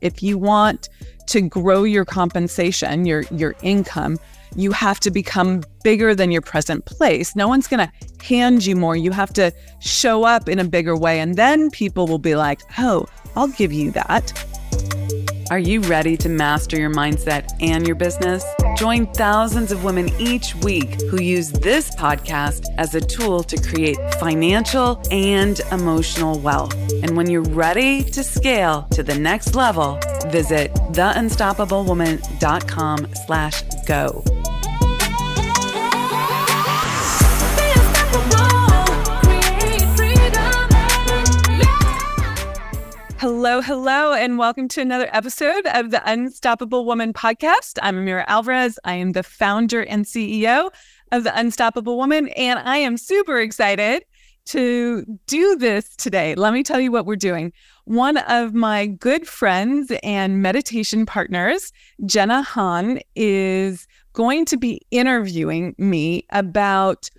if 0.00 0.22
you 0.22 0.38
want 0.38 0.88
to 1.26 1.40
grow 1.40 1.84
your 1.84 2.04
compensation, 2.04 3.06
your 3.06 3.22
your 3.30 3.54
income, 3.62 4.18
you 4.56 4.72
have 4.72 5.00
to 5.00 5.10
become 5.10 5.62
bigger 5.84 6.14
than 6.14 6.30
your 6.30 6.42
present 6.42 6.84
place. 6.84 7.36
No 7.36 7.46
one's 7.46 7.68
going 7.68 7.86
to 7.86 8.24
hand 8.24 8.66
you 8.66 8.76
more. 8.76 8.96
You 8.96 9.12
have 9.12 9.32
to 9.34 9.52
show 9.80 10.24
up 10.24 10.48
in 10.48 10.58
a 10.58 10.64
bigger 10.64 10.96
way 10.96 11.20
and 11.20 11.36
then 11.36 11.70
people 11.70 12.06
will 12.06 12.18
be 12.18 12.34
like, 12.34 12.60
"Oh, 12.78 13.06
I'll 13.36 13.48
give 13.48 13.72
you 13.72 13.90
that." 13.92 14.32
Are 15.50 15.58
you 15.58 15.80
ready 15.80 16.16
to 16.18 16.28
master 16.28 16.78
your 16.78 16.94
mindset 16.94 17.50
and 17.60 17.84
your 17.84 17.96
business? 17.96 18.44
Join 18.76 19.08
thousands 19.08 19.72
of 19.72 19.82
women 19.82 20.08
each 20.16 20.54
week 20.54 21.02
who 21.10 21.20
use 21.20 21.50
this 21.50 21.92
podcast 21.96 22.66
as 22.78 22.94
a 22.94 23.00
tool 23.00 23.42
to 23.42 23.60
create 23.60 23.98
financial 24.20 25.02
and 25.10 25.60
emotional 25.72 26.38
wealth. 26.38 26.72
And 27.02 27.16
when 27.16 27.28
you're 27.28 27.42
ready 27.42 28.04
to 28.04 28.22
scale 28.22 28.86
to 28.92 29.02
the 29.02 29.18
next 29.18 29.56
level, 29.56 29.98
visit 30.28 30.72
theunstoppablewoman.com 30.92 33.08
slash 33.26 33.64
go. 33.88 34.22
Hello, 43.20 43.60
hello, 43.60 44.14
and 44.14 44.38
welcome 44.38 44.66
to 44.68 44.80
another 44.80 45.06
episode 45.12 45.66
of 45.74 45.90
the 45.90 46.00
Unstoppable 46.10 46.86
Woman 46.86 47.12
podcast. 47.12 47.78
I'm 47.82 47.96
Amira 47.96 48.24
Alvarez. 48.26 48.78
I 48.82 48.94
am 48.94 49.12
the 49.12 49.22
founder 49.22 49.82
and 49.82 50.06
CEO 50.06 50.70
of 51.12 51.24
the 51.24 51.38
Unstoppable 51.38 51.98
Woman, 51.98 52.28
and 52.28 52.58
I 52.60 52.78
am 52.78 52.96
super 52.96 53.38
excited 53.38 54.06
to 54.46 55.04
do 55.26 55.54
this 55.56 55.94
today. 55.96 56.34
Let 56.34 56.54
me 56.54 56.62
tell 56.62 56.80
you 56.80 56.90
what 56.90 57.04
we're 57.04 57.14
doing. 57.14 57.52
One 57.84 58.16
of 58.16 58.54
my 58.54 58.86
good 58.86 59.28
friends 59.28 59.92
and 60.02 60.40
meditation 60.40 61.04
partners, 61.04 61.74
Jehna 62.04 62.42
Han, 62.42 63.00
is 63.16 63.86
going 64.14 64.46
to 64.46 64.56
be 64.56 64.80
interviewing 64.90 65.74
me 65.76 66.24
about 66.30 67.10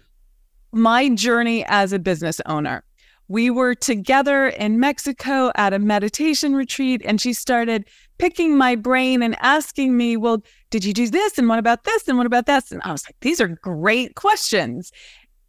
my 0.72 1.10
journey 1.10 1.64
as 1.68 1.94
a 1.94 2.00
business 2.00 2.42
owner 2.48 2.84
we 3.32 3.50
were 3.50 3.74
together 3.74 4.48
in 4.50 4.78
Mexico 4.78 5.54
at 5.56 5.72
a 5.74 5.80
meditation 5.80 6.54
retreat, 6.54 7.02
and 7.06 7.22
she 7.22 7.32
started 7.32 7.86
picking 8.18 8.58
my 8.58 8.76
brain 8.76 9.24
and 9.24 9.38
asking 9.40 9.96
me, 9.96 10.18
Well, 10.18 10.44
did 10.70 10.84
you 10.84 10.94
do 10.94 11.08
this? 11.08 11.38
And 11.38 11.48
what 11.48 11.58
about 11.58 11.86
this? 11.86 12.10
And 12.10 12.18
what 12.18 12.28
about 12.28 12.46
this? 12.46 12.74
And 12.74 12.82
I 12.84 12.92
was 12.92 13.06
like, 13.06 13.16
These 13.22 13.40
are 13.40 13.48
great 13.48 14.16
questions. 14.16 14.92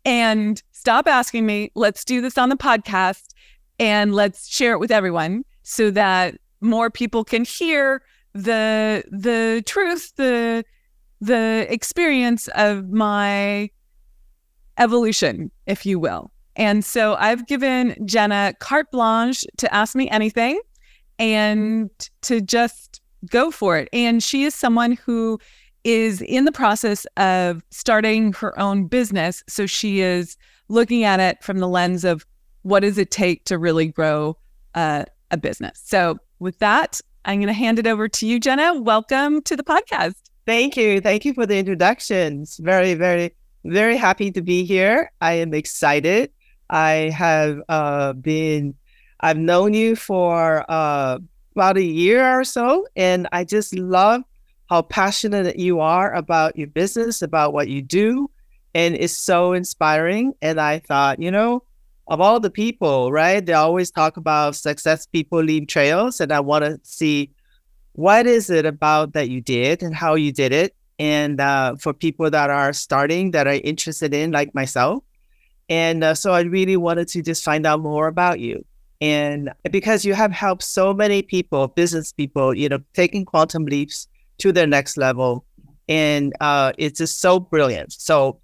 And 0.04 0.62
stop 0.70 1.08
asking 1.08 1.44
me. 1.44 1.72
Let's 1.74 2.04
do 2.04 2.20
this 2.20 2.38
on 2.38 2.50
the 2.50 2.56
podcast 2.56 3.34
and 3.80 4.14
let's 4.14 4.48
share 4.48 4.72
it 4.72 4.78
with 4.78 4.92
everyone 4.92 5.44
so 5.64 5.90
that 5.90 6.36
more 6.60 6.88
people 6.88 7.24
can 7.24 7.44
hear 7.44 8.02
the 8.32 9.02
the 9.10 9.62
truth, 9.66 10.12
the 10.16 10.64
the 11.20 11.66
experience 11.68 12.48
of 12.54 12.90
my 12.90 13.70
evolution, 14.78 15.50
if 15.66 15.84
you 15.84 15.98
will. 15.98 16.31
And 16.56 16.84
so 16.84 17.14
I've 17.14 17.46
given 17.46 17.94
Jehna 18.06 18.58
carte 18.58 18.90
blanche 18.90 19.44
to 19.58 19.74
ask 19.74 19.94
me 19.94 20.08
anything 20.10 20.60
and 21.18 21.90
to 22.22 22.40
just 22.40 23.00
go 23.30 23.50
for 23.50 23.78
it. 23.78 23.88
And 23.92 24.22
she 24.22 24.44
is 24.44 24.54
someone 24.54 24.92
who 24.92 25.38
is 25.84 26.20
in 26.22 26.44
the 26.44 26.52
process 26.52 27.06
of 27.16 27.62
starting 27.70 28.32
her 28.34 28.58
own 28.58 28.86
business. 28.86 29.42
So 29.48 29.66
she 29.66 30.00
is 30.00 30.36
looking 30.68 31.04
at 31.04 31.20
it 31.20 31.42
from 31.42 31.58
the 31.58 31.68
lens 31.68 32.04
of 32.04 32.26
what 32.62 32.80
does 32.80 32.98
it 32.98 33.10
take 33.10 33.44
to 33.46 33.58
really 33.58 33.88
grow 33.88 34.36
uh, 34.74 35.04
a 35.30 35.36
business. 35.36 35.80
So 35.84 36.18
with 36.38 36.58
that, 36.60 37.00
I'm 37.24 37.38
going 37.38 37.48
to 37.48 37.52
hand 37.52 37.78
it 37.78 37.86
over 37.86 38.08
to 38.08 38.26
you, 38.26 38.40
Jehna. 38.40 38.82
Welcome 38.82 39.42
to 39.42 39.56
the 39.56 39.62
podcast. 39.62 40.14
Thank 40.46 40.76
you. 40.76 41.00
Thank 41.00 41.24
you 41.24 41.34
for 41.34 41.46
the 41.46 41.56
introductions. 41.56 42.58
Very, 42.62 42.94
very, 42.94 43.34
very 43.64 43.96
happy 43.96 44.30
to 44.32 44.42
be 44.42 44.64
here. 44.64 45.10
I 45.20 45.34
am 45.34 45.54
excited 45.54 46.32
I 46.72 47.10
have 47.10 47.60
uh, 47.68 48.14
been, 48.14 48.74
I've 49.20 49.36
known 49.36 49.74
you 49.74 49.94
for 49.94 50.64
uh, 50.68 51.18
about 51.54 51.76
a 51.76 51.84
year 51.84 52.40
or 52.40 52.44
so, 52.44 52.86
and 52.96 53.28
I 53.30 53.44
just 53.44 53.74
love 53.74 54.22
how 54.70 54.80
passionate 54.82 55.58
you 55.58 55.80
are 55.80 56.14
about 56.14 56.56
your 56.56 56.68
business, 56.68 57.20
about 57.20 57.52
what 57.52 57.68
you 57.68 57.82
do, 57.82 58.30
and 58.74 58.94
it's 58.94 59.14
so 59.14 59.52
inspiring. 59.52 60.32
And 60.40 60.58
I 60.58 60.78
thought, 60.78 61.20
you 61.20 61.30
know, 61.30 61.62
of 62.08 62.22
all 62.22 62.40
the 62.40 62.50
people, 62.50 63.12
right? 63.12 63.44
They 63.44 63.52
always 63.52 63.90
talk 63.90 64.16
about 64.16 64.56
success 64.56 65.06
people 65.06 65.42
leave 65.42 65.66
trails, 65.66 66.20
and 66.20 66.32
I 66.32 66.40
want 66.40 66.64
to 66.64 66.80
see 66.82 67.30
what 67.92 68.26
is 68.26 68.48
it 68.48 68.64
about 68.64 69.12
that 69.12 69.28
you 69.28 69.42
did 69.42 69.82
and 69.82 69.94
how 69.94 70.14
you 70.14 70.32
did 70.32 70.52
it. 70.52 70.74
And 70.98 71.38
uh, 71.38 71.76
for 71.76 71.92
people 71.92 72.30
that 72.30 72.48
are 72.48 72.72
starting, 72.72 73.32
that 73.32 73.46
are 73.46 73.60
interested 73.62 74.14
in, 74.14 74.30
like 74.30 74.54
myself, 74.54 75.04
and 75.72 76.04
uh, 76.04 76.14
so 76.14 76.32
I 76.32 76.42
really 76.42 76.76
wanted 76.76 77.08
to 77.08 77.22
just 77.22 77.42
find 77.42 77.64
out 77.64 77.80
more 77.80 78.06
about 78.06 78.40
you. 78.40 78.62
And 79.00 79.50
because 79.70 80.04
you 80.04 80.12
have 80.12 80.30
helped 80.30 80.64
so 80.64 80.92
many 80.92 81.22
people, 81.22 81.68
business 81.68 82.12
people, 82.12 82.54
you 82.54 82.68
know, 82.68 82.80
taking 82.92 83.24
quantum 83.24 83.64
leaps 83.64 84.06
to 84.36 84.52
their 84.52 84.66
next 84.66 84.98
level. 84.98 85.46
And 85.88 86.34
uh, 86.42 86.72
it's 86.76 86.98
just 86.98 87.22
so 87.22 87.40
brilliant. 87.40 87.94
So, 87.94 88.38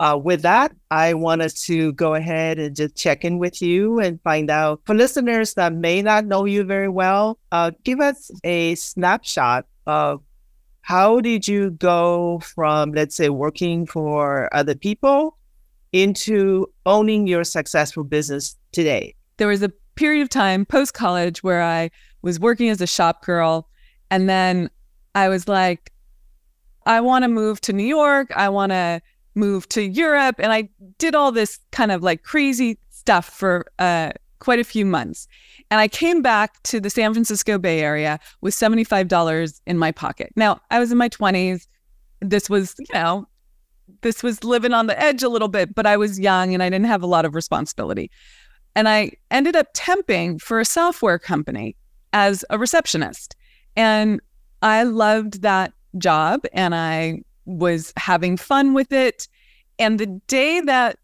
uh, 0.00 0.18
with 0.20 0.42
that, 0.42 0.74
I 0.90 1.14
wanted 1.14 1.56
to 1.56 1.92
go 1.92 2.14
ahead 2.14 2.58
and 2.58 2.74
just 2.74 2.96
check 2.96 3.24
in 3.24 3.38
with 3.38 3.62
you 3.62 4.00
and 4.00 4.20
find 4.22 4.50
out 4.50 4.80
for 4.86 4.94
listeners 4.94 5.54
that 5.54 5.72
may 5.72 6.02
not 6.02 6.26
know 6.26 6.46
you 6.46 6.64
very 6.64 6.88
well, 6.88 7.38
uh, 7.52 7.70
give 7.84 8.00
us 8.00 8.28
a 8.42 8.74
snapshot 8.74 9.66
of 9.86 10.20
how 10.82 11.20
did 11.20 11.46
you 11.46 11.70
go 11.70 12.40
from, 12.40 12.90
let's 12.90 13.14
say, 13.14 13.28
working 13.28 13.86
for 13.86 14.52
other 14.52 14.74
people 14.74 15.36
into 15.92 16.66
owning 16.84 17.26
your 17.26 17.44
successful 17.44 18.04
business 18.04 18.56
today? 18.72 19.14
There 19.38 19.48
was 19.48 19.62
a 19.62 19.70
period 19.94 20.22
of 20.22 20.28
time 20.28 20.64
post 20.64 20.94
college 20.94 21.42
where 21.42 21.62
I 21.62 21.90
was 22.22 22.38
working 22.38 22.68
as 22.68 22.80
a 22.80 22.86
shop 22.86 23.24
girl. 23.24 23.68
And 24.10 24.28
then 24.28 24.70
I 25.14 25.28
was 25.28 25.48
like, 25.48 25.92
I 26.84 27.00
want 27.00 27.24
to 27.24 27.28
move 27.28 27.60
to 27.62 27.72
New 27.72 27.86
York. 27.86 28.32
I 28.36 28.48
want 28.48 28.70
to 28.70 29.00
move 29.34 29.68
to 29.70 29.82
Europe. 29.82 30.36
And 30.38 30.52
I 30.52 30.68
did 30.98 31.14
all 31.14 31.32
this 31.32 31.58
kind 31.72 31.90
of 31.90 32.02
like 32.02 32.22
crazy 32.22 32.78
stuff 32.90 33.28
for 33.28 33.66
uh, 33.78 34.12
quite 34.38 34.58
a 34.58 34.64
few 34.64 34.84
months. 34.84 35.28
And 35.70 35.80
I 35.80 35.88
came 35.88 36.22
back 36.22 36.62
to 36.64 36.80
the 36.80 36.90
San 36.90 37.12
Francisco 37.12 37.58
Bay 37.58 37.80
Area 37.80 38.20
with 38.40 38.54
$75 38.54 39.60
in 39.66 39.78
my 39.78 39.90
pocket. 39.92 40.32
Now, 40.36 40.60
I 40.70 40.78
was 40.78 40.92
in 40.92 40.98
my 40.98 41.08
20s. 41.08 41.66
This 42.20 42.48
was, 42.48 42.74
you 42.78 42.86
know, 42.94 43.26
this 44.02 44.22
was 44.22 44.44
living 44.44 44.72
on 44.72 44.86
the 44.86 45.00
edge 45.00 45.22
a 45.22 45.28
little 45.28 45.48
bit, 45.48 45.74
but 45.74 45.86
I 45.86 45.96
was 45.96 46.18
young 46.18 46.54
and 46.54 46.62
I 46.62 46.68
didn't 46.68 46.86
have 46.86 47.02
a 47.02 47.06
lot 47.06 47.24
of 47.24 47.34
responsibility. 47.34 48.10
And 48.74 48.88
I 48.88 49.12
ended 49.30 49.56
up 49.56 49.72
temping 49.74 50.40
for 50.40 50.60
a 50.60 50.64
software 50.64 51.18
company 51.18 51.76
as 52.12 52.44
a 52.50 52.58
receptionist. 52.58 53.36
And 53.74 54.20
I 54.62 54.82
loved 54.82 55.42
that 55.42 55.72
job 55.98 56.42
and 56.52 56.74
I 56.74 57.22
was 57.46 57.92
having 57.96 58.36
fun 58.36 58.74
with 58.74 58.92
it. 58.92 59.28
And 59.78 59.98
the 59.98 60.06
day 60.26 60.60
that 60.60 60.98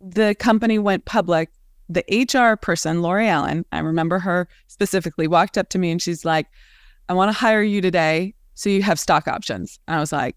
the 0.00 0.34
company 0.34 0.78
went 0.78 1.04
public, 1.04 1.50
the 1.88 2.04
HR 2.10 2.56
person, 2.56 3.00
Lori 3.02 3.28
Allen, 3.28 3.64
I 3.72 3.78
remember 3.78 4.18
her 4.18 4.48
specifically, 4.66 5.26
walked 5.26 5.56
up 5.56 5.68
to 5.70 5.78
me 5.78 5.90
and 5.90 6.02
she's 6.02 6.24
like, 6.24 6.48
I 7.08 7.14
want 7.14 7.28
to 7.28 7.38
hire 7.38 7.62
you 7.62 7.80
today 7.80 8.34
so 8.54 8.68
you 8.68 8.82
have 8.82 8.98
stock 8.98 9.28
options. 9.28 9.78
And 9.86 9.96
I 9.96 10.00
was 10.00 10.12
like, 10.12 10.36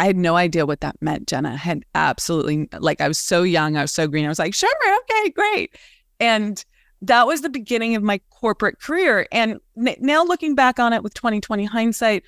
I 0.00 0.06
had 0.06 0.16
no 0.16 0.34
idea 0.34 0.64
what 0.64 0.80
that 0.80 0.96
meant, 1.02 1.28
Jehna. 1.28 1.52
I 1.52 1.56
had 1.56 1.84
absolutely 1.94 2.70
like 2.78 3.02
I 3.02 3.08
was 3.08 3.18
so 3.18 3.42
young, 3.42 3.76
I 3.76 3.82
was 3.82 3.92
so 3.92 4.08
green. 4.08 4.24
I 4.24 4.28
was 4.28 4.38
like, 4.38 4.54
sure, 4.54 4.70
okay, 5.02 5.28
great. 5.28 5.76
And 6.18 6.64
that 7.02 7.26
was 7.26 7.42
the 7.42 7.50
beginning 7.50 7.94
of 7.96 8.02
my 8.02 8.18
corporate 8.30 8.80
career. 8.80 9.26
And 9.30 9.60
n- 9.76 9.96
now 10.00 10.24
looking 10.24 10.54
back 10.54 10.78
on 10.78 10.94
it 10.94 11.02
with 11.02 11.12
2020 11.12 11.66
hindsight, 11.66 12.24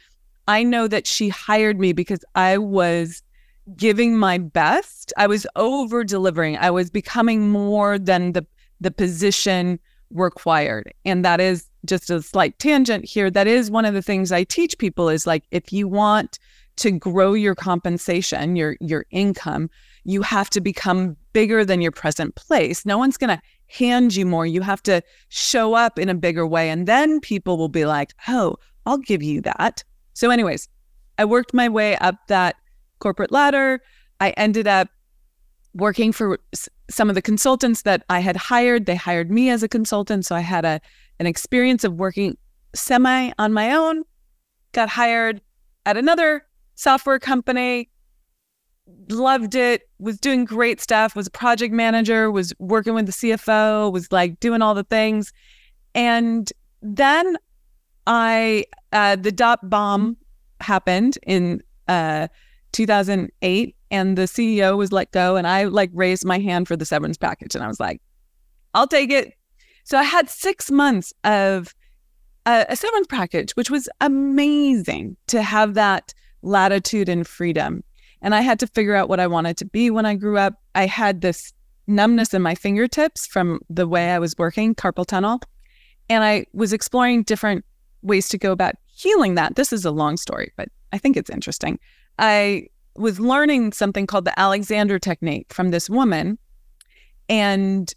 I 0.46 0.62
know 0.62 0.86
that 0.86 1.06
she 1.06 1.30
hired 1.30 1.80
me 1.80 1.94
because 1.94 2.22
I 2.34 2.58
was 2.58 3.22
giving 3.74 4.18
my 4.18 4.36
best. 4.36 5.14
I 5.16 5.26
was 5.26 5.46
over 5.56 6.04
delivering. 6.04 6.58
I 6.58 6.70
was 6.70 6.90
becoming 6.90 7.48
more 7.48 7.98
than 7.98 8.32
the 8.32 8.46
the 8.82 8.90
position 8.90 9.80
required. 10.10 10.92
And 11.06 11.24
that 11.24 11.40
is 11.40 11.70
just 11.86 12.10
a 12.10 12.20
slight 12.20 12.58
tangent 12.58 13.06
here. 13.06 13.30
That 13.30 13.46
is 13.46 13.70
one 13.70 13.86
of 13.86 13.94
the 13.94 14.02
things 14.02 14.30
I 14.30 14.44
teach 14.44 14.76
people 14.76 15.08
is 15.08 15.26
like 15.26 15.44
if 15.50 15.72
you 15.72 15.88
want 15.88 16.38
to 16.76 16.90
grow 16.90 17.34
your 17.34 17.54
compensation, 17.54 18.56
your 18.56 18.76
your 18.80 19.06
income, 19.10 19.70
you 20.04 20.22
have 20.22 20.50
to 20.50 20.60
become 20.60 21.16
bigger 21.32 21.64
than 21.64 21.80
your 21.80 21.92
present 21.92 22.34
place. 22.34 22.84
No 22.84 22.98
one's 22.98 23.16
going 23.16 23.36
to 23.36 23.42
hand 23.66 24.14
you 24.14 24.26
more. 24.26 24.46
You 24.46 24.60
have 24.60 24.82
to 24.84 25.02
show 25.28 25.74
up 25.74 25.98
in 25.98 26.08
a 26.08 26.14
bigger 26.14 26.46
way 26.46 26.70
and 26.70 26.86
then 26.86 27.20
people 27.20 27.56
will 27.56 27.68
be 27.68 27.84
like, 27.84 28.12
"Oh, 28.28 28.56
I'll 28.86 28.98
give 28.98 29.22
you 29.22 29.40
that." 29.42 29.84
So 30.14 30.30
anyways, 30.30 30.68
I 31.18 31.24
worked 31.24 31.54
my 31.54 31.68
way 31.68 31.96
up 31.96 32.16
that 32.28 32.56
corporate 32.98 33.32
ladder. 33.32 33.82
I 34.20 34.30
ended 34.30 34.66
up 34.66 34.88
working 35.74 36.12
for 36.12 36.38
some 36.90 37.08
of 37.08 37.14
the 37.14 37.22
consultants 37.22 37.82
that 37.82 38.04
I 38.10 38.20
had 38.20 38.36
hired. 38.36 38.86
They 38.86 38.96
hired 38.96 39.30
me 39.30 39.50
as 39.50 39.62
a 39.62 39.68
consultant, 39.68 40.26
so 40.26 40.34
I 40.34 40.40
had 40.40 40.64
a 40.64 40.80
an 41.18 41.26
experience 41.26 41.84
of 41.84 41.94
working 41.94 42.36
semi 42.74 43.32
on 43.38 43.52
my 43.52 43.72
own, 43.72 44.02
got 44.72 44.88
hired 44.88 45.40
at 45.86 45.96
another 45.96 46.44
software 46.82 47.18
company, 47.18 47.88
loved 49.08 49.54
it, 49.54 49.82
was 49.98 50.18
doing 50.18 50.44
great 50.44 50.80
stuff, 50.80 51.14
was 51.14 51.28
a 51.28 51.30
project 51.30 51.72
manager, 51.72 52.30
was 52.30 52.52
working 52.58 52.94
with 52.94 53.06
the 53.06 53.12
CFO, 53.12 53.92
was 53.92 54.10
like 54.10 54.40
doing 54.40 54.60
all 54.62 54.74
the 54.74 54.84
things. 54.84 55.32
And 55.94 56.52
then 56.82 57.36
I, 58.06 58.64
uh, 58.92 59.16
the 59.16 59.32
dot 59.32 59.70
bomb 59.70 60.16
happened 60.60 61.18
in 61.26 61.62
uh, 61.88 62.28
2008 62.72 63.76
and 63.90 64.18
the 64.18 64.22
CEO 64.22 64.76
was 64.76 64.90
let 64.90 65.12
go. 65.12 65.36
And 65.36 65.46
I 65.46 65.64
like 65.64 65.90
raised 65.92 66.24
my 66.24 66.38
hand 66.38 66.66
for 66.66 66.76
the 66.76 66.84
severance 66.84 67.16
package 67.16 67.54
and 67.54 67.62
I 67.62 67.68
was 67.68 67.78
like, 67.78 68.00
I'll 68.74 68.88
take 68.88 69.10
it. 69.10 69.34
So 69.84 69.98
I 69.98 70.02
had 70.02 70.28
six 70.28 70.70
months 70.70 71.12
of 71.24 71.74
a, 72.46 72.66
a 72.68 72.76
severance 72.76 73.06
package, 73.08 73.52
which 73.52 73.70
was 73.70 73.88
amazing 74.00 75.16
to 75.28 75.42
have 75.42 75.74
that 75.74 76.14
latitude 76.42 77.08
and 77.08 77.26
freedom. 77.26 77.82
And 78.20 78.34
I 78.34 78.40
had 78.40 78.60
to 78.60 78.66
figure 78.66 78.94
out 78.94 79.08
what 79.08 79.20
I 79.20 79.26
wanted 79.26 79.56
to 79.58 79.64
be 79.64 79.90
when 79.90 80.06
I 80.06 80.14
grew 80.14 80.38
up. 80.38 80.54
I 80.74 80.86
had 80.86 81.20
this 81.20 81.52
numbness 81.86 82.32
in 82.32 82.42
my 82.42 82.54
fingertips 82.54 83.26
from 83.26 83.60
the 83.68 83.88
way 83.88 84.12
I 84.12 84.18
was 84.18 84.36
working, 84.38 84.74
carpal 84.74 85.06
tunnel. 85.06 85.40
And 86.08 86.22
I 86.22 86.46
was 86.52 86.72
exploring 86.72 87.24
different 87.24 87.64
ways 88.02 88.28
to 88.28 88.38
go 88.38 88.52
about 88.52 88.74
healing 88.86 89.34
that. 89.34 89.56
This 89.56 89.72
is 89.72 89.84
a 89.84 89.90
long 89.90 90.16
story, 90.16 90.52
but 90.56 90.68
I 90.92 90.98
think 90.98 91.16
it's 91.16 91.30
interesting. 91.30 91.78
I 92.18 92.68
was 92.94 93.18
learning 93.18 93.72
something 93.72 94.06
called 94.06 94.24
the 94.24 94.38
Alexander 94.38 94.98
technique 94.98 95.52
from 95.52 95.70
this 95.70 95.88
woman 95.88 96.38
and 97.28 97.92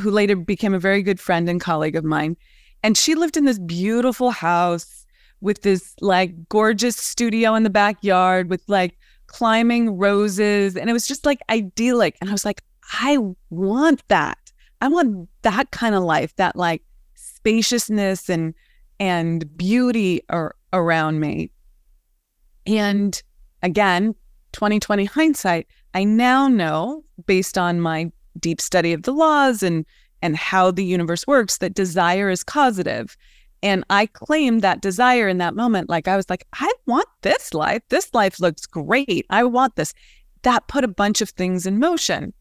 who 0.00 0.10
later 0.10 0.36
became 0.36 0.74
a 0.74 0.78
very 0.78 1.02
good 1.02 1.20
friend 1.20 1.48
and 1.48 1.60
colleague 1.60 1.96
of 1.96 2.04
mine. 2.04 2.36
And 2.82 2.96
she 2.96 3.14
lived 3.14 3.36
in 3.36 3.44
this 3.44 3.58
beautiful 3.58 4.30
house 4.30 5.05
with 5.40 5.62
this 5.62 5.94
like 6.00 6.48
gorgeous 6.48 6.96
studio 6.96 7.54
in 7.54 7.62
the 7.62 7.70
backyard 7.70 8.50
with 8.50 8.62
like 8.68 8.98
climbing 9.26 9.96
roses. 9.96 10.76
And 10.76 10.88
it 10.88 10.92
was 10.92 11.06
just 11.06 11.26
like 11.26 11.40
idyllic. 11.50 12.16
And 12.20 12.30
I 12.30 12.32
was 12.32 12.44
like, 12.44 12.62
I 12.92 13.18
want 13.50 14.06
that. 14.08 14.38
I 14.80 14.88
want 14.88 15.28
that 15.42 15.70
kind 15.70 15.94
of 15.94 16.02
life, 16.02 16.34
that 16.36 16.56
like 16.56 16.82
spaciousness 17.14 18.28
and 18.28 18.54
and 18.98 19.56
beauty 19.56 20.22
are 20.30 20.54
around 20.72 21.20
me. 21.20 21.50
And 22.66 23.22
again, 23.62 24.14
2020 24.52 25.04
hindsight, 25.04 25.66
I 25.94 26.04
now 26.04 26.48
know 26.48 27.04
based 27.26 27.58
on 27.58 27.80
my 27.80 28.10
deep 28.40 28.60
study 28.60 28.92
of 28.92 29.02
the 29.02 29.12
laws 29.12 29.62
and 29.62 29.84
and 30.22 30.36
how 30.36 30.70
the 30.70 30.84
universe 30.84 31.26
works 31.26 31.58
that 31.58 31.74
desire 31.74 32.30
is 32.30 32.42
causative. 32.42 33.16
And 33.66 33.82
I 33.90 34.06
claimed 34.06 34.62
that 34.62 34.80
desire 34.80 35.26
in 35.26 35.38
that 35.38 35.56
moment. 35.56 35.88
Like 35.88 36.06
I 36.06 36.14
was 36.14 36.30
like, 36.30 36.46
I 36.52 36.72
want 36.86 37.08
this 37.22 37.52
life. 37.52 37.82
This 37.88 38.14
life 38.14 38.38
looks 38.38 38.64
great. 38.64 39.26
I 39.28 39.42
want 39.42 39.74
this. 39.74 39.92
That 40.42 40.68
put 40.68 40.84
a 40.84 40.88
bunch 40.88 41.20
of 41.20 41.30
things 41.30 41.66
in 41.66 41.80
motion. 41.80 42.32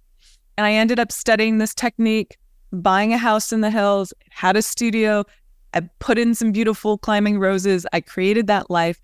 And 0.55 0.67
I 0.67 0.73
ended 0.73 0.99
up 0.99 1.11
studying 1.11 1.57
this 1.57 1.73
technique, 1.73 2.37
buying 2.71 3.11
a 3.11 3.17
house 3.17 3.51
in 3.51 3.61
the 3.61 3.71
hills, 3.71 4.13
had 4.29 4.55
a 4.55 4.61
studio, 4.61 5.25
I 5.73 5.81
put 5.97 6.19
in 6.19 6.35
some 6.35 6.51
beautiful 6.51 6.99
climbing 6.99 7.39
roses. 7.39 7.87
I 7.91 8.01
created 8.01 8.45
that 8.45 8.69
life 8.69 9.01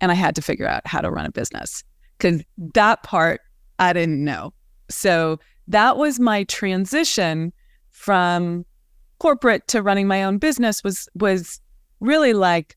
and 0.00 0.10
I 0.10 0.14
had 0.14 0.34
to 0.34 0.42
figure 0.42 0.66
out 0.66 0.84
how 0.88 1.00
to 1.00 1.10
run 1.10 1.24
a 1.24 1.30
business 1.30 1.84
because 2.18 2.42
that 2.74 3.04
part 3.04 3.42
I 3.78 3.92
didn't 3.92 4.24
know. 4.24 4.52
So 4.90 5.38
that 5.68 5.98
was 5.98 6.18
my 6.18 6.42
transition 6.44 7.52
from 7.92 8.66
corporate 9.18 9.66
to 9.68 9.82
running 9.82 10.06
my 10.06 10.22
own 10.22 10.38
business 10.38 10.82
was 10.84 11.08
was 11.14 11.60
really 12.00 12.32
like 12.32 12.76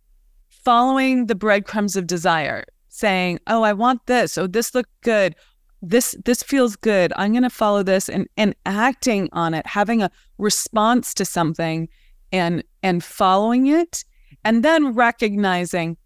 following 0.49 1.25
the 1.25 1.35
breadcrumbs 1.35 1.95
of 1.95 2.07
desire 2.07 2.63
saying 2.89 3.39
oh 3.47 3.63
i 3.63 3.73
want 3.73 4.05
this. 4.07 4.37
Oh 4.37 4.47
this 4.47 4.75
looked 4.75 5.01
good. 5.01 5.35
This 5.81 6.15
this 6.25 6.43
feels 6.43 6.75
good. 6.75 7.13
I'm 7.15 7.31
going 7.31 7.43
to 7.43 7.49
follow 7.49 7.83
this 7.83 8.09
and 8.09 8.27
and 8.35 8.53
acting 8.65 9.29
on 9.31 9.53
it 9.53 9.65
having 9.65 10.01
a 10.01 10.11
response 10.37 11.13
to 11.15 11.25
something 11.25 11.87
and 12.31 12.63
and 12.83 13.03
following 13.03 13.67
it 13.67 14.03
and 14.43 14.63
then 14.63 14.93
recognizing 14.93 15.97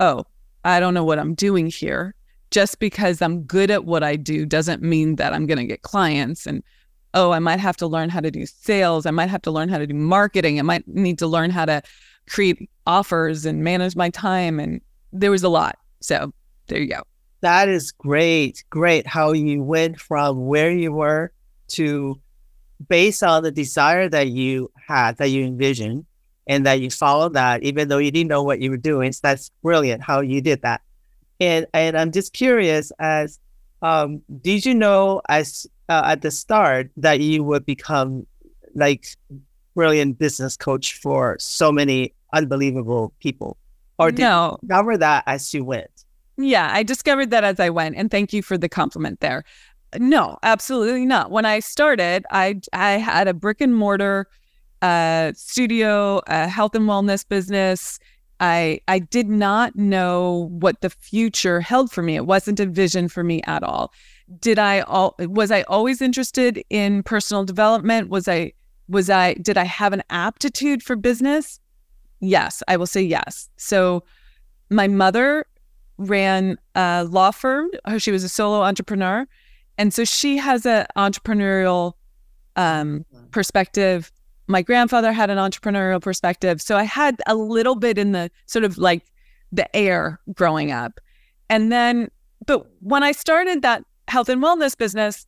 oh 0.00 0.24
i 0.64 0.78
don't 0.80 0.94
know 0.94 1.04
what 1.04 1.18
i'm 1.18 1.34
doing 1.34 1.68
here. 1.68 2.14
Just 2.50 2.78
because 2.78 3.22
i'm 3.22 3.42
good 3.42 3.70
at 3.70 3.84
what 3.84 4.02
i 4.02 4.16
do 4.16 4.46
doesn't 4.46 4.82
mean 4.82 5.16
that 5.16 5.32
i'm 5.32 5.46
going 5.46 5.58
to 5.58 5.66
get 5.66 5.82
clients 5.82 6.46
and 6.46 6.62
oh 7.14 7.30
i 7.30 7.38
might 7.38 7.60
have 7.60 7.76
to 7.76 7.86
learn 7.86 8.08
how 8.08 8.20
to 8.20 8.30
do 8.30 8.46
sales. 8.46 9.06
I 9.06 9.10
might 9.10 9.28
have 9.28 9.42
to 9.42 9.50
learn 9.50 9.68
how 9.68 9.78
to 9.78 9.86
do 9.86 9.94
marketing. 9.94 10.58
I 10.58 10.62
might 10.62 10.86
need 10.86 11.18
to 11.18 11.26
learn 11.26 11.50
how 11.50 11.64
to 11.64 11.82
create 12.28 12.68
offers 12.86 13.46
and 13.46 13.64
manage 13.64 13.96
my 13.96 14.10
time. 14.10 14.60
And 14.60 14.80
there 15.12 15.30
was 15.30 15.42
a 15.42 15.48
lot. 15.48 15.78
So 16.00 16.32
there 16.66 16.80
you 16.80 16.88
go. 16.88 17.02
That 17.40 17.68
is 17.68 17.92
great 17.92 18.64
great 18.70 19.06
how 19.06 19.32
you 19.32 19.62
went 19.62 20.00
from 20.00 20.46
where 20.46 20.70
you 20.70 20.92
were 20.92 21.32
to 21.68 22.20
based 22.88 23.22
on 23.22 23.42
the 23.42 23.50
desire 23.50 24.08
that 24.08 24.28
you 24.28 24.70
had, 24.86 25.16
that 25.16 25.28
you 25.28 25.44
envisioned, 25.44 26.06
and 26.46 26.64
that 26.66 26.80
you 26.80 26.90
followed 26.90 27.34
that, 27.34 27.62
even 27.62 27.88
though 27.88 27.98
you 27.98 28.10
didn't 28.10 28.28
know 28.28 28.42
what 28.42 28.60
you 28.60 28.70
were 28.70 28.76
doing. 28.76 29.12
So 29.12 29.20
that's 29.22 29.50
brilliant 29.62 30.02
how 30.02 30.20
you 30.20 30.40
did 30.40 30.62
that. 30.62 30.80
And 31.40 31.66
and 31.72 31.96
I'm 31.96 32.12
just 32.12 32.32
curious 32.32 32.90
as 32.98 33.38
um, 33.82 34.22
did 34.42 34.66
you 34.66 34.74
know 34.74 35.22
as 35.28 35.66
uh, 35.88 36.02
at 36.06 36.22
the 36.22 36.30
start 36.30 36.90
that 36.96 37.20
you 37.20 37.42
would 37.42 37.64
become 37.64 38.26
like 38.74 39.06
brilliant 39.74 40.18
business 40.18 40.56
coach 40.56 40.94
for 40.94 41.36
so 41.38 41.72
many 41.72 42.14
unbelievable 42.32 43.12
people, 43.20 43.56
or 43.98 44.10
did 44.10 44.22
no. 44.22 44.58
you 44.62 44.68
discover 44.68 44.96
that 44.96 45.24
as 45.26 45.52
you 45.54 45.64
went? 45.64 46.04
Yeah, 46.36 46.68
I 46.72 46.82
discovered 46.82 47.30
that 47.30 47.44
as 47.44 47.58
I 47.58 47.70
went, 47.70 47.96
and 47.96 48.10
thank 48.10 48.32
you 48.32 48.42
for 48.42 48.56
the 48.56 48.68
compliment 48.68 49.20
there. 49.20 49.44
No, 49.98 50.38
absolutely 50.42 51.06
not. 51.06 51.30
When 51.30 51.46
I 51.46 51.60
started, 51.60 52.24
I 52.30 52.60
I 52.72 52.92
had 52.92 53.28
a 53.28 53.34
brick 53.34 53.60
and 53.60 53.74
mortar 53.74 54.28
uh, 54.82 55.32
studio, 55.34 56.20
a 56.26 56.46
health 56.48 56.74
and 56.74 56.84
wellness 56.84 57.26
business. 57.26 57.98
I 58.40 58.80
I 58.86 58.98
did 59.00 59.28
not 59.28 59.74
know 59.76 60.48
what 60.52 60.80
the 60.80 60.90
future 60.90 61.60
held 61.60 61.90
for 61.90 62.02
me. 62.02 62.16
It 62.16 62.26
wasn't 62.26 62.60
a 62.60 62.66
vision 62.66 63.08
for 63.08 63.24
me 63.24 63.42
at 63.46 63.62
all. 63.62 63.92
Did 64.40 64.58
I 64.58 64.80
all 64.80 65.14
was 65.18 65.50
I 65.50 65.62
always 65.62 66.02
interested 66.02 66.62
in 66.70 67.02
personal 67.02 67.44
development? 67.44 68.08
Was 68.08 68.28
I 68.28 68.52
was 68.88 69.08
I 69.08 69.34
did 69.34 69.56
I 69.56 69.64
have 69.64 69.92
an 69.92 70.02
aptitude 70.10 70.82
for 70.82 70.96
business? 70.96 71.60
Yes, 72.20 72.62
I 72.68 72.76
will 72.76 72.86
say 72.86 73.02
yes. 73.02 73.48
So 73.56 74.04
my 74.70 74.88
mother 74.88 75.46
ran 75.96 76.58
a 76.74 77.04
law 77.04 77.30
firm. 77.30 77.70
She 77.98 78.10
was 78.10 78.22
a 78.24 78.28
solo 78.28 78.62
entrepreneur 78.62 79.26
and 79.78 79.94
so 79.94 80.04
she 80.04 80.36
has 80.36 80.66
an 80.66 80.86
entrepreneurial 80.96 81.94
um, 82.56 83.06
perspective. 83.30 84.10
My 84.48 84.60
grandfather 84.60 85.12
had 85.12 85.30
an 85.30 85.38
entrepreneurial 85.38 86.02
perspective. 86.02 86.60
So 86.60 86.76
I 86.76 86.82
had 86.82 87.22
a 87.26 87.36
little 87.36 87.76
bit 87.76 87.96
in 87.96 88.12
the 88.12 88.30
sort 88.46 88.64
of 88.64 88.76
like 88.76 89.04
the 89.52 89.74
air 89.74 90.20
growing 90.34 90.72
up. 90.72 91.00
And 91.48 91.70
then, 91.70 92.10
but 92.44 92.66
when 92.80 93.04
I 93.04 93.12
started 93.12 93.62
that 93.62 93.84
health 94.08 94.28
and 94.28 94.42
wellness 94.42 94.76
business, 94.76 95.26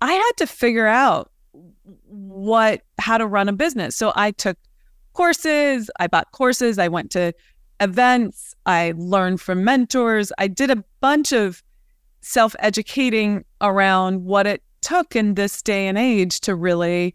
I 0.00 0.12
had 0.12 0.32
to 0.38 0.46
figure 0.46 0.86
out 0.86 1.30
what, 2.06 2.82
how 2.98 3.18
to 3.18 3.26
run 3.26 3.48
a 3.48 3.52
business. 3.52 3.96
So 3.96 4.12
I 4.14 4.30
took 4.30 4.56
courses, 5.12 5.90
I 6.00 6.06
bought 6.06 6.32
courses, 6.32 6.78
I 6.78 6.88
went 6.88 7.10
to 7.12 7.32
events, 7.80 8.54
I 8.66 8.94
learned 8.96 9.40
from 9.40 9.64
mentors, 9.64 10.32
I 10.38 10.48
did 10.48 10.70
a 10.70 10.82
bunch 11.00 11.32
of 11.32 11.62
self 12.20 12.56
educating 12.58 13.44
around 13.60 14.24
what 14.24 14.46
it 14.46 14.62
took 14.80 15.16
in 15.16 15.34
this 15.34 15.62
day 15.62 15.86
and 15.88 15.98
age 15.98 16.40
to 16.40 16.54
really 16.54 17.14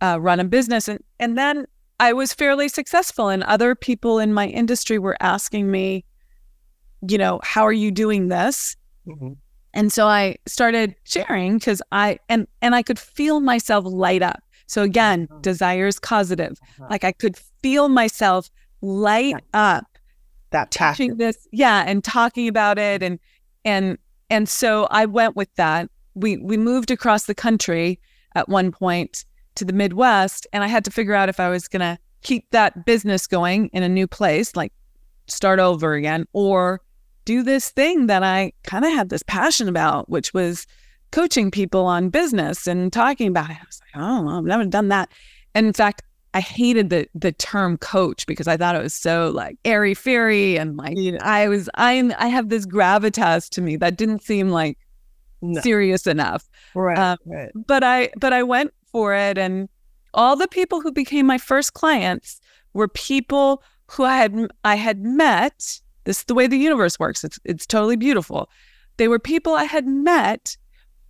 uh, 0.00 0.18
run 0.20 0.40
a 0.40 0.44
business. 0.44 0.88
And, 0.88 1.02
and 1.18 1.36
then 1.36 1.66
I 1.98 2.12
was 2.12 2.32
fairly 2.32 2.68
successful, 2.68 3.28
and 3.28 3.42
other 3.44 3.74
people 3.74 4.18
in 4.18 4.32
my 4.32 4.46
industry 4.46 4.98
were 4.98 5.16
asking 5.20 5.70
me, 5.70 6.04
you 7.06 7.18
know, 7.18 7.40
how 7.42 7.62
are 7.62 7.72
you 7.72 7.90
doing 7.90 8.28
this? 8.28 8.76
Mm-hmm. 9.06 9.32
And 9.72 9.92
so 9.92 10.06
I 10.06 10.36
started 10.46 10.94
sharing 11.04 11.58
because 11.58 11.82
I 11.92 12.18
and 12.28 12.46
and 12.60 12.74
I 12.74 12.82
could 12.82 12.98
feel 12.98 13.40
myself 13.40 13.84
light 13.86 14.22
up. 14.22 14.42
So 14.66 14.82
again, 14.82 15.28
uh-huh. 15.30 15.40
desire 15.40 15.86
is 15.86 15.98
causative. 15.98 16.58
Uh-huh. 16.62 16.88
Like 16.90 17.04
I 17.04 17.12
could 17.12 17.36
feel 17.62 17.88
myself 17.88 18.50
light 18.80 19.36
up. 19.54 19.86
That 20.50 20.72
touching 20.72 21.16
this, 21.16 21.46
yeah, 21.52 21.84
and 21.86 22.02
talking 22.02 22.48
about 22.48 22.78
it, 22.78 23.02
and 23.02 23.20
and 23.64 23.98
and 24.30 24.48
so 24.48 24.88
I 24.90 25.06
went 25.06 25.36
with 25.36 25.54
that. 25.54 25.88
We 26.14 26.38
we 26.38 26.56
moved 26.56 26.90
across 26.90 27.26
the 27.26 27.34
country 27.34 28.00
at 28.34 28.48
one 28.48 28.72
point 28.72 29.24
to 29.56 29.64
the 29.64 29.72
Midwest, 29.72 30.46
and 30.52 30.64
I 30.64 30.66
had 30.66 30.84
to 30.86 30.90
figure 30.90 31.14
out 31.14 31.28
if 31.28 31.38
I 31.38 31.48
was 31.48 31.68
going 31.68 31.80
to 31.80 31.98
keep 32.22 32.50
that 32.50 32.84
business 32.84 33.26
going 33.26 33.68
in 33.68 33.82
a 33.82 33.88
new 33.88 34.06
place, 34.06 34.56
like 34.56 34.72
start 35.26 35.60
over 35.60 35.94
again, 35.94 36.26
or 36.32 36.80
do 37.24 37.42
this 37.42 37.70
thing 37.70 38.06
that 38.06 38.22
I 38.22 38.52
kind 38.64 38.84
of 38.84 38.92
had 38.92 39.08
this 39.08 39.22
passion 39.22 39.68
about, 39.68 40.08
which 40.08 40.32
was 40.34 40.66
coaching 41.12 41.50
people 41.50 41.86
on 41.86 42.08
business 42.08 42.66
and 42.66 42.92
talking 42.92 43.28
about 43.28 43.50
it. 43.50 43.56
I 43.60 43.64
was 43.66 43.80
like, 43.80 44.02
oh, 44.02 44.28
I've 44.38 44.44
never 44.44 44.64
done 44.64 44.88
that. 44.88 45.10
And 45.54 45.66
in 45.66 45.72
fact, 45.72 46.02
I 46.32 46.40
hated 46.40 46.90
the 46.90 47.08
the 47.14 47.32
term 47.32 47.76
coach 47.78 48.24
because 48.26 48.46
I 48.46 48.56
thought 48.56 48.76
it 48.76 48.82
was 48.82 48.94
so 48.94 49.32
like 49.34 49.56
airy 49.64 49.94
fairy 49.94 50.56
and 50.56 50.76
like. 50.76 50.96
I 51.20 51.48
was 51.48 51.68
I 51.74 52.12
I 52.18 52.28
have 52.28 52.48
this 52.50 52.66
gravitas 52.66 53.48
to 53.50 53.60
me 53.60 53.76
that 53.76 53.96
didn't 53.96 54.22
seem 54.22 54.50
like 54.50 54.78
No. 55.42 55.60
serious 55.60 56.06
enough. 56.06 56.48
Right. 56.74 56.96
Um, 56.96 57.18
right. 57.26 57.50
But 57.66 57.82
I 57.82 58.10
but 58.16 58.32
I 58.32 58.44
went 58.44 58.72
for 58.92 59.12
it 59.14 59.38
and 59.38 59.68
all 60.14 60.36
the 60.36 60.48
people 60.48 60.80
who 60.80 60.92
became 60.92 61.26
my 61.26 61.38
first 61.38 61.74
clients 61.74 62.40
were 62.74 62.88
people 62.88 63.62
who 63.90 64.04
I 64.04 64.16
had 64.16 64.48
I 64.64 64.76
had 64.76 65.00
met. 65.02 65.80
This 66.04 66.18
is 66.18 66.24
the 66.24 66.34
way 66.34 66.46
the 66.46 66.56
universe 66.56 66.98
works. 66.98 67.24
It's 67.24 67.38
it's 67.44 67.66
totally 67.66 67.96
beautiful. 67.96 68.48
They 68.96 69.08
were 69.08 69.18
people 69.18 69.54
I 69.54 69.64
had 69.64 69.86
met 69.86 70.56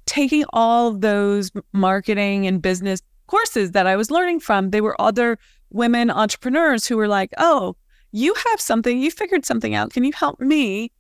taking 0.07 0.45
all 0.53 0.89
of 0.89 1.01
those 1.01 1.51
marketing 1.73 2.47
and 2.47 2.61
business 2.63 3.03
courses 3.27 3.73
that 3.73 3.87
I 3.87 3.97
was 3.97 4.11
learning 4.11 4.41
from. 4.41 4.71
They 4.71 4.81
were 4.81 5.01
other 5.01 5.39
women 5.71 6.11
entrepreneurs 6.11 6.87
who 6.87 6.97
were 6.97 7.09
like, 7.09 7.33
"Oh, 7.39 7.77
you 8.13 8.35
have 8.49 8.61
something. 8.61 8.99
You 8.99 9.11
figured 9.11 9.47
something 9.47 9.75
out. 9.75 9.93
Can 9.93 10.05
you 10.05 10.13
help 10.13 10.41
me?" 10.41 10.91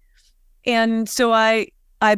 And 0.66 1.08
so 1.08 1.32
I 1.32 1.68
I 2.00 2.16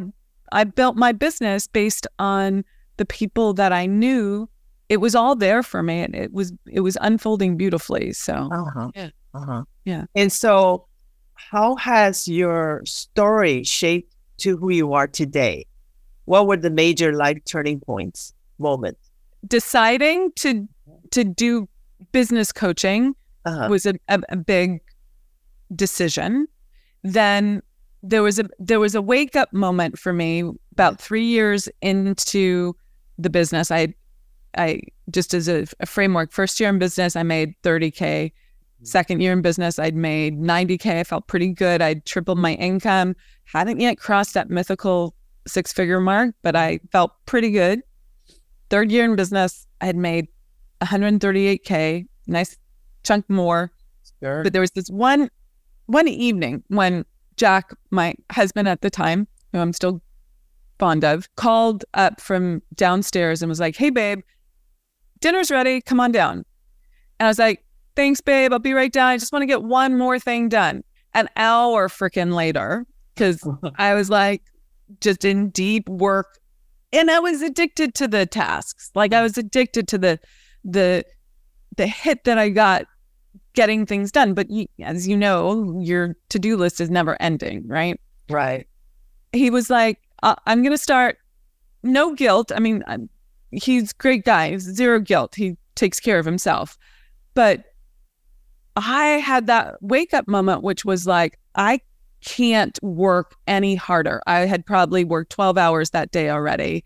I 0.51 0.63
built 0.65 0.95
my 0.95 1.11
business 1.11 1.67
based 1.67 2.05
on 2.19 2.63
the 2.97 3.05
people 3.05 3.53
that 3.55 3.71
I 3.73 3.87
knew. 3.87 4.47
It 4.89 4.97
was 4.97 5.15
all 5.15 5.35
there 5.35 5.63
for 5.63 5.81
me, 5.81 6.01
and 6.01 6.15
it 6.15 6.31
was 6.31 6.53
it 6.67 6.81
was 6.81 6.97
unfolding 7.01 7.57
beautifully. 7.57 8.13
So 8.13 8.49
Uh-huh. 8.51 8.91
Yeah. 8.95 9.09
Uh-huh. 9.33 9.63
Yeah. 9.85 10.05
And 10.15 10.31
so 10.31 10.85
how 11.35 11.75
has 11.75 12.27
your 12.27 12.81
story 12.85 13.63
shaped 13.63 14.13
to 14.37 14.57
who 14.57 14.69
you 14.71 14.93
are 14.93 15.07
today? 15.07 15.65
What 16.25 16.47
were 16.47 16.57
the 16.57 16.69
major 16.69 17.13
life 17.13 17.39
turning 17.45 17.79
points, 17.79 18.33
moments? 18.59 18.99
deciding 19.47 20.31
to 20.37 20.67
to 21.11 21.23
do 21.23 21.67
business 22.11 22.51
coaching 22.53 23.13
Uh-huh. 23.45 23.67
was 23.69 23.85
a, 23.85 23.93
a, 24.07 24.21
a 24.29 24.37
big 24.37 24.79
decision. 25.75 26.47
Then 27.03 27.61
there 28.03 28.23
was 28.23 28.39
a 28.39 28.45
there 28.59 28.79
was 28.79 28.95
a 28.95 29.01
wake 29.01 29.35
up 29.35 29.51
moment 29.53 29.99
for 29.99 30.13
me 30.13 30.43
about 30.71 31.01
three 31.01 31.25
years 31.25 31.67
into 31.81 32.75
the 33.17 33.29
business. 33.29 33.69
I 33.69 33.93
I 34.57 34.81
just 35.09 35.33
as 35.33 35.49
a, 35.49 35.65
a 35.79 35.85
framework, 35.85 36.31
first 36.31 36.59
year 36.59 36.69
in 36.69 36.79
business, 36.79 37.15
I 37.15 37.23
made 37.23 37.53
30K. 37.63 38.31
Second 38.83 39.21
year 39.21 39.33
in 39.33 39.41
business, 39.41 39.79
I'd 39.79 39.95
made 39.95 40.39
90K. 40.39 40.99
I 40.99 41.03
felt 41.03 41.27
pretty 41.27 41.49
good. 41.49 41.81
I'd 41.81 42.05
tripled 42.05 42.37
my 42.37 42.53
income. 42.55 43.15
Hadn't 43.45 43.79
yet 43.79 43.97
crossed 43.97 44.33
that 44.33 44.49
mythical 44.49 45.15
six 45.47 45.73
figure 45.73 45.99
mark, 45.99 46.35
but 46.41 46.55
I 46.55 46.79
felt 46.91 47.11
pretty 47.25 47.51
good. 47.51 47.81
Third 48.69 48.91
year 48.91 49.05
in 49.05 49.15
business, 49.15 49.67
I 49.81 49.85
had 49.85 49.95
made 49.95 50.27
138K, 50.81 52.07
nice 52.27 52.57
chunk 53.03 53.29
more. 53.29 53.71
Sure. 54.21 54.43
But 54.43 54.53
there 54.53 54.61
was 54.61 54.71
this 54.71 54.89
one 54.89 55.29
one 55.87 56.07
evening 56.07 56.63
when 56.69 57.05
Jack, 57.35 57.71
my 57.91 58.15
husband 58.31 58.67
at 58.67 58.81
the 58.81 58.89
time, 58.89 59.27
who 59.51 59.59
I'm 59.59 59.73
still 59.73 60.01
fond 60.79 61.03
of, 61.03 61.33
called 61.35 61.83
up 61.93 62.21
from 62.21 62.61
downstairs 62.75 63.41
and 63.41 63.49
was 63.49 63.59
like, 63.59 63.75
Hey 63.75 63.89
babe, 63.89 64.21
dinner's 65.19 65.51
ready. 65.51 65.81
Come 65.81 65.99
on 65.99 66.11
down. 66.11 66.45
And 67.19 67.27
I 67.27 67.27
was 67.27 67.39
like, 67.39 67.62
Thanks, 67.95 68.21
babe. 68.21 68.53
I'll 68.53 68.59
be 68.59 68.73
right 68.73 68.91
down. 68.91 69.09
I 69.09 69.17
just 69.17 69.31
want 69.31 69.43
to 69.43 69.47
get 69.47 69.63
one 69.63 69.97
more 69.97 70.19
thing 70.19 70.49
done. 70.49 70.83
An 71.13 71.29
hour 71.35 71.89
freaking 71.89 72.33
later, 72.33 72.87
because 73.13 73.47
I 73.77 73.93
was 73.93 74.09
like 74.09 74.41
just 74.99 75.23
in 75.25 75.49
deep 75.49 75.87
work 75.87 76.39
and 76.93 77.09
I 77.09 77.19
was 77.19 77.41
addicted 77.41 77.95
to 77.95 78.07
the 78.07 78.25
tasks. 78.25 78.91
Like 78.95 79.13
I 79.13 79.21
was 79.21 79.37
addicted 79.37 79.87
to 79.89 79.97
the 79.97 80.19
the 80.63 81.03
the 81.75 81.87
hit 81.87 82.23
that 82.23 82.37
I 82.37 82.49
got 82.49 82.85
getting 83.53 83.85
things 83.85 84.11
done. 84.11 84.33
But 84.33 84.49
you, 84.49 84.67
as 84.81 85.07
you 85.07 85.17
know, 85.17 85.79
your 85.81 86.15
to 86.29 86.39
do 86.39 86.55
list 86.55 86.79
is 86.79 86.89
never 86.89 87.19
ending, 87.21 87.67
right? 87.67 87.99
right. 88.29 88.67
He 89.33 89.49
was 89.49 89.69
like, 89.69 89.99
uh, 90.21 90.35
"I'm 90.45 90.63
gonna 90.63 90.77
start. 90.77 91.17
No 91.81 92.13
guilt. 92.13 92.51
I 92.55 92.59
mean, 92.59 92.83
I'm, 92.87 93.09
he's 93.51 93.91
great 93.91 94.23
guy. 94.23 94.55
Zero 94.57 94.99
guilt. 94.99 95.35
He 95.35 95.57
takes 95.75 95.99
care 95.99 96.19
of 96.19 96.25
himself. 96.25 96.77
But 97.33 97.65
I 98.75 99.05
had 99.05 99.47
that 99.47 99.75
wake 99.81 100.13
up 100.13 100.27
moment, 100.27 100.63
which 100.63 100.83
was 100.85 101.05
like, 101.05 101.39
I 101.55 101.79
can't 102.21 102.79
work 102.81 103.35
any 103.47 103.75
harder. 103.75 104.21
I 104.25 104.41
had 104.41 104.65
probably 104.65 105.03
worked 105.03 105.31
12 105.31 105.57
hours 105.57 105.91
that 105.91 106.11
day 106.11 106.29
already. 106.29 106.83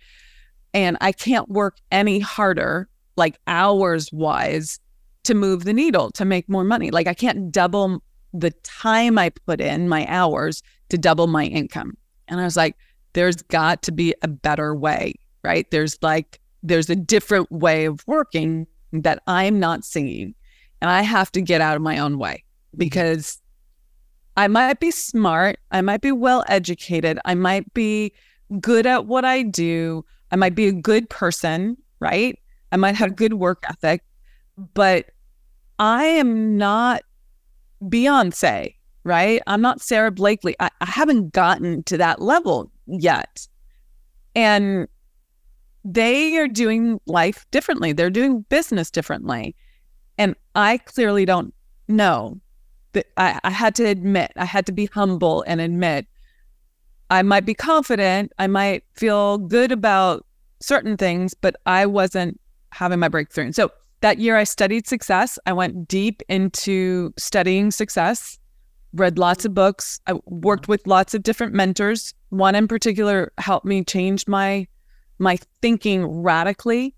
And 0.73 0.97
I 0.99 1.11
can't 1.11 1.47
work 1.49 1.77
any 1.91 2.19
harder, 2.19 2.89
like 3.15 3.37
hours 3.47 4.11
wise, 4.11 4.79
to 5.23 5.33
move 5.33 5.65
the 5.65 5.73
needle 5.73 6.11
to 6.11 6.25
make 6.25 6.47
more 6.49 6.63
money. 6.63 6.91
Like 6.91 7.07
I 7.07 7.13
can't 7.13 7.51
double 7.51 8.01
the 8.33 8.51
time 8.63 9.17
I 9.17 9.29
put 9.29 9.61
in, 9.61 9.89
my 9.89 10.05
hours, 10.07 10.63
to 10.89 10.97
double 10.97 11.27
my 11.27 11.45
income. 11.45 11.97
And 12.27 12.39
I 12.39 12.43
was 12.43 12.57
like, 12.57 12.75
there's 13.13 13.37
got 13.37 13.81
to 13.83 13.91
be 13.91 14.13
a 14.21 14.27
better 14.27 14.75
way, 14.75 15.15
right? 15.43 15.69
There's 15.71 15.97
like, 16.01 16.39
there's 16.63 16.89
a 16.89 16.95
different 16.95 17.51
way 17.51 17.85
of 17.85 18.05
working 18.07 18.67
that 18.93 19.21
I'm 19.27 19.59
not 19.59 19.83
seeing. 19.83 20.33
And 20.81 20.89
I 20.89 21.01
have 21.01 21.31
to 21.33 21.41
get 21.41 21.61
out 21.61 21.75
of 21.75 21.81
my 21.81 21.97
own 21.97 22.17
way 22.17 22.43
mm-hmm. 22.69 22.77
because 22.77 23.41
I 24.35 24.47
might 24.47 24.79
be 24.79 24.91
smart, 24.91 25.59
I 25.71 25.81
might 25.81 26.01
be 26.01 26.11
well 26.11 26.43
educated, 26.47 27.19
I 27.25 27.33
might 27.33 27.73
be 27.73 28.13
good 28.59 28.85
at 28.85 29.07
what 29.07 29.25
I 29.25 29.41
do, 29.41 30.05
I 30.31 30.35
might 30.35 30.55
be 30.55 30.67
a 30.67 30.73
good 30.73 31.09
person, 31.09 31.77
right? 31.99 32.37
I 32.71 32.77
might 32.77 32.95
have 32.95 33.15
good 33.15 33.33
work 33.33 33.63
ethic, 33.67 34.03
but 34.73 35.07
I 35.79 36.05
am 36.05 36.57
not 36.57 37.01
Beyonce, 37.83 38.75
right? 39.03 39.41
I'm 39.47 39.61
not 39.61 39.81
Sara 39.81 40.11
Blakely. 40.11 40.55
I, 40.59 40.69
I 40.81 40.85
haven't 40.85 41.31
gotten 41.33 41.83
to 41.83 41.97
that 41.97 42.21
level 42.21 42.71
yet. 42.87 43.47
And 44.35 44.87
they 45.83 46.37
are 46.37 46.47
doing 46.47 46.99
life 47.05 47.45
differently. 47.51 47.93
They're 47.93 48.09
doing 48.09 48.41
business 48.49 48.91
differently. 48.91 49.55
And 50.17 50.35
I 50.55 50.77
clearly 50.79 51.25
don't 51.25 51.53
know. 51.87 52.39
That 52.93 53.07
I, 53.17 53.39
I 53.43 53.49
had 53.49 53.75
to 53.75 53.85
admit, 53.85 54.31
I 54.35 54.45
had 54.45 54.65
to 54.67 54.71
be 54.71 54.85
humble 54.85 55.43
and 55.45 55.61
admit 55.61 56.07
I 57.09 57.21
might 57.21 57.45
be 57.45 57.53
confident, 57.53 58.33
I 58.37 58.47
might 58.47 58.83
feel 58.95 59.37
good 59.37 59.71
about 59.71 60.25
certain 60.59 60.97
things, 60.97 61.33
but 61.33 61.55
I 61.65 61.85
wasn't 61.85 62.39
having 62.71 62.99
my 62.99 63.07
breakthrough. 63.07 63.45
And 63.45 63.55
so 63.55 63.71
that 64.01 64.19
year 64.19 64.35
I 64.35 64.43
studied 64.43 64.87
success. 64.87 65.39
I 65.45 65.53
went 65.53 65.87
deep 65.87 66.21
into 66.27 67.13
studying 67.17 67.71
success, 67.71 68.37
read 68.93 69.17
lots 69.17 69.45
of 69.45 69.53
books. 69.53 69.99
I 70.07 70.13
worked 70.25 70.63
mm-hmm. 70.63 70.71
with 70.73 70.87
lots 70.87 71.13
of 71.13 71.23
different 71.23 71.53
mentors. 71.53 72.13
One 72.29 72.55
in 72.55 72.67
particular 72.67 73.31
helped 73.37 73.65
me 73.65 73.83
change 73.83 74.27
my 74.27 74.67
my 75.19 75.39
thinking 75.61 76.05
radically. 76.05 76.93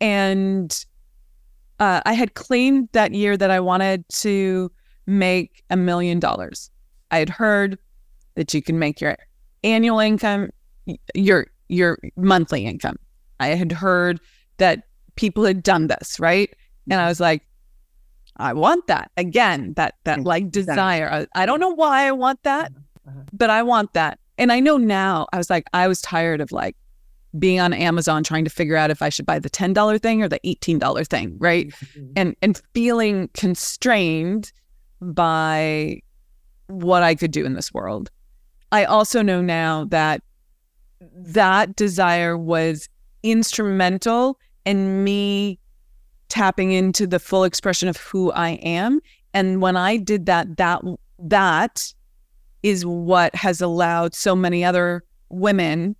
And 0.00 0.72
uh, 1.80 2.00
I 2.06 2.12
had 2.12 2.34
claimed 2.34 2.88
that 2.92 3.12
year 3.14 3.36
that 3.36 3.50
I 3.50 3.58
wanted 3.60 4.04
to 4.20 4.70
make 5.06 5.64
a 5.70 5.76
million 5.76 6.20
dollars. 6.20 6.70
I 7.10 7.18
had 7.18 7.28
heard 7.28 7.78
that 8.36 8.54
you 8.54 8.62
can 8.62 8.78
make 8.78 9.00
your 9.00 9.16
annual 9.64 9.98
income 9.98 10.50
your 11.14 11.46
your 11.68 11.98
monthly 12.16 12.64
income. 12.66 12.96
I 13.40 13.48
had 13.48 13.72
heard 13.72 14.20
that 14.58 14.84
people 15.16 15.44
had 15.44 15.62
done 15.62 15.86
this, 15.88 16.18
right? 16.20 16.50
And 16.90 17.00
I 17.00 17.08
was 17.08 17.20
like, 17.20 17.42
I 18.36 18.52
want 18.52 18.86
that 18.86 19.10
again. 19.16 19.74
That 19.74 19.94
that 20.04 20.24
like 20.24 20.50
desire. 20.50 21.08
I, 21.34 21.42
I 21.42 21.46
don't 21.46 21.60
know 21.60 21.74
why 21.74 22.06
I 22.06 22.12
want 22.12 22.42
that, 22.44 22.72
Uh-huh. 23.06 23.20
but 23.32 23.50
I 23.50 23.62
want 23.62 23.92
that. 23.94 24.18
And 24.38 24.50
I 24.52 24.60
know 24.60 24.76
now. 24.78 25.26
I 25.32 25.36
was 25.38 25.50
like, 25.50 25.66
I 25.74 25.86
was 25.88 26.00
tired 26.00 26.40
of 26.40 26.50
like 26.52 26.76
being 27.38 27.60
on 27.60 27.72
Amazon 27.72 28.22
trying 28.24 28.44
to 28.44 28.50
figure 28.50 28.76
out 28.76 28.90
if 28.90 29.02
I 29.02 29.08
should 29.08 29.26
buy 29.26 29.38
the 29.38 29.50
ten 29.50 29.72
dollar 29.72 29.98
thing 29.98 30.22
or 30.22 30.28
the 30.28 30.40
eighteen 30.44 30.78
dollar 30.78 31.04
thing, 31.04 31.36
right? 31.38 31.68
Mm-hmm. 31.68 32.12
And 32.16 32.36
and 32.42 32.60
feeling 32.74 33.28
constrained 33.34 34.52
by 35.00 36.02
what 36.66 37.02
I 37.02 37.14
could 37.14 37.30
do 37.30 37.44
in 37.44 37.54
this 37.54 37.72
world. 37.72 38.10
I 38.72 38.84
also 38.84 39.22
know 39.22 39.40
now 39.42 39.84
that 39.86 40.22
that 41.14 41.76
desire 41.76 42.36
was 42.36 42.88
instrumental 43.22 44.38
in 44.64 45.04
me 45.04 45.58
tapping 46.28 46.72
into 46.72 47.06
the 47.06 47.18
full 47.18 47.44
expression 47.44 47.88
of 47.88 47.96
who 47.96 48.30
I 48.32 48.50
am. 48.50 49.00
And 49.34 49.60
when 49.60 49.76
I 49.76 49.96
did 49.96 50.26
that, 50.26 50.56
that 50.56 50.82
that 51.18 51.92
is 52.62 52.84
what 52.86 53.34
has 53.34 53.60
allowed 53.60 54.14
so 54.14 54.36
many 54.36 54.64
other 54.64 55.02
women 55.28 55.96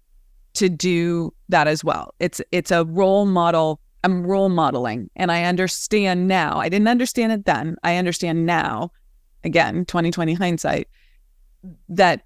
to 0.55 0.69
do 0.69 1.33
that 1.49 1.67
as 1.69 1.85
well. 1.85 2.15
It's 2.21 2.41
it's 2.53 2.71
a 2.71 2.85
role 2.85 3.27
model. 3.27 3.81
I'm 4.03 4.27
role 4.27 4.49
modeling, 4.49 5.11
and 5.17 5.31
I 5.31 5.45
understand 5.45 6.27
now. 6.27 6.59
I 6.59 6.69
didn't 6.69 6.89
understand 6.89 7.33
it 7.33 7.45
then. 7.45 7.77
I 7.83 7.97
understand 7.97 8.47
now. 8.47 8.91
Again, 9.45 9.85
2020 9.85 10.35
hindsight. 10.35 10.89
That 11.89 12.25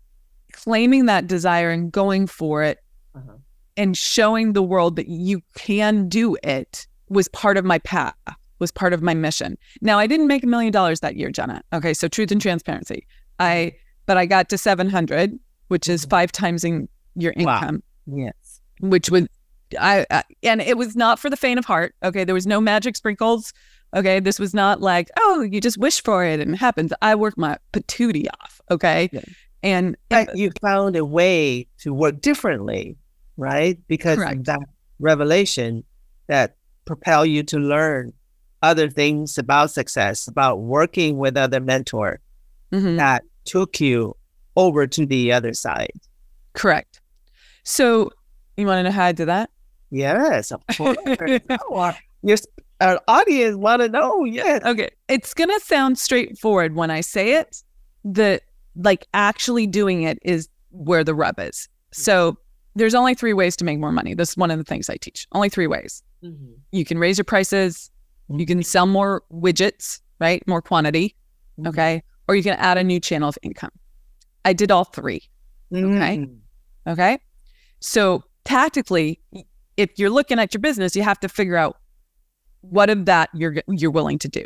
claiming 0.52 1.06
that 1.06 1.26
desire 1.26 1.70
and 1.70 1.90
going 1.90 2.26
for 2.28 2.62
it 2.62 2.78
Uh-huh. 3.14 3.32
and 3.76 3.96
showing 3.96 4.52
the 4.52 4.62
world 4.62 4.94
that 4.96 5.08
you 5.08 5.42
can 5.56 6.08
do 6.08 6.36
it 6.44 6.86
was 7.08 7.26
part 7.28 7.56
of 7.56 7.64
my 7.64 7.78
path. 7.80 8.14
was 8.60 8.70
part 8.70 8.92
of 8.92 9.02
my 9.02 9.14
mission. 9.14 9.58
Now, 9.82 9.98
I 9.98 10.06
didn't 10.06 10.28
make 10.28 10.44
a 10.44 10.46
million 10.46 10.72
dollars 10.72 11.00
that 11.00 11.16
year, 11.16 11.28
Jehna. 11.28 11.60
Okay, 11.72 11.92
so 11.92 12.06
truth 12.06 12.30
and 12.30 12.40
transparency. 12.40 13.04
I 13.40 13.72
but 14.06 14.16
I 14.16 14.26
got 14.26 14.48
to 14.50 14.58
700, 14.58 15.36
which 15.68 15.88
is 15.88 16.04
five 16.04 16.30
times 16.30 16.62
in 16.62 16.88
your 17.16 17.32
income. 17.36 17.74
Wow. 17.76 17.80
Yes. 18.06 18.60
Which 18.80 19.10
was 19.10 19.26
I, 19.78 20.06
I 20.10 20.22
and 20.42 20.60
it 20.60 20.76
was 20.76 20.94
not 20.94 21.18
for 21.18 21.30
the 21.30 21.36
faint 21.36 21.58
of 21.58 21.64
heart. 21.64 21.94
Okay, 22.02 22.24
there 22.24 22.34
was 22.34 22.46
no 22.46 22.60
magic 22.60 22.96
sprinkles. 22.96 23.52
Okay, 23.94 24.18
this 24.20 24.38
was 24.38 24.52
not 24.52 24.80
like, 24.80 25.08
oh, 25.18 25.42
you 25.42 25.60
just 25.60 25.78
wish 25.78 26.02
for 26.02 26.24
it 26.24 26.40
and 26.40 26.54
it 26.54 26.58
happens. 26.58 26.92
I 27.00 27.14
worked 27.14 27.38
my 27.38 27.58
patootie 27.72 28.26
off. 28.40 28.60
Okay. 28.70 29.08
Yeah. 29.12 29.20
And, 29.62 29.96
and 30.10 30.28
you 30.34 30.50
found 30.60 30.96
a 30.96 31.04
way 31.04 31.68
to 31.78 31.94
work 31.94 32.20
differently, 32.20 32.96
right? 33.36 33.78
Because 33.86 34.18
that 34.18 34.60
revelation 34.98 35.84
that 36.26 36.56
propel 36.84 37.24
you 37.24 37.42
to 37.44 37.58
learn 37.58 38.12
other 38.62 38.90
things 38.90 39.38
about 39.38 39.70
success, 39.70 40.26
about 40.26 40.60
working 40.60 41.16
with 41.18 41.36
other 41.36 41.60
mentor 41.60 42.20
mm-hmm. 42.72 42.96
that 42.96 43.22
took 43.44 43.80
you 43.80 44.16
over 44.56 44.86
to 44.86 45.06
the 45.06 45.32
other 45.32 45.54
side. 45.54 45.92
Correct. 46.52 47.00
So 47.64 48.10
you 48.56 48.66
want 48.66 48.78
to 48.78 48.82
know 48.84 48.90
how 48.90 49.04
I 49.04 49.12
did 49.12 49.26
that? 49.26 49.50
Yes, 49.90 50.52
of 50.52 50.62
course. 50.76 50.96
Your 52.22 52.36
our 52.80 53.00
audience 53.08 53.56
want 53.56 53.82
to 53.82 53.88
know. 53.88 54.24
Yes. 54.24 54.64
Okay. 54.64 54.90
It's 55.08 55.34
gonna 55.34 55.60
sound 55.60 55.98
straightforward 55.98 56.74
when 56.74 56.90
I 56.90 57.00
say 57.00 57.34
it. 57.34 57.62
The 58.04 58.40
like 58.76 59.06
actually 59.14 59.66
doing 59.66 60.02
it 60.02 60.18
is 60.22 60.48
where 60.70 61.04
the 61.04 61.14
rub 61.14 61.38
is. 61.38 61.68
So 61.92 62.36
there's 62.74 62.94
only 62.94 63.14
three 63.14 63.32
ways 63.32 63.56
to 63.56 63.64
make 63.64 63.78
more 63.78 63.92
money. 63.92 64.14
This 64.14 64.30
is 64.30 64.36
one 64.36 64.50
of 64.50 64.58
the 64.58 64.64
things 64.64 64.90
I 64.90 64.96
teach. 64.96 65.26
Only 65.32 65.48
three 65.48 65.68
ways. 65.68 66.02
Mm-hmm. 66.24 66.52
You 66.72 66.84
can 66.84 66.98
raise 66.98 67.18
your 67.18 67.24
prices. 67.24 67.90
You 68.28 68.46
can 68.46 68.62
sell 68.62 68.86
more 68.86 69.22
widgets, 69.32 70.00
right? 70.18 70.42
More 70.48 70.62
quantity. 70.62 71.14
Mm-hmm. 71.58 71.68
Okay. 71.68 72.02
Or 72.26 72.34
you 72.34 72.42
can 72.42 72.54
add 72.54 72.78
a 72.78 72.84
new 72.84 72.98
channel 72.98 73.28
of 73.28 73.38
income. 73.42 73.70
I 74.44 74.52
did 74.52 74.70
all 74.70 74.84
3 74.84 75.22
Okay. 75.72 75.82
Mm. 75.82 76.38
Okay. 76.86 77.18
So 77.84 78.24
tactically, 78.46 79.20
if 79.76 79.90
you're 79.98 80.08
looking 80.08 80.38
at 80.38 80.54
your 80.54 80.60
business, 80.62 80.96
you 80.96 81.02
have 81.02 81.20
to 81.20 81.28
figure 81.28 81.56
out 81.56 81.76
what 82.62 82.88
of 82.88 83.04
that 83.04 83.28
you're 83.34 83.56
you're 83.68 83.90
willing 83.90 84.18
to 84.20 84.28
do. 84.28 84.42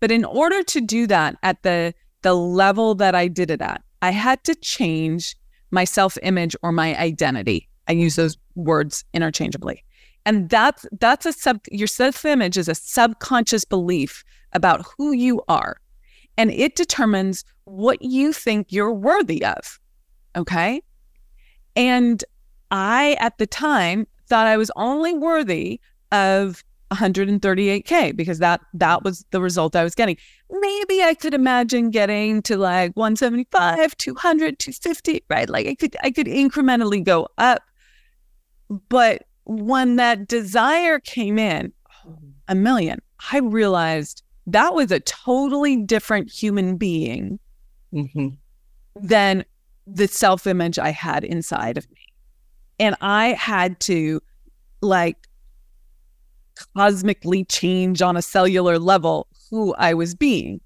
But 0.00 0.10
in 0.10 0.24
order 0.24 0.62
to 0.62 0.80
do 0.80 1.06
that 1.06 1.36
at 1.42 1.62
the 1.64 1.92
the 2.22 2.32
level 2.32 2.94
that 2.94 3.14
I 3.14 3.28
did 3.28 3.50
it 3.50 3.60
at, 3.60 3.82
I 4.00 4.10
had 4.10 4.42
to 4.44 4.54
change 4.54 5.36
my 5.70 5.84
self-image 5.84 6.56
or 6.62 6.72
my 6.72 6.96
identity. 6.98 7.68
I 7.88 7.92
use 7.92 8.16
those 8.16 8.38
words 8.54 9.04
interchangeably. 9.12 9.84
And 10.24 10.48
that's 10.48 10.86
that's 10.98 11.26
a 11.26 11.32
sub 11.34 11.60
your 11.70 11.86
self-image 11.86 12.56
is 12.56 12.68
a 12.68 12.74
subconscious 12.74 13.66
belief 13.66 14.24
about 14.54 14.86
who 14.96 15.12
you 15.12 15.42
are. 15.46 15.76
And 16.38 16.50
it 16.50 16.74
determines 16.74 17.44
what 17.64 18.00
you 18.00 18.32
think 18.32 18.72
you're 18.72 18.94
worthy 18.94 19.44
of. 19.44 19.78
Okay? 20.36 20.80
And 21.76 22.24
I 22.72 23.16
at 23.20 23.38
the 23.38 23.46
time 23.46 24.06
thought 24.26 24.46
I 24.48 24.56
was 24.56 24.70
only 24.74 25.14
worthy 25.14 25.78
of 26.10 26.64
138k 26.90 28.16
because 28.16 28.38
that 28.38 28.60
that 28.74 29.02
was 29.02 29.24
the 29.30 29.40
result 29.40 29.76
I 29.76 29.84
was 29.84 29.94
getting. 29.94 30.16
Maybe 30.50 31.02
I 31.02 31.14
could 31.14 31.34
imagine 31.34 31.90
getting 31.90 32.42
to 32.42 32.56
like 32.56 32.92
175, 32.96 33.96
200, 33.96 34.58
250, 34.58 35.24
right? 35.30 35.48
Like 35.48 35.66
I 35.66 35.74
could 35.74 35.96
I 36.02 36.10
could 36.10 36.26
incrementally 36.26 37.04
go 37.04 37.28
up. 37.38 37.62
But 38.88 39.22
when 39.44 39.96
that 39.96 40.28
desire 40.28 40.98
came 40.98 41.38
in, 41.38 41.72
a 42.48 42.54
million, 42.54 43.00
I 43.32 43.38
realized 43.38 44.22
that 44.46 44.74
was 44.74 44.90
a 44.90 45.00
totally 45.00 45.76
different 45.76 46.30
human 46.30 46.76
being 46.76 47.38
mm-hmm. 47.92 48.28
than 48.96 49.44
the 49.86 50.08
self 50.08 50.46
image 50.46 50.78
I 50.78 50.90
had 50.90 51.24
inside 51.24 51.78
of 51.78 51.88
me. 51.90 52.01
And 52.82 52.96
I 53.00 53.34
had 53.34 53.78
to 53.80 54.20
like 54.80 55.28
cosmically 56.76 57.44
change 57.44 58.02
on 58.02 58.16
a 58.16 58.22
cellular 58.22 58.80
level 58.80 59.28
who 59.48 59.72
I 59.76 59.94
was 59.94 60.16
being. 60.16 60.60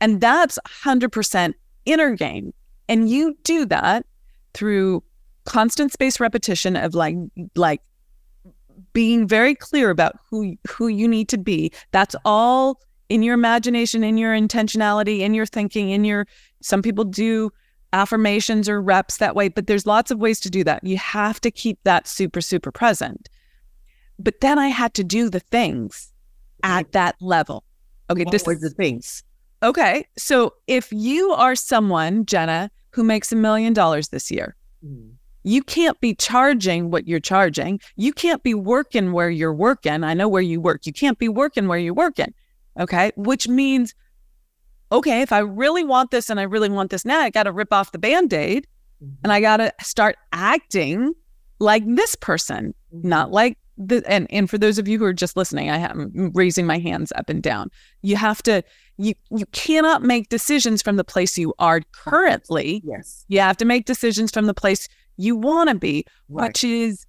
And 0.00 0.20
that's 0.20 0.58
100% 0.66 1.54
inner 1.84 2.16
game. 2.16 2.52
And 2.88 3.08
you 3.08 3.36
do 3.44 3.64
that 3.66 4.04
through 4.54 5.04
constant 5.44 5.92
space 5.92 6.18
repetition 6.18 6.74
of 6.74 6.94
like 6.94 7.16
like 7.54 7.80
being 8.92 9.28
very 9.28 9.54
clear 9.54 9.90
about 9.90 10.16
who 10.28 10.56
who 10.68 10.88
you 10.88 11.06
need 11.06 11.28
to 11.28 11.38
be. 11.38 11.70
That's 11.92 12.16
all 12.24 12.80
in 13.08 13.22
your 13.22 13.34
imagination, 13.34 14.02
in 14.02 14.18
your 14.18 14.34
intentionality, 14.34 15.20
in 15.20 15.32
your 15.32 15.46
thinking, 15.46 15.90
in 15.90 16.04
your 16.04 16.26
some 16.60 16.82
people 16.82 17.04
do 17.04 17.52
affirmations 17.92 18.68
or 18.68 18.80
reps 18.80 19.18
that 19.18 19.36
way, 19.36 19.48
but 19.48 19.66
there's 19.66 19.86
lots 19.86 20.10
of 20.10 20.18
ways 20.18 20.40
to 20.40 20.50
do 20.50 20.64
that. 20.64 20.84
You 20.84 20.96
have 20.96 21.40
to 21.42 21.50
keep 21.50 21.78
that 21.84 22.06
super 22.06 22.40
super 22.40 22.72
present. 22.72 23.28
But 24.18 24.40
then 24.40 24.58
I 24.58 24.68
had 24.68 24.94
to 24.94 25.04
do 25.04 25.28
the 25.30 25.40
things 25.40 26.12
at 26.62 26.92
that 26.92 27.16
level. 27.20 27.64
Okay, 28.10 28.24
what 28.24 28.32
this 28.32 28.46
were 28.46 28.54
the 28.54 28.70
things. 28.70 29.24
Okay, 29.62 30.06
so 30.16 30.54
if 30.66 30.92
you 30.92 31.30
are 31.32 31.54
someone, 31.54 32.24
Jehna, 32.24 32.68
who 32.90 33.04
makes 33.04 33.32
a 33.32 33.36
million 33.36 33.72
dollars 33.72 34.08
this 34.08 34.30
year, 34.30 34.56
mm. 34.84 35.12
you 35.44 35.62
can't 35.62 36.00
be 36.00 36.14
charging 36.14 36.90
what 36.90 37.06
you're 37.06 37.20
charging. 37.20 37.80
You 37.96 38.12
can't 38.12 38.42
be 38.42 38.54
working 38.54 39.12
where 39.12 39.30
you're 39.30 39.54
working. 39.54 40.02
I 40.02 40.14
know 40.14 40.28
where 40.28 40.42
you 40.42 40.60
work. 40.60 40.84
You 40.84 40.92
can't 40.92 41.18
be 41.18 41.28
working 41.28 41.68
where 41.68 41.78
you're 41.78 41.94
working. 41.94 42.34
Okay, 42.78 43.12
which 43.16 43.48
means, 43.48 43.94
okay, 44.92 45.22
if 45.22 45.32
I 45.32 45.38
really 45.38 45.82
want 45.82 46.10
this 46.10 46.30
and 46.30 46.38
I 46.38 46.44
really 46.44 46.68
want 46.68 46.90
this 46.90 47.04
now, 47.04 47.20
I 47.20 47.30
got 47.30 47.44
to 47.44 47.52
rip 47.52 47.72
off 47.72 47.92
the 47.92 47.98
band 47.98 48.32
aid 48.32 48.66
mm-hmm. 49.02 49.14
and 49.24 49.32
I 49.32 49.40
got 49.40 49.56
to 49.56 49.72
start 49.80 50.16
acting 50.32 51.14
like 51.58 51.82
this 51.86 52.14
person, 52.14 52.74
mm-hmm. 52.94 53.08
not 53.08 53.32
like 53.32 53.58
the, 53.78 54.04
and 54.06 54.26
and 54.30 54.50
for 54.50 54.58
those 54.58 54.78
of 54.78 54.86
you 54.86 54.98
who 54.98 55.04
are 55.06 55.14
just 55.14 55.36
listening, 55.36 55.70
I 55.70 55.78
am 55.78 56.30
raising 56.34 56.66
my 56.66 56.78
hands 56.78 57.12
up 57.16 57.30
and 57.30 57.42
down. 57.42 57.70
You 58.02 58.16
have 58.16 58.42
to 58.42 58.62
you 58.98 59.14
you 59.30 59.46
cannot 59.46 60.02
make 60.02 60.28
decisions 60.28 60.82
from 60.82 60.96
the 60.96 61.04
place 61.04 61.38
you 61.38 61.54
are 61.58 61.80
currently. 61.92 62.82
Yes. 62.84 63.24
You 63.28 63.40
have 63.40 63.56
to 63.56 63.64
make 63.64 63.86
decisions 63.86 64.30
from 64.30 64.46
the 64.46 64.54
place 64.54 64.88
you 65.16 65.36
want 65.36 65.70
to 65.70 65.74
be, 65.74 66.04
right. 66.28 66.48
which 66.48 66.64
is 66.64 67.06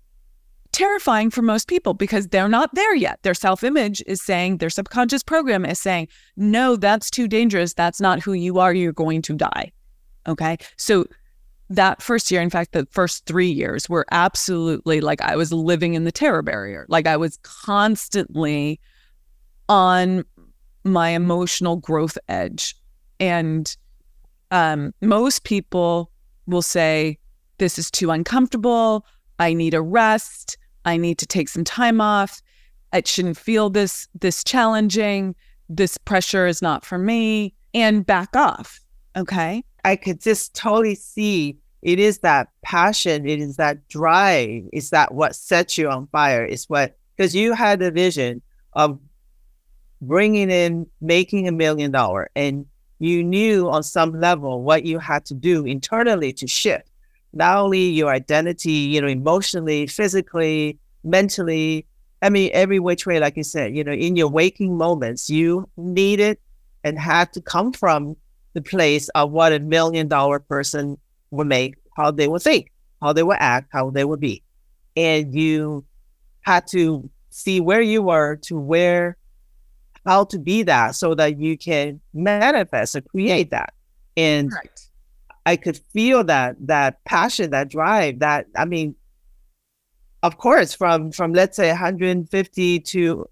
terrifying 0.74 1.30
for 1.30 1.42
most 1.42 1.68
people 1.68 1.94
because 1.94 2.28
they're 2.28 2.50
not 2.50 2.74
there 2.76 2.96
yet. 2.96 3.20
Their 3.24 3.34
self-image 3.34 4.04
is 4.06 4.22
saying, 4.22 4.58
their 4.58 4.70
subconscious 4.70 5.24
program 5.24 5.66
is 5.66 5.80
saying, 5.80 6.08
"No, 6.36 6.76
that's 6.76 7.10
too 7.10 7.28
dangerous. 7.28 7.74
That's 7.74 8.02
not 8.02 8.22
who 8.22 8.34
you 8.34 8.60
are. 8.60 8.74
You're 8.74 8.92
going 8.92 9.22
to 9.24 9.34
die." 9.34 9.72
Okay? 10.28 10.58
So 10.78 11.06
that 11.70 12.02
first 12.02 12.30
year, 12.32 12.42
in 12.42 12.50
fact, 12.50 12.74
the 12.74 12.88
first 12.92 13.26
three 13.26 13.50
years 13.50 13.90
were 13.90 14.06
absolutely 14.12 15.02
like 15.02 15.22
I 15.22 15.36
was 15.36 15.54
living 15.54 15.94
in 15.94 16.04
the 16.04 16.12
terror 16.12 16.42
barrier. 16.42 16.86
Like 16.90 17.08
I 17.08 17.18
was 17.18 17.38
constantly 17.44 18.80
on 19.70 20.26
my 20.84 21.10
emotional 21.10 21.78
growth 21.78 22.18
edge. 22.28 22.76
And 23.20 23.76
um, 24.52 24.94
most 25.02 25.44
people 25.44 26.12
will 26.46 26.62
say, 26.62 27.18
This 27.58 27.80
is 27.80 27.90
too 27.90 28.12
uncomfortable. 28.12 29.06
I 29.40 29.54
need 29.54 29.74
a 29.74 29.82
rest. 29.82 30.58
I 30.86 30.98
need 30.98 31.18
to 31.20 31.26
take 31.26 31.50
some 31.50 31.64
time 31.64 32.02
off. 32.02 32.42
It 32.94 33.08
shouldn't 33.08 33.38
feel 33.38 33.70
this 33.70 34.08
this 34.20 34.44
challenging. 34.44 35.36
This 35.70 35.98
pressure 35.98 36.46
is 36.46 36.62
not 36.62 36.86
for 36.86 36.98
me 36.98 37.54
and 37.74 38.06
back 38.06 38.36
off. 38.36 38.80
Okay. 39.16 39.64
I 39.86 39.96
could 39.96 40.22
just 40.22 40.54
totally 40.54 40.96
see 40.96 41.58
it 41.82 42.00
is 42.00 42.20
that 42.20 42.48
passion, 42.62 43.28
it 43.28 43.40
is 43.40 43.58
that 43.58 43.88
drive, 43.90 44.64
it's 44.72 44.92
that 44.92 45.14
what 45.14 45.36
sets 45.36 45.78
you 45.78 45.90
on 45.90 46.08
fire. 46.08 46.46
It's 46.46 46.70
what 46.70 46.98
because 47.16 47.36
you 47.36 47.54
had 47.54 47.82
a 47.82 47.92
vision 47.92 48.42
of 48.74 49.00
bringing 50.02 50.50
in 50.50 50.88
making 51.02 51.48
a 51.48 51.52
million 51.52 51.92
dollar, 51.92 52.30
and 52.36 52.66
you 53.00 53.24
knew 53.24 53.70
on 53.70 53.84
some 53.84 54.20
level 54.20 54.64
what 54.64 54.86
you 54.86 55.00
had 55.00 55.26
to 55.26 55.34
do 55.34 55.66
internally 55.66 56.32
to 56.34 56.48
shift 56.48 56.90
not 57.34 57.58
only 57.58 57.90
your 57.90 58.10
identity, 58.10 58.72
you 58.72 59.02
know, 59.02 59.08
emotionally, 59.08 59.88
physically, 59.88 60.78
mentally. 61.04 61.86
I 62.22 62.30
mean, 62.30 62.52
every 62.54 62.80
which 62.80 63.06
way, 63.06 63.20
like 63.20 63.36
you 63.36 63.44
said, 63.44 63.76
you 63.76 63.84
know, 63.84 63.92
in 63.92 64.16
your 64.16 64.30
waking 64.30 64.78
moments, 64.78 65.30
you 65.30 65.68
needed 65.76 66.38
and 66.84 66.98
had 66.98 67.34
to 67.34 67.42
come 67.42 67.74
from 67.74 68.16
the 68.54 68.62
place 68.62 69.10
of 69.10 69.32
what 69.32 69.52
a 69.52 69.60
million 69.60 70.08
dollar 70.08 70.40
person 70.40 70.98
would 71.32 71.48
make, 71.48 71.76
how 71.98 72.12
they 72.12 72.28
would 72.28 72.42
think, 72.42 72.72
how 73.02 73.12
they 73.14 73.24
would 73.24 73.38
act, 73.40 73.70
how 73.72 73.90
they 73.90 74.06
would 74.06 74.20
be. 74.20 74.44
And 74.96 75.34
you 75.34 75.84
had 76.42 76.68
to 76.68 77.10
see 77.32 77.60
where 77.60 77.82
you 77.82 78.04
were 78.04 78.36
to 78.44 78.60
where, 78.60 79.18
how 80.06 80.26
to 80.26 80.38
be 80.38 80.64
that 80.64 80.96
so 80.96 81.16
that 81.16 81.40
you 81.40 81.58
can 81.58 82.00
manifest 82.14 82.96
or 82.96 83.02
create 83.02 83.50
that. 83.50 83.74
And 84.16 84.52
right. 84.52 84.88
I 85.46 85.56
could 85.56 85.78
feel 85.92 86.24
that, 86.26 86.56
that 86.68 87.04
passion, 87.06 87.52
that 87.52 87.70
drive, 87.70 88.20
that, 88.20 88.48
I 88.56 88.66
mean, 88.66 88.96
of 90.22 90.38
course, 90.38 90.74
from, 90.74 91.12
from 91.12 91.34
let's 91.34 91.58
say 91.58 91.68
150 91.68 92.80
to 92.80 93.26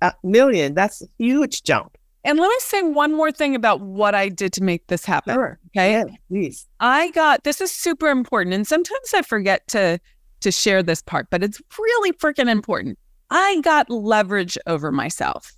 a 0.00 0.12
million. 0.22 0.74
That's 0.74 1.02
a 1.02 1.06
huge 1.18 1.62
jump. 1.62 1.96
And 2.24 2.40
let 2.40 2.48
me 2.48 2.56
say 2.58 2.82
one 2.82 3.14
more 3.14 3.30
thing 3.30 3.54
about 3.54 3.80
what 3.80 4.14
I 4.14 4.28
did 4.28 4.52
to 4.54 4.62
make 4.62 4.88
this 4.88 5.04
happen. 5.04 5.34
Sure. 5.34 5.60
Okay. 5.68 5.92
Yeah, 5.92 6.04
please. 6.28 6.66
I 6.80 7.10
got 7.12 7.44
this 7.44 7.60
is 7.60 7.70
super 7.70 8.08
important. 8.08 8.52
And 8.52 8.66
sometimes 8.66 9.14
I 9.14 9.22
forget 9.22 9.66
to 9.68 10.00
to 10.40 10.50
share 10.50 10.82
this 10.82 11.02
part, 11.02 11.28
but 11.30 11.44
it's 11.44 11.62
really 11.78 12.12
freaking 12.12 12.48
important. 12.50 12.98
I 13.30 13.60
got 13.62 13.88
leverage 13.90 14.58
over 14.66 14.90
myself. 14.90 15.52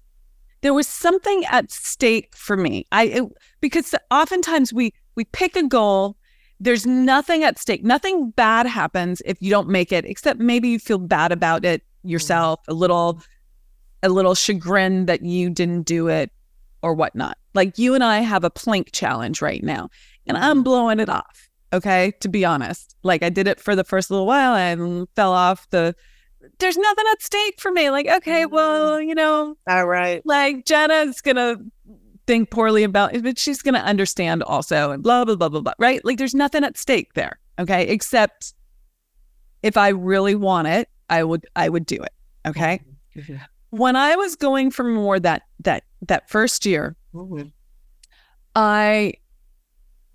There 0.61 0.74
was 0.74 0.87
something 0.87 1.44
at 1.46 1.70
stake 1.70 2.37
for 2.37 2.57
me. 2.57 2.85
I 2.92 3.05
it, 3.05 3.24
because 3.62 3.94
oftentimes 4.11 4.70
we 4.70 4.92
we 5.18 5.24
pick 5.24 5.57
a 5.57 5.64
goal 5.64 6.16
there's 6.61 6.87
nothing 6.87 7.44
at 7.44 7.59
stake. 7.59 7.85
Nothing 7.85 8.31
bad 8.31 8.66
happens 8.66 9.22
if 9.24 9.40
you 9.40 9.50
don't 9.50 9.68
make 9.68 9.92
it, 9.92 10.04
except 10.04 10.40
maybe 10.40 10.68
you 10.68 10.78
feel 10.78 10.98
bad 10.98 11.33
about 11.33 11.64
it 11.64 11.83
mm-hmm. 11.83 12.11
yourself, 12.11 12.61
a 12.68 12.74
little, 12.74 13.22
a 14.02 14.09
little 14.09 14.35
chagrin 14.35 15.07
that 15.07 15.22
you 15.22 15.50
didn't 15.50 15.83
do 15.83 16.09
it 16.09 16.33
or 16.83 16.94
whatnot. 16.94 17.38
Like 17.54 17.78
you 17.78 17.94
and 17.94 18.02
I 18.02 18.18
have 18.20 18.44
a 18.44 18.50
plank 18.50 18.90
challenge 18.92 19.40
right 19.40 19.62
now, 19.62 19.88
and 20.26 20.37
I'm 20.37 20.57
mm-hmm. 20.57 20.62
blowing 20.62 21.00
it 21.00 21.09
off. 21.09 21.48
Okay, 21.72 22.12
to 22.20 22.28
be 22.28 22.44
honest, 22.44 22.96
like 23.02 23.22
I 23.22 23.28
did 23.28 23.46
it 23.46 23.61
for 23.61 23.76
the 23.76 23.85
first 23.85 24.11
little 24.11 24.26
while 24.26 24.54
and 24.54 25.07
fell 25.14 25.33
off 25.33 25.68
the. 25.70 25.94
There's 26.59 26.78
nothing 26.78 27.04
at 27.12 27.22
stake 27.22 27.61
for 27.61 27.70
me. 27.70 27.90
Like, 27.90 28.09
okay, 28.09 28.44
mm-hmm. 28.44 28.54
well, 28.54 29.00
you 29.00 29.14
know, 29.14 29.57
All 29.68 29.87
right. 29.87 30.22
like 30.24 30.64
Jehna's 30.64 31.20
gonna 31.20 31.57
think 32.29 32.51
poorly 32.51 32.85
about 32.85 33.14
it, 33.14 33.25
but 33.25 33.38
she's 33.38 33.62
gonna 33.62 33.79
understand 33.81 34.45
also, 34.45 34.93
and 34.93 35.03
blah 35.03 35.25
blah 35.25 35.35
blah 35.35 35.49
blah 35.49 35.62
blah. 35.62 35.73
Right? 35.81 36.05
Like, 36.05 36.19
there's 36.19 36.35
nothing 36.35 36.62
at 36.62 36.77
stake 36.79 37.14
there. 37.14 37.41
Okay, 37.59 37.88
except 37.88 38.55
if 39.64 39.77
I 39.77 39.88
really 39.88 40.37
want 40.37 40.69
it, 40.69 40.88
I 41.11 41.25
would 41.25 41.45
I 41.57 41.69
would 41.69 41.87
do 41.87 41.97
it. 41.97 42.12
Okay. 42.47 42.81
Mhm. 43.17 43.41
When 43.71 43.97
I 43.97 44.14
was 44.14 44.37
going 44.37 44.71
for 44.71 44.85
more 44.85 45.19
that 45.19 45.43
that 45.64 45.83
that 46.07 46.29
first 46.31 46.64
year, 46.64 46.95
Mhm. 47.14 47.51
I 48.55 49.14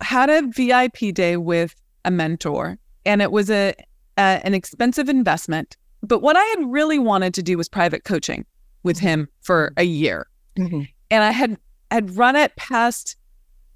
had 0.01 0.29
a 0.29 0.43
VIP 0.47 1.11
day 1.13 1.35
with 1.37 1.75
a 2.05 2.11
mentor, 2.11 2.77
and 3.05 3.21
it 3.21 3.31
was 3.31 3.49
a, 3.49 3.73
a 4.17 4.39
an 4.43 4.53
expensive 4.53 5.09
investment. 5.09 5.77
But 6.01 6.21
what 6.21 6.35
I 6.37 6.43
had 6.43 6.59
really 6.71 6.99
wanted 6.99 7.33
to 7.35 7.43
do 7.43 7.57
was 7.57 7.67
private 7.69 8.03
coaching 8.03 8.45
with 8.83 8.99
him 8.99 9.27
for 9.41 9.71
a 9.77 9.83
year, 9.83 10.27
Mhm. 10.57 10.87
and 11.09 11.23
I 11.23 11.31
had 11.31 11.57
had 11.93 12.15
run 12.17 12.35
it 12.35 12.55
past 12.55 13.15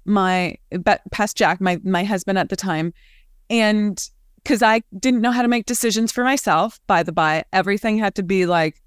my 0.04 0.56
past 1.10 1.36
Jack, 1.36 1.60
my 1.60 1.80
my 1.84 2.04
husband 2.04 2.38
at 2.38 2.48
the 2.48 2.56
time, 2.56 2.92
and 3.50 4.02
because 4.42 4.62
I 4.62 4.82
didn't 4.98 5.20
know 5.20 5.30
how 5.30 5.42
to 5.42 5.48
make 5.48 5.66
decisions 5.66 6.12
for 6.12 6.24
myself. 6.24 6.80
By 6.86 7.02
the 7.02 7.12
by, 7.12 7.44
everything 7.52 7.98
had 7.98 8.14
to 8.16 8.22
be 8.22 8.46
like 8.46 8.80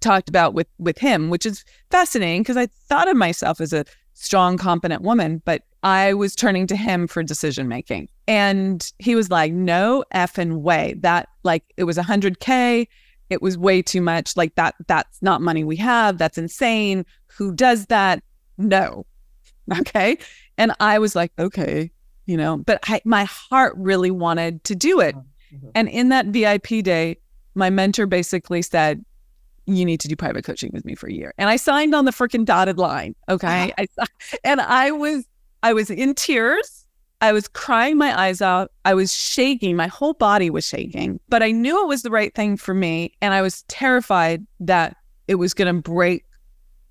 talked 0.00 0.28
about 0.28 0.54
with 0.54 0.68
with 0.78 0.98
him, 0.98 1.30
which 1.30 1.46
is 1.46 1.64
fascinating 1.90 2.42
because 2.42 2.56
I 2.56 2.66
thought 2.66 3.08
of 3.08 3.16
myself 3.16 3.60
as 3.60 3.72
a 3.72 3.84
strong, 4.14 4.58
competent 4.58 5.02
woman, 5.02 5.42
but 5.44 5.62
I 5.82 6.14
was 6.14 6.34
turning 6.34 6.66
to 6.68 6.76
him 6.76 7.06
for 7.06 7.22
decision 7.22 7.68
making. 7.68 8.08
And 8.28 8.90
he 8.98 9.14
was 9.14 9.30
like, 9.30 9.52
no 9.52 10.04
effing 10.14 10.60
way. 10.60 10.94
That 11.00 11.28
like 11.42 11.64
it 11.76 11.84
was 11.84 11.98
a 11.98 12.02
hundred 12.02 12.40
K. 12.40 12.88
It 13.30 13.42
was 13.42 13.56
way 13.56 13.82
too 13.82 14.00
much. 14.00 14.36
Like 14.36 14.54
that, 14.56 14.74
that's 14.86 15.20
not 15.22 15.40
money 15.40 15.64
we 15.64 15.76
have. 15.76 16.18
That's 16.18 16.38
insane. 16.38 17.04
Who 17.36 17.52
does 17.54 17.86
that? 17.86 18.22
No. 18.68 19.06
Okay. 19.72 20.18
And 20.58 20.72
I 20.80 20.98
was 20.98 21.14
like, 21.14 21.32
okay, 21.38 21.90
you 22.26 22.36
know, 22.36 22.58
but 22.58 22.80
I, 22.84 23.00
my 23.04 23.24
heart 23.24 23.74
really 23.76 24.10
wanted 24.10 24.62
to 24.64 24.74
do 24.74 25.00
it. 25.00 25.14
Mhm. 25.14 25.70
And 25.74 25.88
in 25.88 26.08
that 26.10 26.26
VIP 26.26 26.82
day, 26.82 27.18
my 27.54 27.70
mentor 27.70 28.06
basically 28.06 28.62
said, 28.62 29.04
you 29.66 29.84
need 29.84 30.00
to 30.00 30.08
do 30.08 30.16
private 30.16 30.44
coaching 30.44 30.70
with 30.72 30.84
me 30.84 30.94
for 30.94 31.08
a 31.08 31.12
year. 31.12 31.32
And 31.38 31.48
I 31.48 31.56
signed 31.56 31.94
on 31.94 32.04
the 32.04 32.10
freaking 32.10 32.44
dotted 32.44 32.78
line. 32.78 33.14
Okay. 33.28 33.72
I, 33.78 33.86
and 34.44 34.60
I 34.60 34.90
was, 34.90 35.24
I 35.62 35.72
was 35.72 35.90
in 35.90 36.14
tears. 36.14 36.86
I 37.20 37.32
was 37.32 37.46
crying 37.46 37.96
my 37.96 38.20
eyes 38.20 38.42
out. 38.42 38.72
I 38.84 38.94
was 38.94 39.14
shaking. 39.14 39.76
My 39.76 39.86
whole 39.86 40.14
body 40.14 40.50
was 40.50 40.66
shaking, 40.66 41.20
but 41.28 41.40
I 41.40 41.52
knew 41.52 41.80
it 41.80 41.86
was 41.86 42.02
the 42.02 42.10
right 42.10 42.34
thing 42.34 42.56
for 42.56 42.74
me. 42.74 43.14
And 43.22 43.32
I 43.32 43.42
was 43.42 43.62
terrified 43.68 44.44
that 44.58 44.96
it 45.28 45.36
was 45.36 45.54
going 45.54 45.72
to 45.72 45.80
break 45.80 46.24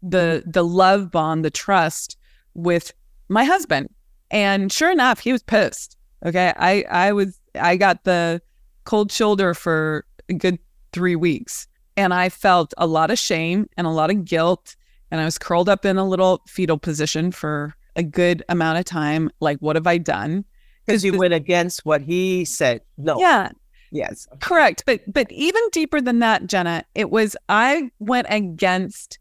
the, 0.02 0.42
mm-hmm. 0.42 0.52
the 0.52 0.64
love 0.64 1.12
bond, 1.12 1.46
the 1.46 1.52
trust 1.52 2.18
with 2.54 2.94
my 3.30 3.44
husband. 3.44 3.90
And 4.30 4.72
sure 4.72 4.92
enough, 4.92 5.20
he 5.20 5.32
was 5.32 5.44
pissed. 5.44 5.98
Okay. 6.26 6.54
I, 6.56 6.86
I 6.90 7.12
was, 7.12 7.40
I 7.60 7.76
got 7.78 8.04
the 8.04 8.42
cold 8.86 9.12
shoulder 9.12 9.54
for 9.54 10.06
a 10.30 10.34
good 10.34 10.60
three 10.94 11.16
weeks. 11.16 11.68
And 11.98 12.14
I 12.14 12.30
felt 12.30 12.74
a 12.78 12.88
lot 12.88 13.12
of 13.12 13.20
shame 13.20 13.68
and 13.78 13.86
a 13.86 13.92
lot 13.92 14.10
of 14.10 14.24
guilt. 14.26 14.76
And 15.12 15.20
I 15.20 15.26
was 15.26 15.38
curled 15.38 15.68
up 15.68 15.86
in 15.86 15.98
a 15.98 16.08
little 16.08 16.42
fetal 16.48 16.78
position 16.78 17.32
for 17.32 17.76
a 17.96 18.04
good 18.04 18.44
amount 18.48 18.80
of 18.80 18.86
time. 18.86 19.30
Like, 19.42 19.60
what 19.60 19.76
have 19.76 19.88
I 19.88 19.98
done? 19.98 20.46
Because 20.86 21.04
you 21.04 21.12
this- 21.12 21.20
went 21.20 21.34
against 21.34 21.86
what 21.86 22.02
he 22.02 22.46
said. 22.46 22.82
No. 22.98 23.20
Yeah, 23.20 23.50
Yes. 23.92 24.28
correct. 24.40 24.84
But 24.86 25.02
but 25.12 25.30
even 25.32 25.62
deeper 25.72 26.00
than 26.00 26.20
that, 26.20 26.44
Jehna, 26.44 26.84
it 26.96 27.12
was 27.12 27.36
I 27.50 27.92
went 28.00 28.28
against 28.30 29.20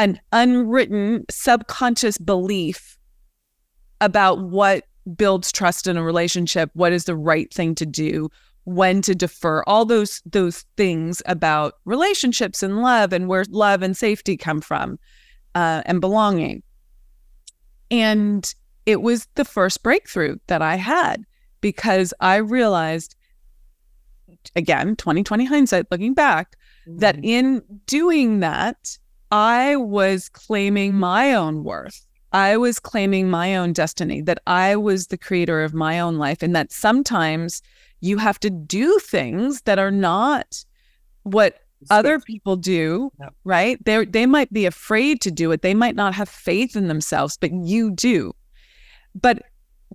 an 0.00 0.18
unwritten 0.32 1.24
subconscious 1.30 2.16
belief 2.16 2.96
about 4.00 4.40
what 4.40 4.84
builds 5.14 5.52
trust 5.52 5.86
in 5.86 5.98
a 5.98 6.02
relationship, 6.02 6.70
what 6.72 6.90
is 6.92 7.04
the 7.04 7.14
right 7.14 7.52
thing 7.52 7.74
to 7.74 7.84
do, 7.84 8.30
when 8.64 9.02
to 9.02 9.14
defer, 9.14 9.62
all 9.66 9.84
those 9.84 10.22
those 10.24 10.64
things 10.78 11.22
about 11.26 11.74
relationships 11.84 12.62
and 12.62 12.80
love 12.80 13.12
and 13.12 13.28
where 13.28 13.44
love 13.50 13.82
and 13.82 13.94
safety 13.94 14.38
come 14.38 14.62
from, 14.62 14.98
uh, 15.54 15.82
and 15.84 16.00
belonging. 16.00 16.62
And 17.90 18.54
it 18.86 19.02
was 19.02 19.28
the 19.34 19.44
first 19.44 19.82
breakthrough 19.82 20.36
that 20.46 20.62
I 20.62 20.76
had 20.76 21.24
because 21.60 22.14
I 22.20 22.36
realized, 22.36 23.16
again, 24.56 24.96
2020 24.96 25.44
hindsight, 25.44 25.90
looking 25.90 26.14
back, 26.14 26.56
that 26.86 27.16
Mhm. 27.16 27.24
in 27.24 27.62
doing 27.86 28.40
that, 28.40 28.96
I 29.30 29.76
was 29.76 30.28
claiming 30.28 30.90
mm-hmm. 30.92 31.00
my 31.00 31.34
own 31.34 31.64
worth. 31.64 32.06
I 32.32 32.56
was 32.56 32.78
claiming 32.78 33.28
my 33.28 33.56
own 33.56 33.72
destiny, 33.72 34.22
that 34.22 34.38
I 34.46 34.76
was 34.76 35.08
the 35.08 35.18
creator 35.18 35.62
of 35.62 35.74
my 35.74 35.98
own 35.98 36.16
life, 36.16 36.42
and 36.42 36.54
that 36.54 36.70
sometimes 36.70 37.60
you 38.00 38.18
have 38.18 38.38
to 38.40 38.50
do 38.50 38.98
things 39.00 39.62
that 39.62 39.78
are 39.78 39.90
not 39.90 40.64
what 41.24 41.58
other 41.90 42.20
people 42.20 42.56
do, 42.56 43.10
Yep. 43.18 43.34
right? 43.44 43.84
They 43.84 44.04
they 44.04 44.26
might 44.26 44.52
be 44.52 44.66
afraid 44.66 45.20
to 45.22 45.30
do 45.30 45.50
it. 45.50 45.62
They 45.62 45.74
might 45.74 45.96
not 45.96 46.14
have 46.14 46.28
faith 46.28 46.76
in 46.76 46.88
themselves, 46.88 47.36
but 47.38 47.52
you 47.52 47.90
do. 47.90 48.32
But 49.14 49.42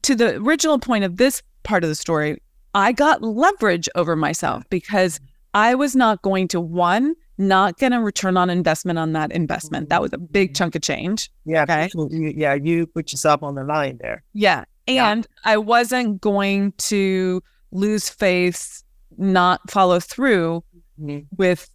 to 0.01 0.15
the 0.15 0.35
original 0.37 0.79
point 0.79 1.03
of 1.03 1.17
this 1.17 1.41
part 1.63 1.83
of 1.83 1.89
the 1.89 1.95
story, 1.95 2.41
I 2.73 2.91
got 2.91 3.21
leverage 3.21 3.87
over 3.95 4.15
myself 4.15 4.63
because 4.69 5.19
I 5.53 5.75
was 5.75 5.95
not 5.95 6.21
going 6.21 6.47
to 6.49 6.59
one 6.59 7.15
not 7.37 7.77
get 7.77 7.91
a 7.93 7.99
return 7.99 8.37
on 8.37 8.49
investment 8.49 8.97
on 8.99 9.13
that 9.13 9.31
investment. 9.31 9.89
That 9.89 10.01
was 10.01 10.13
a 10.13 10.17
big 10.17 10.55
chunk 10.55 10.75
of 10.75 10.81
change. 10.81 11.29
Yeah. 11.45 11.63
Okay. 11.63 11.89
you- 11.95 12.33
yeah. 12.35 12.53
You 12.53 12.87
put 12.87 13.11
yourself 13.11 13.43
on 13.43 13.55
the 13.55 13.63
line 13.63 13.97
there. 14.01 14.23
Yeah. 14.33 14.63
Yeah. 14.87 15.11
And 15.11 15.27
I 15.43 15.57
wasn't 15.57 16.21
going 16.21 16.73
to 16.77 17.41
lose 17.71 18.09
faith, 18.09 18.83
not 19.17 19.69
follow 19.69 19.99
through 19.99 20.63
Mhm. 21.01 21.25
with 21.37 21.69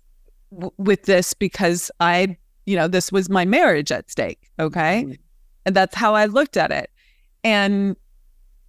with 0.78 1.04
this 1.04 1.32
because 1.32 1.92
I, 2.00 2.36
you 2.66 2.74
know, 2.74 2.88
this 2.88 3.12
was 3.12 3.30
my 3.30 3.44
marriage 3.44 3.92
at 3.92 4.10
stake. 4.10 4.50
Okay. 4.58 5.04
Mhm. 5.06 5.18
And 5.66 5.76
that's 5.76 5.94
how 5.94 6.14
I 6.14 6.24
looked 6.26 6.56
at 6.56 6.72
it. 6.72 6.90
And, 7.44 7.96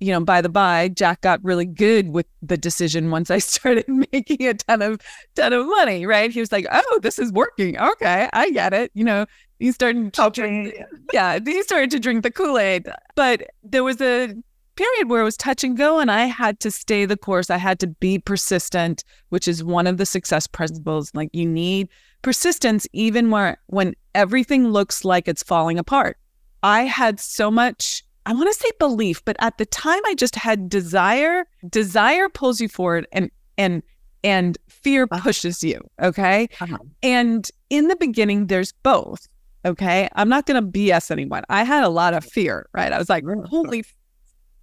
you 0.02 0.12
know, 0.12 0.20
by 0.20 0.42
the 0.42 0.50
by, 0.50 0.90
Jack 0.90 1.22
got 1.22 1.42
really 1.44 1.66
good 1.66 2.10
with 2.10 2.26
the 2.42 2.58
decision 2.58 3.12
once 3.12 3.30
I 3.30 3.38
started 3.40 3.86
making 3.88 4.48
a 4.48 4.56
ton 4.56 4.82
of 4.82 5.00
ton 5.36 5.54
of 5.54 5.68
money, 5.68 6.06
right? 6.06 6.32
He 6.32 6.40
was 6.40 6.52
like, 6.52 6.66
Oh, 6.72 7.00
this 7.02 7.20
is 7.20 7.32
working. 7.32 7.80
Okay, 7.80 8.28
I 8.34 8.50
get 8.50 8.74
it. 8.74 8.92
You 8.96 9.04
know, 9.06 9.26
he 9.60 9.72
started 9.72 10.12
to 10.12 10.30
drink 10.32 10.76
yeah, 11.14 11.40
he 11.46 11.62
started 11.62 11.92
to 11.92 12.00
drink 12.00 12.24
the 12.24 12.32
Kool-Aid. 12.32 12.90
But 13.16 13.44
there 13.64 13.84
was 13.84 14.02
a 14.02 14.34
period 14.76 15.10
where 15.10 15.22
it 15.22 15.26
was 15.26 15.38
touch 15.38 15.64
and 15.64 15.78
go 15.78 16.00
and 16.00 16.10
I 16.10 16.26
had 16.26 16.60
to 16.62 16.72
stay 16.72 17.06
the 17.06 17.18
course. 17.18 17.52
I 17.52 17.58
had 17.58 17.80
to 17.82 17.88
be 17.88 18.18
persistent, 18.18 19.04
which 19.30 19.48
is 19.48 19.64
one 19.64 19.86
of 19.86 19.98
the 19.98 20.06
success 20.08 20.48
principles. 20.48 21.12
Like 21.14 21.30
you 21.32 21.46
need 21.46 21.90
persistence 22.24 22.88
even 22.92 23.30
where 23.30 23.58
when 23.68 23.94
everything 24.16 24.70
looks 24.70 25.06
like 25.06 25.28
it's 25.28 25.44
falling 25.44 25.78
apart. 25.78 26.18
I 26.64 26.84
had 26.84 27.20
so 27.20 27.52
much 27.52 28.04
I 28.26 28.34
want 28.34 28.48
to 28.54 28.60
say 28.60 28.70
belief, 28.80 29.24
but 29.26 29.36
at 29.40 29.58
the 29.58 29.66
time 29.66 30.02
I 30.06 30.14
just 30.16 30.36
had 30.36 30.70
desire. 30.70 31.46
Desire 31.70 32.30
pulls 32.30 32.62
you 32.62 32.68
forward 32.70 33.08
and 33.12 33.32
and 33.58 33.82
and 34.24 34.58
fear 34.70 35.08
Uh-huh. 35.10 35.22
pushes 35.24 35.64
you, 35.64 35.82
okay? 36.02 36.48
Uh-huh. 36.60 36.78
And 37.02 37.50
in 37.72 37.88
the 37.88 37.96
beginning, 37.96 38.48
there's 38.48 38.72
both. 38.84 39.28
Okay. 39.66 40.08
I'm 40.16 40.30
not 40.30 40.46
going 40.46 40.64
to 40.64 40.68
BS 40.80 41.12
anyone. 41.12 41.44
I 41.50 41.64
had 41.64 41.84
a 41.84 41.90
lot 41.90 42.14
of 42.14 42.24
fear, 42.24 42.68
right? 42.74 42.92
I 42.92 42.98
was 42.98 43.10
like, 43.10 43.24
holy 43.46 43.84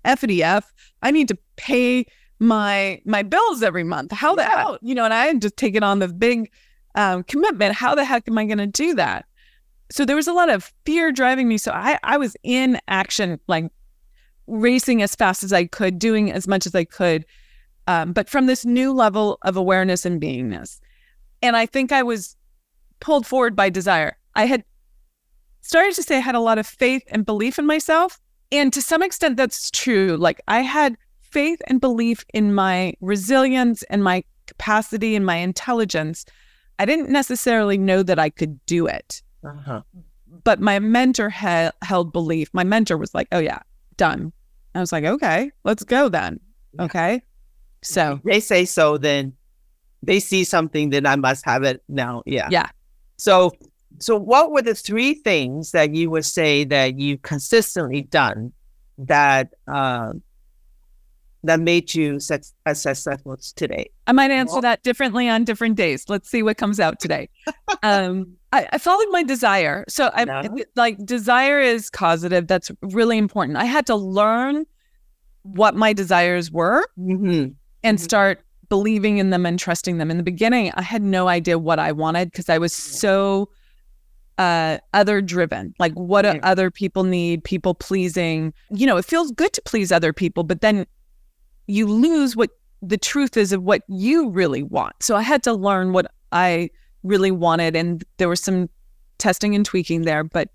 effity 0.04 0.42
I 1.02 1.10
need 1.10 1.28
to 1.28 1.38
pay 1.56 2.06
my 2.40 3.00
my 3.04 3.22
bills 3.22 3.62
every 3.62 3.84
month. 3.84 4.12
How 4.12 4.34
the 4.34 4.44
hell? 4.44 4.78
You 4.82 4.94
know, 4.94 5.04
and 5.04 5.14
I 5.14 5.26
had 5.26 5.42
just 5.42 5.56
taken 5.56 5.82
on 5.82 5.98
the 5.98 6.08
big 6.08 6.50
um, 6.94 7.24
commitment. 7.24 7.74
How 7.74 7.94
the 7.94 8.04
heck 8.04 8.28
am 8.28 8.38
I 8.38 8.44
going 8.44 8.58
to 8.58 8.66
do 8.66 8.94
that? 8.94 9.24
So 9.90 10.04
there 10.04 10.16
was 10.16 10.28
a 10.28 10.32
lot 10.32 10.50
of 10.50 10.72
fear 10.84 11.12
driving 11.12 11.48
me. 11.48 11.58
So 11.58 11.72
I, 11.72 11.98
I 12.02 12.16
was 12.18 12.36
in 12.42 12.78
action, 12.88 13.40
like 13.48 13.70
racing 14.46 15.02
as 15.02 15.14
fast 15.14 15.42
as 15.42 15.52
I 15.52 15.64
could, 15.64 15.98
doing 15.98 16.32
as 16.32 16.46
much 16.46 16.66
as 16.66 16.74
I 16.74 16.84
could, 16.84 17.24
um, 17.86 18.12
but 18.12 18.28
from 18.28 18.46
this 18.46 18.64
new 18.64 18.92
level 18.92 19.38
of 19.42 19.56
awareness 19.56 20.04
and 20.04 20.20
beingness. 20.20 20.80
And 21.42 21.56
I 21.56 21.66
think 21.66 21.92
I 21.92 22.02
was 22.02 22.36
pulled 23.00 23.26
forward 23.26 23.54
by 23.54 23.70
desire. 23.70 24.16
I 24.34 24.46
had 24.46 24.64
started 25.62 25.94
to 25.94 26.02
say 26.02 26.16
I 26.16 26.20
had 26.20 26.34
a 26.34 26.40
lot 26.40 26.58
of 26.58 26.66
faith 26.66 27.02
and 27.08 27.24
belief 27.24 27.58
in 27.58 27.66
myself. 27.66 28.20
And 28.50 28.72
to 28.72 28.82
some 28.82 29.02
extent, 29.02 29.36
that's 29.36 29.70
true. 29.70 30.16
Like 30.16 30.40
I 30.48 30.60
had 30.60 30.96
faith 31.20 31.60
and 31.66 31.80
belief 31.80 32.24
in 32.32 32.54
my 32.54 32.94
resilience 33.00 33.82
and 33.84 34.02
my 34.02 34.24
capacity 34.46 35.14
and 35.14 35.26
my 35.26 35.36
intelligence. 35.36 36.24
I 36.78 36.86
didn't 36.86 37.10
necessarily 37.10 37.76
know 37.76 38.02
that 38.02 38.18
I 38.18 38.30
could 38.30 38.64
do 38.66 38.86
it. 38.86 39.22
Uh-huh. 39.44 39.82
But 40.44 40.60
my 40.60 40.78
mentor 40.78 41.30
had 41.30 41.72
held 41.82 42.12
belief. 42.12 42.50
My 42.52 42.64
mentor 42.64 42.96
was 42.96 43.14
like, 43.14 43.28
oh, 43.32 43.38
yeah, 43.38 43.60
done. 43.96 44.32
I 44.74 44.80
was 44.80 44.92
like, 44.92 45.04
okay, 45.04 45.50
let's 45.64 45.84
go 45.84 46.08
then. 46.08 46.40
Yeah. 46.74 46.84
Okay. 46.84 47.22
So 47.82 48.20
they 48.24 48.40
say 48.40 48.64
so, 48.64 48.98
then 48.98 49.32
they 50.02 50.20
see 50.20 50.44
something, 50.44 50.90
then 50.90 51.06
I 51.06 51.16
must 51.16 51.44
have 51.44 51.62
it 51.62 51.82
now. 51.88 52.22
Yeah. 52.26 52.48
Yeah. 52.50 52.68
So, 53.16 53.52
so 53.98 54.16
what 54.16 54.50
were 54.52 54.62
the 54.62 54.74
three 54.74 55.14
things 55.14 55.72
that 55.72 55.94
you 55.94 56.10
would 56.10 56.24
say 56.24 56.64
that 56.64 56.98
you 56.98 57.18
consistently 57.18 58.02
done 58.02 58.52
that 58.98 59.54
uh, 59.66 60.12
that 61.44 61.60
made 61.60 61.94
you 61.94 62.20
such 62.20 62.46
as 62.66 62.82
successful 62.82 63.36
today? 63.56 63.90
I 64.06 64.12
might 64.12 64.30
answer 64.30 64.54
well, 64.54 64.62
that 64.62 64.82
differently 64.82 65.28
on 65.28 65.44
different 65.44 65.76
days. 65.76 66.04
Let's 66.08 66.28
see 66.28 66.42
what 66.42 66.56
comes 66.56 66.80
out 66.80 67.00
today. 67.00 67.28
um, 67.82 68.36
I, 68.52 68.68
I, 68.72 68.78
followed 68.78 69.10
my 69.10 69.22
desire. 69.22 69.84
So 69.88 70.10
I 70.14 70.24
no. 70.24 70.42
like 70.74 71.04
desire 71.04 71.60
is 71.60 71.90
causative. 71.90 72.46
That's 72.46 72.70
really 72.82 73.18
important. 73.18 73.58
I 73.58 73.64
had 73.64 73.86
to 73.86 73.94
learn 73.94 74.66
what 75.42 75.74
my 75.74 75.92
desires 75.92 76.50
were 76.50 76.84
mm-hmm. 76.98 77.52
and 77.82 77.98
mm-hmm. 77.98 78.04
start 78.04 78.40
believing 78.68 79.18
in 79.18 79.30
them 79.30 79.46
and 79.46 79.58
trusting 79.58 79.98
them. 79.98 80.10
In 80.10 80.16
the 80.16 80.22
beginning, 80.22 80.72
I 80.74 80.82
had 80.82 81.02
no 81.02 81.28
idea 81.28 81.58
what 81.58 81.78
I 81.78 81.92
wanted 81.92 82.30
because 82.30 82.48
I 82.48 82.58
was 82.58 82.72
so 82.72 83.48
uh, 84.38 84.78
other 84.94 85.20
driven. 85.20 85.74
Like 85.78 85.92
what 85.94 86.22
do 86.22 86.38
other 86.42 86.70
people 86.70 87.04
need, 87.04 87.44
people 87.44 87.74
pleasing. 87.74 88.52
You 88.70 88.86
know, 88.86 88.96
it 88.96 89.04
feels 89.04 89.30
good 89.32 89.52
to 89.54 89.62
please 89.62 89.90
other 89.92 90.12
people, 90.12 90.44
but 90.44 90.60
then 90.60 90.86
you 91.68 91.86
lose 91.86 92.34
what 92.34 92.50
the 92.82 92.98
truth 92.98 93.36
is 93.36 93.52
of 93.52 93.62
what 93.62 93.82
you 93.88 94.30
really 94.30 94.62
want. 94.62 94.94
So 95.00 95.14
I 95.14 95.22
had 95.22 95.42
to 95.44 95.52
learn 95.52 95.92
what 95.92 96.10
I 96.32 96.70
really 97.04 97.30
wanted 97.30 97.76
and 97.76 98.02
there 98.16 98.28
was 98.28 98.40
some 98.40 98.68
testing 99.18 99.54
and 99.54 99.64
tweaking 99.64 100.02
there, 100.02 100.24
but 100.24 100.48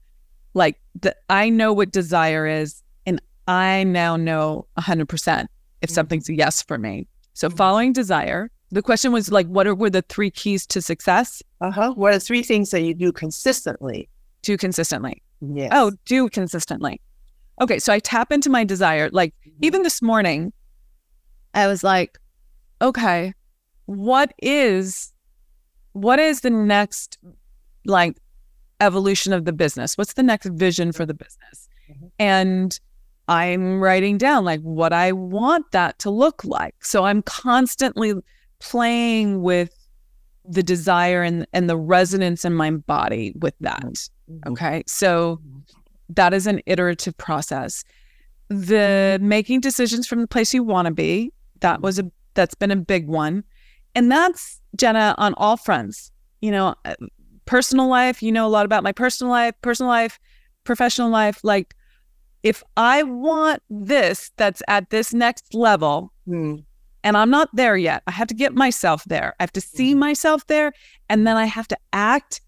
like 0.54 0.80
the, 1.00 1.16
I 1.30 1.50
know 1.50 1.72
what 1.72 1.92
desire 1.92 2.46
is 2.48 2.82
and 3.06 3.22
I 3.48 3.84
now 3.84 4.16
know 4.16 4.68
100% 4.78 5.02
if 5.04 5.08
mm-hmm. 5.10 5.94
something's 5.94 6.30
a 6.30 6.36
yes 6.36 6.62
for 6.62 6.78
me. 6.78 7.08
So 7.34 7.48
mm-hmm. 7.48 7.58
following 7.58 7.94
desire, 7.94 8.50
the 8.72 8.82
question 8.82 9.12
was 9.12 9.32
like, 9.32 9.48
what 9.48 9.68
are, 9.68 9.76
were 9.76 9.90
the 9.90 10.02
three 10.04 10.32
keys 10.32 10.66
to 10.68 10.82
success? 10.82 11.44
Uh 11.62 11.72
huh. 11.72 11.94
What 11.94 12.14
are 12.14 12.20
three 12.20 12.42
things 12.42 12.72
that 12.72 12.82
you 12.82 12.94
do 12.94 13.12
consistently? 13.12 14.10
Do 14.42 14.58
consistently. 14.58 15.22
Yes. 15.42 15.70
Oh, 15.74 15.92
do 16.06 16.30
consistently. 16.30 17.00
Okay. 17.62 17.78
So 17.80 17.94
I 17.94 18.00
tap 18.00 18.32
into 18.32 18.50
my 18.50 18.64
desire. 18.64 19.10
Like 19.12 19.34
mm-hmm. 19.46 19.66
even 19.66 19.84
this 19.84 20.02
morning, 20.02 20.54
I 21.54 21.68
was 21.68 21.84
like, 21.84 22.20
okay, 22.82 23.34
what 23.86 24.34
is, 24.42 25.14
what 25.94 26.20
is 26.20 26.42
the 26.42 26.50
next 26.50 27.18
like 27.86 28.18
evolution 28.80 29.34
of 29.34 29.46
the 29.46 29.54
business? 29.54 29.98
What's 29.98 30.14
the 30.14 30.24
next 30.24 30.48
vision 30.48 30.92
for 30.92 31.06
the 31.06 31.14
business? 31.14 31.70
Mm-hmm. 31.90 32.08
And 32.20 32.80
I'm 33.28 33.82
writing 33.82 34.18
down 34.18 34.44
like 34.44 34.62
what 34.62 34.92
I 34.92 35.12
want 35.12 35.72
that 35.72 36.00
to 36.00 36.10
look 36.10 36.44
like. 36.44 36.84
So 36.84 37.06
I'm 37.06 37.22
constantly 37.22 38.14
playing 38.60 39.42
with 39.42 39.74
the 40.46 40.64
desire 40.64 41.24
and, 41.24 41.48
and 41.54 41.70
the 41.70 41.78
resonance 41.78 42.44
in 42.44 42.54
my 42.54 42.72
body 42.72 43.34
with 43.40 43.54
that. 43.62 43.82
Mm-hmm. 43.82 44.52
Okay. 44.52 44.84
So 44.88 45.38
mm-hmm. 45.38 45.60
that 46.10 46.34
is 46.34 46.48
an 46.48 46.62
iterative 46.66 47.18
process. 47.18 47.84
The 48.50 49.20
making 49.22 49.62
decisions 49.62 50.06
from 50.06 50.22
the 50.22 50.28
place 50.28 50.54
you 50.54 50.64
want 50.64 50.88
to 50.88 50.94
be, 50.94 51.32
that 51.64 51.82
was 51.82 51.98
a 51.98 52.10
that's 52.36 52.56
been 52.56 52.72
a 52.72 52.76
big 52.76 53.08
one. 53.08 53.44
And 53.96 54.12
that's 54.12 54.62
Jehna 54.78 55.16
on 55.18 55.34
all 55.36 55.58
fronts. 55.58 56.12
You 56.42 56.52
know, 56.52 56.76
uh, 56.86 56.96
personal 57.46 57.88
life, 57.88 58.22
you 58.22 58.32
know 58.32 58.46
a 58.46 58.50
lot 58.50 58.66
about 58.66 58.84
my 58.84 58.92
personal 58.92 59.32
life, 59.32 59.56
personal 59.62 59.90
life, 59.90 60.20
professional 60.64 61.10
life, 61.10 61.40
like 61.44 61.76
if 62.44 62.62
I 62.76 63.04
want 63.04 63.64
this 63.70 64.32
that's 64.36 64.62
at 64.68 64.90
this 64.90 65.14
next 65.14 65.54
level, 65.54 66.12
mm. 66.28 66.64
and 67.04 67.18
I'm 67.18 67.30
not 67.30 67.50
there 67.54 67.78
yet, 67.78 68.04
I 68.06 68.12
have 68.12 68.28
to 68.28 68.34
get 68.34 68.54
myself 68.54 69.04
there. 69.06 69.34
I 69.40 69.44
have 69.44 69.54
to 69.54 69.62
see 69.62 69.96
mm. 69.96 70.00
myself 70.00 70.46
there. 70.48 70.74
And 71.10 71.26
then 71.26 71.38
I 71.38 71.46
have 71.46 71.68
to 71.70 71.78
act 71.94 72.42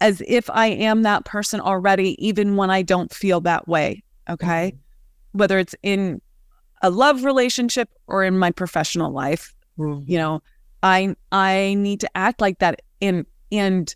as 0.00 0.22
if 0.28 0.48
I 0.50 0.66
am 0.66 1.02
that 1.02 1.24
person 1.24 1.60
already, 1.60 2.22
even 2.24 2.56
when 2.56 2.70
I 2.70 2.82
don't 2.82 3.12
feel 3.12 3.40
that 3.42 3.66
way. 3.66 4.02
Okay. 4.28 4.72
Mm. 4.72 4.78
Whether 5.32 5.58
it's 5.58 5.74
in 5.82 6.20
a 6.82 6.90
love 6.90 7.24
relationship 7.24 7.88
or 8.06 8.24
in 8.24 8.38
my 8.38 8.50
professional 8.50 9.12
life, 9.12 9.54
mm. 9.78 10.02
you 10.06 10.18
know, 10.18 10.42
I 10.82 11.14
I 11.32 11.74
need 11.74 12.00
to 12.00 12.10
act 12.16 12.40
like 12.40 12.58
that. 12.58 12.82
And 13.00 13.26
and 13.50 13.94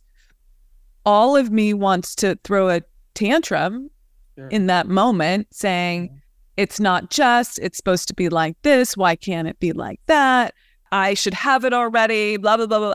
all 1.04 1.36
of 1.36 1.50
me 1.50 1.74
wants 1.74 2.14
to 2.16 2.38
throw 2.44 2.68
a 2.68 2.82
tantrum 3.14 3.90
sure. 4.36 4.48
in 4.48 4.66
that 4.66 4.88
moment 4.88 5.48
saying, 5.50 6.20
it's 6.56 6.78
not 6.78 7.10
just, 7.10 7.58
it's 7.58 7.76
supposed 7.76 8.08
to 8.08 8.14
be 8.14 8.28
like 8.28 8.60
this. 8.62 8.96
Why 8.96 9.16
can't 9.16 9.48
it 9.48 9.58
be 9.58 9.72
like 9.72 10.00
that? 10.06 10.54
I 10.92 11.14
should 11.14 11.34
have 11.34 11.64
it 11.64 11.72
already, 11.72 12.36
blah, 12.36 12.56
blah, 12.56 12.66
blah, 12.66 12.78
blah. 12.78 12.94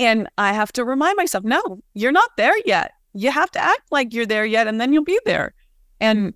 And 0.00 0.28
I 0.36 0.52
have 0.52 0.72
to 0.72 0.84
remind 0.84 1.16
myself, 1.16 1.44
no, 1.44 1.80
you're 1.94 2.12
not 2.12 2.30
there 2.36 2.56
yet. 2.64 2.92
You 3.14 3.30
have 3.30 3.50
to 3.52 3.60
act 3.60 3.90
like 3.90 4.12
you're 4.12 4.26
there 4.26 4.44
yet, 4.44 4.66
and 4.66 4.80
then 4.80 4.92
you'll 4.92 5.04
be 5.04 5.18
there. 5.24 5.54
And 6.00 6.34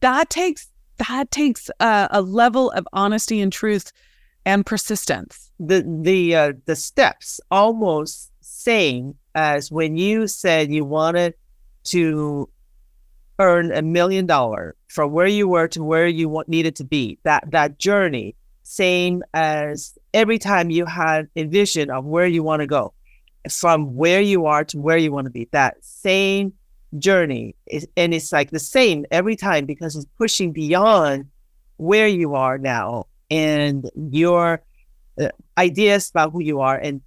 that 0.00 0.30
takes 0.30 0.70
that 0.98 1.30
takes 1.30 1.70
a, 1.80 2.08
a 2.10 2.22
level 2.22 2.70
of 2.72 2.86
honesty 2.92 3.40
and 3.40 3.52
truth 3.52 3.92
and 4.44 4.64
persistence. 4.64 5.50
The 5.58 5.84
the 6.02 6.36
uh, 6.36 6.52
the 6.66 6.76
steps 6.76 7.40
almost 7.50 8.30
same 8.40 9.14
as 9.34 9.70
when 9.70 9.96
you 9.96 10.26
said 10.26 10.70
you 10.70 10.84
wanted 10.84 11.34
to 11.84 12.48
earn 13.38 13.72
a 13.72 13.82
million 13.82 14.26
dollar 14.26 14.76
from 14.88 15.10
where 15.12 15.26
you 15.26 15.48
were 15.48 15.68
to 15.68 15.82
where 15.82 16.06
you 16.06 16.28
want, 16.28 16.48
needed 16.48 16.76
to 16.76 16.84
be. 16.84 17.18
That 17.24 17.50
that 17.50 17.78
journey, 17.78 18.36
same 18.62 19.22
as 19.34 19.96
every 20.12 20.38
time 20.38 20.70
you 20.70 20.86
had 20.86 21.28
a 21.36 21.44
vision 21.44 21.90
of 21.90 22.04
where 22.04 22.26
you 22.26 22.42
want 22.42 22.60
to 22.60 22.66
go, 22.66 22.92
from 23.50 23.94
where 23.94 24.20
you 24.20 24.46
are 24.46 24.64
to 24.64 24.78
where 24.78 24.96
you 24.98 25.12
want 25.12 25.26
to 25.26 25.30
be. 25.30 25.48
That 25.52 25.76
same 25.82 26.52
journey, 26.98 27.54
is, 27.66 27.86
and 27.96 28.14
it's 28.14 28.32
like 28.32 28.50
the 28.50 28.58
same 28.58 29.04
every 29.10 29.36
time 29.36 29.66
because 29.66 29.96
it's 29.96 30.06
pushing 30.18 30.52
beyond 30.52 31.26
where 31.76 32.08
you 32.08 32.34
are 32.34 32.58
now 32.58 33.06
and 33.30 33.90
your 34.10 34.62
uh, 35.20 35.28
ideas 35.58 36.10
about 36.10 36.32
who 36.32 36.40
you 36.40 36.60
are 36.60 36.76
and 36.76 37.00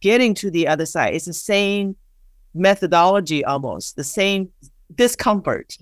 getting 0.00 0.34
to 0.34 0.50
the 0.50 0.66
other 0.66 0.86
side. 0.86 1.14
It's 1.14 1.26
the 1.26 1.32
same 1.32 1.96
methodology 2.54 3.44
almost, 3.44 3.96
the 3.96 4.04
same 4.04 4.50
discomfort 4.94 5.76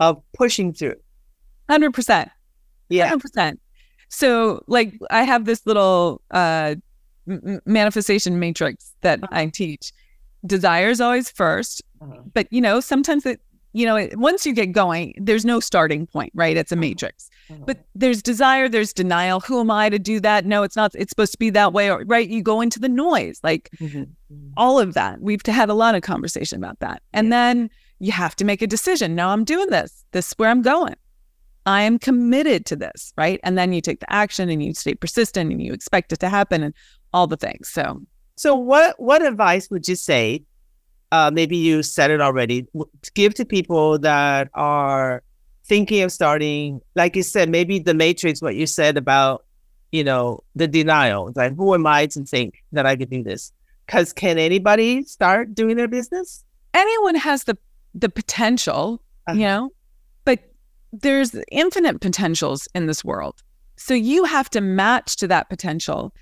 of 0.00 0.22
pushing 0.32 0.72
through. 0.72 0.96
100%. 1.68 2.30
Yeah. 2.88 3.12
100%. 3.12 3.58
So, 4.08 4.62
like, 4.66 4.94
I 5.10 5.24
have 5.24 5.44
this 5.44 5.66
little 5.66 6.22
uh, 6.30 6.76
m- 7.28 7.60
manifestation 7.66 8.38
matrix 8.38 8.94
that. 9.02 9.20
I 9.30 9.46
teach. 9.46 9.92
Desire 10.46 10.88
is 10.88 11.00
always 11.00 11.30
1st 11.30 11.82
uh-huh. 12.00 12.22
but 12.32 12.46
you 12.50 12.60
know, 12.60 12.80
sometimes 12.80 13.26
it, 13.26 13.40
you 13.72 13.84
know, 13.84 14.08
once 14.14 14.46
you 14.46 14.52
get 14.52 14.72
going, 14.72 15.14
there's 15.18 15.44
no 15.44 15.60
starting 15.60 16.06
point, 16.06 16.32
right? 16.34 16.56
It's 16.56 16.72
a 16.72 16.74
uh-huh. 16.74 16.80
matrix. 16.80 17.30
Uh-huh. 17.50 17.60
But 17.66 17.84
there's 17.94 18.22
desire, 18.22 18.68
there's 18.68 18.92
denial. 18.92 19.40
Who 19.40 19.60
am 19.60 19.70
I 19.70 19.88
to 19.90 19.98
do 19.98 20.20
that? 20.20 20.46
No, 20.46 20.62
it's 20.62 20.76
not. 20.76 20.92
It's 20.94 21.10
supposed 21.10 21.32
to 21.32 21.38
be 21.38 21.50
that 21.50 21.72
way, 21.72 21.90
or, 21.90 22.04
right? 22.06 22.28
You 22.28 22.42
go 22.42 22.60
into 22.60 22.78
the 22.78 22.88
noise, 22.88 23.40
like 23.42 23.70
mm-hmm. 23.80 23.98
mm-hmm. 23.98 24.50
all 24.56 24.78
of 24.78 24.94
that. 24.94 25.20
We've 25.20 25.44
had 25.46 25.68
a 25.68 25.74
lot 25.74 25.94
of 25.94 26.02
conversation 26.02 26.58
about 26.58 26.80
that, 26.80 27.02
and 27.12 27.26
yeah. 27.26 27.30
then 27.30 27.70
you 28.00 28.12
have 28.12 28.36
to 28.36 28.44
make 28.44 28.62
a 28.62 28.66
decision. 28.66 29.14
No, 29.14 29.28
I'm 29.28 29.44
doing 29.44 29.68
this. 29.70 30.04
This 30.12 30.28
is 30.28 30.34
where 30.34 30.50
I'm 30.50 30.62
going. 30.62 30.94
I 31.66 31.82
am 31.82 31.98
committed 31.98 32.64
to 32.66 32.76
this, 32.76 33.12
right? 33.18 33.40
And 33.42 33.58
then 33.58 33.74
you 33.74 33.82
take 33.82 34.00
the 34.00 34.10
action 34.10 34.48
and 34.48 34.62
you 34.62 34.72
stay 34.72 34.94
persistent 34.94 35.52
and 35.52 35.62
you 35.62 35.74
expect 35.74 36.12
it 36.12 36.20
to 36.20 36.28
happen 36.30 36.62
and 36.62 36.74
all 37.12 37.26
the 37.26 37.36
things. 37.36 37.68
So, 37.68 38.00
so 38.36 38.54
what 38.54 38.98
what 38.98 39.24
advice 39.24 39.68
would 39.70 39.86
you 39.86 39.96
say? 39.96 40.44
Uh, 41.10 41.30
maybe 41.32 41.56
you 41.56 41.82
said 41.82 42.10
it 42.10 42.20
already. 42.20 42.66
Give 43.14 43.34
to 43.34 43.44
people 43.44 43.98
that 44.00 44.50
are 44.54 45.22
thinking 45.64 46.02
of 46.02 46.12
starting, 46.12 46.80
like 46.94 47.16
you 47.16 47.22
said, 47.22 47.48
maybe 47.48 47.78
the 47.78 47.94
matrix. 47.94 48.42
What 48.42 48.56
you 48.56 48.66
said 48.66 48.96
about, 48.96 49.44
you 49.92 50.04
know, 50.04 50.42
the 50.54 50.68
denial. 50.68 51.32
Like, 51.34 51.56
who 51.56 51.74
am 51.74 51.86
I 51.86 52.06
to 52.06 52.24
think 52.24 52.62
that 52.72 52.86
I 52.86 52.96
could 52.96 53.10
do 53.10 53.22
this? 53.22 53.52
Because 53.86 54.12
can 54.12 54.38
anybody 54.38 55.02
start 55.04 55.54
doing 55.54 55.76
their 55.76 55.88
business? 55.88 56.44
Anyone 56.74 57.14
has 57.14 57.44
the 57.44 57.56
the 57.94 58.08
potential, 58.10 59.02
uh-huh. 59.26 59.38
you 59.38 59.44
know, 59.44 59.70
but 60.24 60.40
there's 60.92 61.34
infinite 61.50 62.00
potentials 62.00 62.68
in 62.74 62.86
this 62.86 63.04
world. 63.04 63.42
So 63.76 63.94
you 63.94 64.24
have 64.24 64.50
to 64.50 64.60
match 64.60 65.16
to 65.16 65.28
that 65.28 65.48
potential 65.48 66.12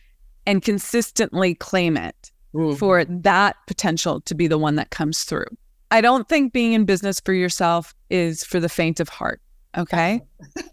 and 0.47 0.63
consistently 0.63 1.55
claim 1.55 1.97
it 1.97 2.31
mm. 2.57 2.77
for 2.77 3.05
that 3.05 3.57
potential 3.67 4.21
to 4.23 4.35
be 4.35 4.47
the 4.47 4.59
one 4.59 4.77
that 4.77 4.91
comes 4.91 5.25
through. 5.25 5.47
I 5.91 6.01
don't 6.01 6.29
think 6.29 6.53
being 6.53 6.73
in 6.73 6.85
business 6.85 7.21
for 7.21 7.33
yourself 7.33 7.95
is 8.11 8.43
for 8.45 8.59
the 8.59 8.69
faint 8.69 8.99
of 8.99 9.09
heart. 9.09 9.41
Okay. 9.77 10.21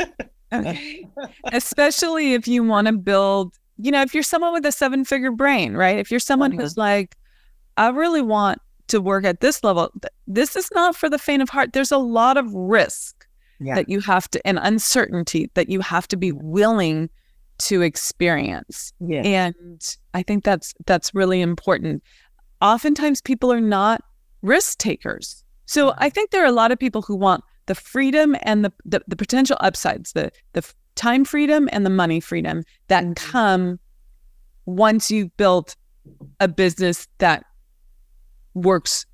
okay. 0.54 1.08
Especially 1.52 2.34
if 2.34 2.48
you 2.48 2.64
want 2.64 2.88
to 2.88 2.94
build, 2.94 3.54
you 3.78 3.92
know, 3.92 4.02
if 4.02 4.14
you're 4.14 4.24
someone 4.24 4.54
with 4.54 4.66
a 4.66 4.72
seven 4.72 5.06
figure 5.06 5.32
brain, 5.32 5.74
right? 5.76 6.00
If 6.00 6.10
you're 6.10 6.20
someone 6.20 6.52
mm-hmm. 6.52 6.62
who's 6.62 6.78
like, 6.78 7.16
I 7.78 7.90
really 7.90 8.22
want 8.22 8.60
to 8.88 9.02
work 9.02 9.26
at 9.26 9.42
this 9.42 9.64
level, 9.64 9.92
this 10.26 10.56
is 10.56 10.70
not 10.74 10.96
for 10.96 11.10
the 11.10 11.20
faint 11.20 11.42
of 11.42 11.50
heart. 11.50 11.74
There's 11.74 11.92
a 11.92 11.98
lot 11.98 12.38
of 12.38 12.52
risk 12.54 13.28
yeah. 13.60 13.76
that 13.76 13.90
you 13.90 14.00
have 14.02 14.30
to, 14.32 14.48
and 14.48 14.60
uncertainty 14.62 15.52
that 15.54 15.70
you 15.70 15.80
have 15.82 16.08
to 16.10 16.18
be 16.18 16.32
willing 16.32 17.10
to 17.68 17.82
experience. 17.82 18.94
Yeah. 19.00 19.22
And 19.22 19.96
I 20.14 20.24
think 20.24 20.44
that's 20.44 20.74
that's 20.86 21.14
really 21.14 21.42
important. 21.42 22.04
Oftentimes 22.62 23.22
people 23.22 23.52
are 23.52 23.62
not 23.62 24.02
risk 24.42 24.78
takers. 24.78 25.44
So. 25.66 25.94
I 25.98 26.10
think 26.10 26.32
there 26.32 26.44
are 26.44 26.48
a 26.48 26.52
lot 26.52 26.72
of 26.72 26.80
people 26.80 27.02
who 27.02 27.16
want 27.16 27.44
the 27.66 27.76
freedom 27.76 28.36
and 28.44 28.66
the 28.66 28.74
the, 28.86 29.02
the 29.08 29.16
potential 29.16 29.58
upsides, 29.60 30.14
the 30.14 30.32
the 30.54 30.64
time 30.96 31.26
freedom 31.26 31.70
and 31.72 31.86
the 31.86 31.90
money 31.90 32.20
freedom 32.20 32.64
that 32.88 33.04
mm-hmm. 33.04 33.32
come 33.32 33.80
once 34.66 35.10
you've 35.10 35.36
built 35.38 35.76
a 36.40 36.48
business 36.48 37.08
that 37.18 37.46
works 38.54 39.06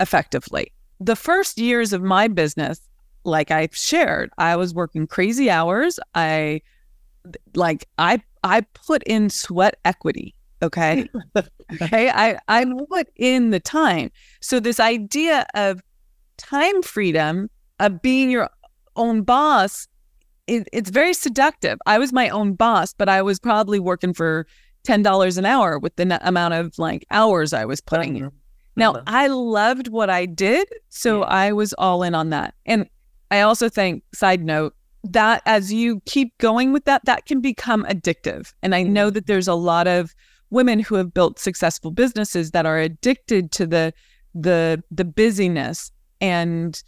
effectively. 0.00 0.72
The 1.00 1.16
first 1.16 1.58
years 1.58 1.92
of 1.92 2.02
my 2.02 2.28
business, 2.28 2.80
like 3.24 3.50
I've 3.50 3.76
shared, 3.76 4.30
I 4.38 4.56
was 4.56 4.74
working 4.74 5.06
crazy 5.06 5.50
hours. 5.50 5.98
I 6.14 6.60
like 7.54 7.88
I 7.98 8.22
I 8.42 8.60
put 8.60 9.02
in 9.04 9.30
sweat 9.30 9.76
equity. 9.84 10.34
Okay. 10.62 11.08
okay. 11.82 12.10
I, 12.10 12.38
I 12.48 12.64
put 12.88 13.08
in 13.16 13.50
the 13.50 13.60
time. 13.60 14.10
So 14.40 14.60
this 14.60 14.80
idea 14.80 15.46
of 15.54 15.82
time 16.38 16.82
freedom, 16.82 17.50
of 17.80 18.00
being 18.00 18.30
your 18.30 18.48
own 18.96 19.22
boss, 19.22 19.88
it, 20.46 20.68
it's 20.72 20.90
very 20.90 21.14
seductive. 21.14 21.78
I 21.86 21.98
was 21.98 22.12
my 22.12 22.28
own 22.28 22.54
boss, 22.54 22.94
but 22.94 23.08
I 23.08 23.22
was 23.22 23.38
probably 23.38 23.78
working 23.78 24.14
for 24.14 24.46
ten 24.84 25.02
dollars 25.02 25.38
an 25.38 25.46
hour 25.46 25.78
with 25.78 25.96
the 25.96 26.18
amount 26.26 26.54
of 26.54 26.78
like 26.78 27.04
hours 27.10 27.52
I 27.52 27.64
was 27.64 27.80
putting 27.80 28.16
in. 28.16 28.24
Uh-huh. 28.24 28.36
Now 28.76 28.92
uh-huh. 28.92 29.02
I 29.06 29.26
loved 29.28 29.88
what 29.88 30.10
I 30.10 30.26
did, 30.26 30.68
so 30.88 31.20
yeah. 31.20 31.26
I 31.26 31.52
was 31.52 31.72
all 31.74 32.02
in 32.02 32.14
on 32.14 32.30
that. 32.30 32.54
And 32.66 32.88
I 33.30 33.40
also 33.40 33.68
think, 33.68 34.02
side 34.12 34.44
note, 34.44 34.74
that 35.04 35.42
as 35.44 35.72
you 35.72 36.00
keep 36.06 36.36
going 36.38 36.72
with 36.72 36.84
that, 36.86 37.04
that 37.04 37.26
can 37.26 37.40
become 37.40 37.84
addictive. 37.84 38.52
And 38.62 38.74
I 38.74 38.82
know 38.82 39.08
mm-hmm. 39.08 39.14
that 39.14 39.26
there's 39.26 39.48
a 39.48 39.54
lot 39.54 39.86
of 39.86 40.14
women 40.50 40.80
who 40.80 40.94
have 40.94 41.12
built 41.12 41.38
successful 41.38 41.90
businesses 41.90 42.52
that 42.52 42.66
are 42.66 42.78
addicted 42.78 43.52
to 43.52 43.66
the 43.66 43.92
the 44.34 44.82
the 44.90 45.04
busyness. 45.04 45.92
And 46.20 46.82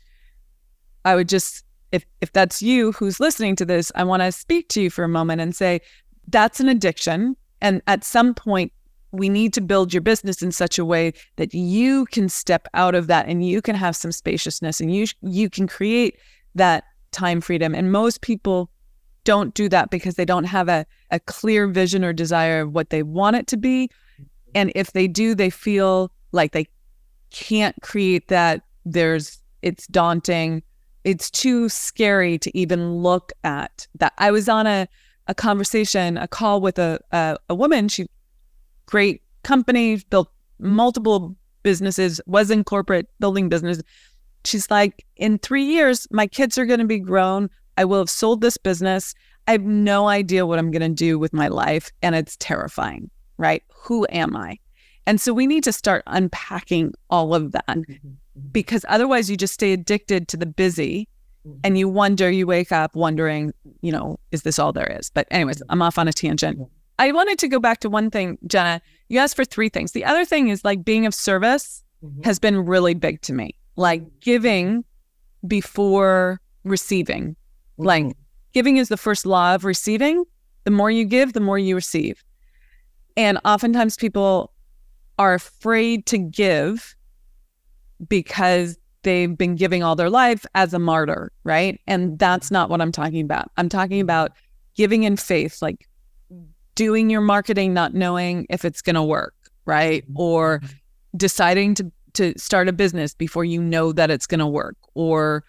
I 1.04 1.14
would 1.14 1.28
just 1.28 1.64
if 1.92 2.04
if 2.20 2.32
that's 2.32 2.62
you 2.62 2.92
who's 2.92 3.20
listening 3.20 3.54
to 3.56 3.64
this, 3.64 3.92
I 3.94 4.04
want 4.04 4.22
to 4.22 4.32
speak 4.32 4.68
to 4.70 4.82
you 4.82 4.90
for 4.90 5.04
a 5.04 5.08
moment 5.08 5.40
and 5.40 5.54
say 5.54 5.80
that's 6.28 6.58
an 6.58 6.68
addiction. 6.68 7.36
And 7.60 7.82
at 7.86 8.04
some 8.04 8.34
point, 8.34 8.72
we 9.12 9.28
need 9.28 9.52
to 9.54 9.60
build 9.60 9.94
your 9.94 10.00
business 10.00 10.42
in 10.42 10.52
such 10.52 10.78
a 10.78 10.84
way 10.84 11.12
that 11.36 11.54
you 11.54 12.06
can 12.06 12.28
step 12.28 12.66
out 12.74 12.94
of 12.94 13.06
that 13.06 13.26
and 13.28 13.46
you 13.46 13.62
can 13.62 13.76
have 13.76 13.94
some 13.94 14.12
spaciousness 14.12 14.80
and 14.80 14.94
you 14.94 15.06
you 15.22 15.50
can 15.50 15.66
create 15.66 16.18
that 16.54 16.84
time 17.16 17.40
freedom. 17.40 17.74
And 17.74 17.90
most 17.90 18.20
people 18.20 18.70
don't 19.24 19.54
do 19.54 19.68
that 19.70 19.90
because 19.90 20.14
they 20.14 20.24
don't 20.24 20.44
have 20.44 20.68
a, 20.68 20.86
a 21.10 21.18
clear 21.18 21.66
vision 21.66 22.04
or 22.04 22.12
desire 22.12 22.60
of 22.60 22.72
what 22.72 22.90
they 22.90 23.02
want 23.02 23.36
it 23.36 23.46
to 23.48 23.56
be. 23.56 23.90
And 24.54 24.70
if 24.74 24.92
they 24.92 25.08
do, 25.08 25.34
they 25.34 25.50
feel 25.50 26.12
like 26.32 26.52
they 26.52 26.68
can't 27.30 27.74
create 27.82 28.28
that. 28.28 28.62
There's, 28.84 29.38
it's 29.62 29.86
daunting. 29.88 30.62
It's 31.04 31.30
too 31.30 31.68
scary 31.68 32.38
to 32.38 32.56
even 32.56 32.96
look 32.96 33.32
at 33.42 33.88
that. 33.98 34.12
I 34.18 34.30
was 34.30 34.48
on 34.48 34.66
a, 34.66 34.86
a 35.26 35.34
conversation, 35.34 36.16
a 36.18 36.28
call 36.28 36.60
with 36.60 36.78
a, 36.78 37.00
a, 37.10 37.38
a 37.48 37.54
woman. 37.54 37.88
She, 37.88 38.06
great 38.86 39.22
company, 39.42 39.96
built 40.10 40.30
multiple 40.58 41.34
businesses, 41.62 42.20
was 42.26 42.50
in 42.50 42.62
corporate 42.62 43.08
building 43.18 43.48
business. 43.48 43.82
She's 44.46 44.70
like, 44.70 45.04
in 45.16 45.38
three 45.38 45.64
years, 45.64 46.06
my 46.10 46.26
kids 46.26 46.56
are 46.58 46.66
going 46.66 46.80
to 46.80 46.86
be 46.86 46.98
grown. 46.98 47.50
I 47.76 47.84
will 47.84 47.98
have 47.98 48.10
sold 48.10 48.40
this 48.40 48.56
business. 48.56 49.14
I 49.48 49.52
have 49.52 49.62
no 49.62 50.08
idea 50.08 50.46
what 50.46 50.58
I'm 50.58 50.70
going 50.70 50.82
to 50.82 50.88
do 50.88 51.18
with 51.18 51.32
my 51.32 51.48
life. 51.48 51.90
And 52.02 52.14
it's 52.14 52.36
terrifying, 52.38 53.10
right? 53.38 53.62
Who 53.82 54.06
am 54.10 54.36
I? 54.36 54.58
And 55.06 55.20
so 55.20 55.32
we 55.32 55.46
need 55.46 55.62
to 55.64 55.72
start 55.72 56.02
unpacking 56.06 56.92
all 57.10 57.34
of 57.34 57.52
that 57.52 57.66
mm-hmm. 57.68 57.92
mm-hmm. 57.92 58.48
because 58.50 58.84
otherwise 58.88 59.30
you 59.30 59.36
just 59.36 59.54
stay 59.54 59.72
addicted 59.72 60.26
to 60.28 60.36
the 60.36 60.46
busy 60.46 61.08
mm-hmm. 61.46 61.60
and 61.62 61.78
you 61.78 61.88
wonder, 61.88 62.28
you 62.30 62.46
wake 62.46 62.72
up 62.72 62.96
wondering, 62.96 63.52
you 63.82 63.92
know, 63.92 64.18
is 64.32 64.42
this 64.42 64.58
all 64.58 64.72
there 64.72 64.96
is? 64.98 65.10
But, 65.10 65.28
anyways, 65.30 65.62
I'm 65.68 65.80
off 65.80 65.98
on 65.98 66.08
a 66.08 66.12
tangent. 66.12 66.58
I 66.98 67.12
wanted 67.12 67.38
to 67.40 67.48
go 67.48 67.60
back 67.60 67.80
to 67.80 67.90
one 67.90 68.10
thing, 68.10 68.38
Jehna. 68.46 68.80
You 69.08 69.20
asked 69.20 69.36
for 69.36 69.44
three 69.44 69.68
things. 69.68 69.92
The 69.92 70.04
other 70.04 70.24
thing 70.24 70.48
is 70.48 70.64
like 70.64 70.84
being 70.84 71.06
of 71.06 71.14
service 71.14 71.84
mm-hmm. 72.02 72.22
has 72.22 72.38
been 72.38 72.64
really 72.64 72.94
big 72.94 73.20
to 73.22 73.32
me 73.32 73.54
like 73.76 74.20
giving 74.20 74.84
before 75.46 76.40
receiving. 76.64 77.30
Mm-hmm. 77.78 77.84
Like 77.84 78.16
giving 78.52 78.78
is 78.78 78.88
the 78.88 78.96
first 78.96 79.26
law 79.26 79.54
of 79.54 79.64
receiving. 79.64 80.24
The 80.64 80.70
more 80.70 80.90
you 80.90 81.04
give, 81.04 81.32
the 81.32 81.40
more 81.40 81.58
you 81.58 81.74
receive. 81.74 82.24
And 83.16 83.38
oftentimes 83.44 83.96
people 83.96 84.52
are 85.18 85.34
afraid 85.34 86.06
to 86.06 86.18
give 86.18 86.94
because 88.08 88.76
they've 89.02 89.38
been 89.38 89.54
giving 89.54 89.82
all 89.82 89.94
their 89.94 90.10
life 90.10 90.44
as 90.54 90.74
a 90.74 90.78
martyr, 90.78 91.32
right? 91.44 91.80
And 91.86 92.18
that's 92.18 92.50
not 92.50 92.68
what 92.68 92.80
I'm 92.80 92.92
talking 92.92 93.22
about. 93.22 93.50
I'm 93.56 93.68
talking 93.68 94.00
about 94.00 94.32
giving 94.74 95.04
in 95.04 95.16
faith, 95.16 95.62
like 95.62 95.88
doing 96.74 97.08
your 97.08 97.20
marketing, 97.20 97.72
not 97.72 97.94
knowing 97.94 98.46
if 98.50 98.64
it's 98.64 98.82
going 98.82 98.96
to 98.96 99.02
work, 99.02 99.34
right? 99.64 100.04
Or 100.14 100.58
mm-hmm. 100.58 101.16
deciding 101.16 101.76
to 101.76 101.90
to 102.16 102.38
start 102.38 102.68
a 102.68 102.72
business 102.72 103.14
before 103.14 103.44
you 103.44 103.62
know 103.62 103.92
that 103.92 104.10
it's 104.10 104.26
going 104.26 104.40
to 104.40 104.46
work 104.46 104.76
or 104.94 105.44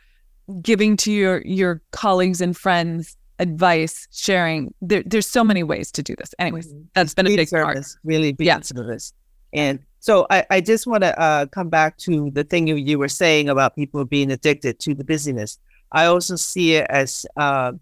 giving 0.61 0.95
to 0.97 1.11
your 1.11 1.41
your 1.45 1.81
colleagues 1.91 2.41
and 2.41 2.55
friends 2.55 3.17
advice 3.39 4.07
sharing 4.11 4.73
there, 4.81 5.03
there's 5.05 5.27
so 5.27 5.43
many 5.43 5.63
ways 5.63 5.91
to 5.91 6.01
do 6.01 6.15
this 6.17 6.33
anyways 6.39 6.67
mm-hmm. 6.67 6.83
that's 6.93 7.13
been 7.13 7.27
a 7.27 7.35
big 7.35 7.47
service 7.47 7.93
part. 7.93 8.01
really 8.03 8.31
big 8.31 8.47
yeah. 8.47 8.59
service 8.61 9.13
and 9.53 9.79
so 9.99 10.27
I, 10.29 10.45
I 10.49 10.61
just 10.61 10.87
want 10.87 11.03
to 11.03 11.19
uh, 11.19 11.45
come 11.47 11.69
back 11.69 11.97
to 11.99 12.29
the 12.31 12.43
thing 12.43 12.67
you, 12.67 12.75
you 12.75 12.99
were 12.99 13.07
saying 13.07 13.49
about 13.49 13.75
people 13.75 14.03
being 14.05 14.31
addicted 14.31 14.79
to 14.79 14.95
the 14.95 15.03
busyness 15.03 15.59
i 15.91 16.05
also 16.05 16.35
see 16.35 16.75
it 16.75 16.87
as 16.89 17.25
uh, 17.35 17.73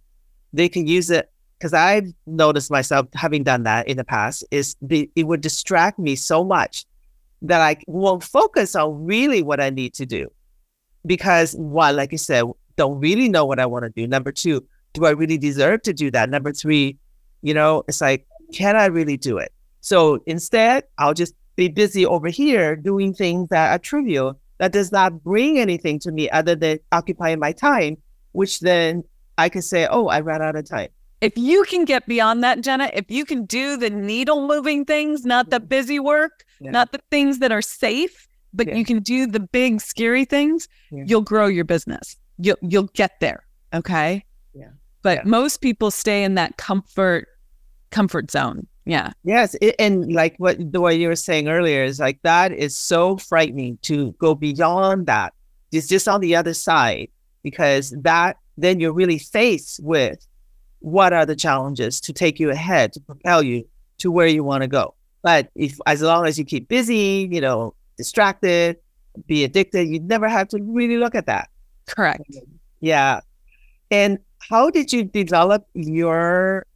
they 0.52 0.68
can 0.68 0.88
use 0.88 1.10
it 1.10 1.32
because 1.58 1.74
i've 1.74 2.12
noticed 2.26 2.70
myself 2.70 3.08
having 3.14 3.44
done 3.44 3.64
that 3.64 3.88
in 3.88 3.96
the 3.96 4.04
past 4.04 4.44
is 4.52 4.76
the, 4.82 5.10
it 5.16 5.24
would 5.24 5.42
distract 5.42 6.00
me 6.00 6.16
so 6.16 6.44
much 6.44 6.86
that 7.42 7.62
I 7.62 7.78
won't 7.88 8.24
focus 8.24 8.76
on 8.76 9.06
really 9.06 9.44
what 9.44 9.60
I 9.60 9.70
need 9.70 9.94
to 9.96 10.06
do. 10.06 10.32
Because 11.06 11.54
one, 11.54 11.96
like 11.96 12.12
you 12.12 12.18
said, 12.18 12.46
don't 12.76 13.00
really 13.00 13.30
know 13.30 13.46
what 13.46 13.60
I 13.60 13.66
want 13.66 13.84
to 13.86 13.90
do. 13.90 14.08
Number 14.08 14.32
two, 14.32 14.66
do 14.94 15.06
I 15.06 15.12
really 15.12 15.38
deserve 15.38 15.84
to 15.84 15.94
do 15.94 16.10
that? 16.12 16.30
Number 16.30 16.52
three, 16.52 16.98
you 17.42 17.54
know, 17.54 17.84
it's 17.88 18.02
like, 18.02 18.26
can 18.54 18.76
I 18.76 18.86
really 18.86 19.18
do 19.18 19.38
it? 19.38 19.52
So 19.82 20.20
instead, 20.26 20.86
I'll 20.98 21.14
just 21.14 21.36
be 21.56 21.68
busy 21.68 22.06
over 22.06 22.28
here 22.28 22.76
doing 22.76 23.14
things 23.14 23.50
that 23.50 23.72
are 23.72 23.80
trivial 23.80 24.40
that 24.58 24.72
does 24.72 24.92
not 24.92 25.24
bring 25.24 25.60
anything 25.60 26.00
to 26.00 26.12
me 26.12 26.30
other 26.30 26.56
than 26.56 26.80
occupying 26.92 27.40
my 27.40 27.52
time, 27.52 27.98
which 28.32 28.62
then 28.62 29.04
I 29.38 29.50
can 29.50 29.62
say, 29.62 29.88
oh, 29.90 30.08
I 30.08 30.22
ran 30.22 30.42
out 30.42 30.56
of 30.56 30.68
time. 30.68 30.90
If 31.22 31.38
you 31.38 31.64
can 31.64 31.86
get 31.86 32.08
beyond 32.08 32.44
that, 32.44 32.60
Jehna, 32.60 32.92
if 32.94 33.10
you 33.10 33.26
can 33.26 33.46
do 33.46 33.78
the 33.78 33.90
needle 33.90 34.48
moving 34.48 34.86
things, 34.86 35.26
not 35.26 35.50
the 35.50 35.60
mm. 35.60 35.68
busy 35.68 36.00
work, 36.00 36.45
yeah. 36.60 36.72
not 36.72 36.92
the 36.92 37.00
things 37.10 37.40
that 37.40 37.52
are 37.52 37.62
safe, 37.62 38.28
but 38.54 38.68
yeah. 38.68 38.76
you 38.76 38.86
can 38.86 39.00
do 39.00 39.28
the 39.28 39.40
big 39.40 39.82
scary 39.82 40.26
things, 40.26 40.68
yeah. 40.92 41.04
you'll 41.06 41.22
grow 41.22 41.48
your 41.48 41.66
business. 41.66 42.18
You'll 42.38 42.58
you'll 42.62 42.90
get 42.94 43.20
there. 43.20 43.46
Okay. 43.74 44.24
Yeah. 44.54 44.70
But 45.02 45.26
most 45.26 45.58
people 45.58 45.92
stay 45.92 46.24
in 46.24 46.36
that 46.36 46.58
comfort 46.58 47.28
comfort 47.92 48.32
zone. 48.32 48.68
Yeah. 48.86 49.12
Yes. 49.24 49.56
It, 49.62 49.76
and 49.80 50.12
like 50.14 50.36
what 50.38 50.58
the 50.72 50.82
way 50.82 50.96
you 50.96 51.08
were 51.08 51.16
saying 51.16 51.48
earlier 51.48 51.84
is 51.84 52.00
like 52.00 52.22
that 52.24 52.52
is 52.52 52.76
so 52.76 53.18
frightening 53.18 53.78
to 53.84 54.12
go 54.14 54.36
beyond 54.36 55.08
that. 55.08 55.34
It's 55.72 55.88
just 55.88 56.08
on 56.08 56.22
the 56.22 56.36
other 56.36 56.54
side 56.54 57.10
because 57.44 57.92
that 58.02 58.38
then 58.58 58.80
you're 58.80 58.94
really 58.94 59.18
faced 59.18 59.80
with 59.84 60.26
what 60.80 61.14
are 61.14 61.26
the 61.26 61.36
challenges 61.36 62.00
to 62.02 62.14
take 62.14 62.40
you 62.40 62.52
ahead, 62.52 62.94
to 62.94 63.00
propel 63.00 63.42
you 63.42 63.68
to 63.98 64.12
where 64.12 64.28
you 64.28 64.44
want 64.44 64.62
to 64.62 64.68
go. 64.68 64.94
But 65.26 65.50
if 65.56 65.80
as 65.88 66.04
long 66.04 66.28
as 66.28 66.38
you 66.38 66.46
keep 66.46 66.68
busy, 66.68 67.28
you 67.32 67.42
know, 67.42 67.74
distracted, 67.98 68.78
be 69.26 69.44
addicted, 69.44 69.88
you 69.88 70.00
never 70.00 70.30
have 70.30 70.48
to 70.50 70.60
really 70.62 70.98
look 70.98 71.16
at 71.16 71.26
that. 71.26 71.50
Correct. 71.88 72.22
Yeah. 72.80 73.22
And 73.90 74.20
how 74.38 74.70
did 74.70 74.94
you 74.94 75.04
develop 75.04 75.66
your 75.74 76.68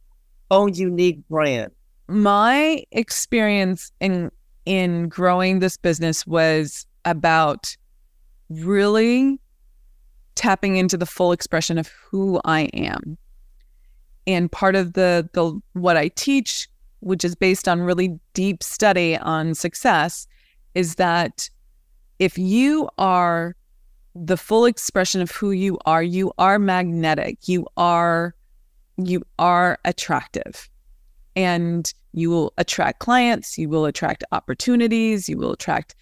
own 0.50 0.74
unique 0.74 1.20
brand? 1.28 1.70
My 2.08 2.82
experience 2.90 3.92
in 4.00 4.32
in 4.66 5.08
growing 5.08 5.60
this 5.60 5.76
business 5.76 6.26
was 6.26 6.86
about 7.04 7.76
really 8.48 9.38
tapping 10.34 10.76
into 10.76 10.96
the 10.96 11.06
full 11.06 11.30
expression 11.30 11.78
of 11.78 11.86
who 11.86 12.40
I 12.44 12.62
am. 12.74 13.16
And 14.26 14.50
part 14.50 14.74
of 14.74 14.94
the 14.94 15.28
the 15.34 15.60
what 15.74 15.96
I 15.96 16.08
teach, 16.08 16.68
which 17.00 17.24
is 17.24 17.34
based 17.34 17.68
on 17.68 17.80
really 17.80 18.18
deep 18.34 18.62
study 18.62 19.16
on 19.16 19.54
success, 19.54 20.26
is 20.74 20.96
that 20.96 21.50
if 22.18 22.38
you 22.38 22.88
are 22.98 23.56
the 24.14 24.36
full 24.36 24.64
expression 24.64 25.20
of 25.20 25.30
who 25.30 25.50
you 25.50 25.78
are, 25.86 26.02
you 26.02 26.32
are 26.38 26.58
magnetic. 26.58 27.48
You 27.48 27.66
are 27.76 28.34
you 28.96 29.22
are 29.38 29.78
attractive. 29.84 30.68
And 31.36 31.92
you 32.12 32.28
will 32.28 32.52
attract 32.58 32.98
clients, 32.98 33.56
you 33.56 33.68
will 33.68 33.86
attract 33.86 34.24
opportunities, 34.32 35.28
you 35.28 35.38
will 35.38 35.52
attract 35.52 35.94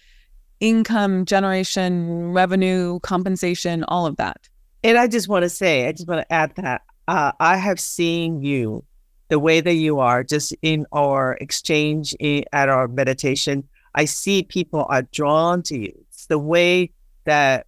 income 0.59 1.23
generation, 1.25 2.33
revenue, 2.33 2.99
compensation, 3.01 3.83
all 3.85 4.05
of 4.05 4.17
that. 4.17 4.49
And 4.83 4.97
I 4.97 5.07
just 5.07 5.27
want 5.27 5.43
to 5.43 5.49
say, 5.49 5.87
I 5.87 5.91
just 5.91 6.07
want 6.07 6.27
to 6.27 6.33
add 6.33 6.53
that 6.55 6.81
uh, 7.07 7.31
I 7.39 7.57
have 7.57 7.79
seen 7.79 8.41
you 8.41 8.83
the 9.29 9.39
way 9.39 9.61
that 9.61 9.75
you 9.75 9.99
are 9.99 10.23
just 10.23 10.55
in 10.61 10.85
our 10.91 11.33
exchange 11.39 12.13
in, 12.19 12.43
at 12.51 12.67
our 12.67 12.87
meditation. 12.87 13.67
I 13.95 14.05
see 14.05 14.43
people 14.43 14.85
are 14.89 15.03
drawn 15.03 15.63
to 15.63 15.77
you. 15.77 15.93
It's 16.09 16.25
the 16.25 16.39
way 16.39 16.91
that 17.25 17.67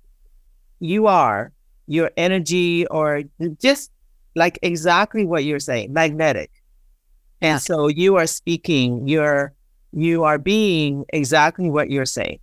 you 0.80 1.08
are, 1.08 1.52
your 1.88 2.12
energy, 2.18 2.86
or 2.88 3.24
just 3.60 3.92
like 4.36 4.60
exactly 4.62 5.26
what 5.26 5.44
you're 5.44 5.60
saying, 5.60 5.94
magnetic. 5.94 6.52
And 7.42 7.56
yeah. 7.56 7.58
so 7.58 7.88
you 7.88 8.18
are 8.18 8.28
speaking, 8.28 9.08
you're 9.08 9.54
you 9.94 10.24
are 10.24 10.38
being 10.38 11.06
exactly 11.10 11.70
what 11.70 11.90
you're 11.90 12.06
saying. 12.06 12.40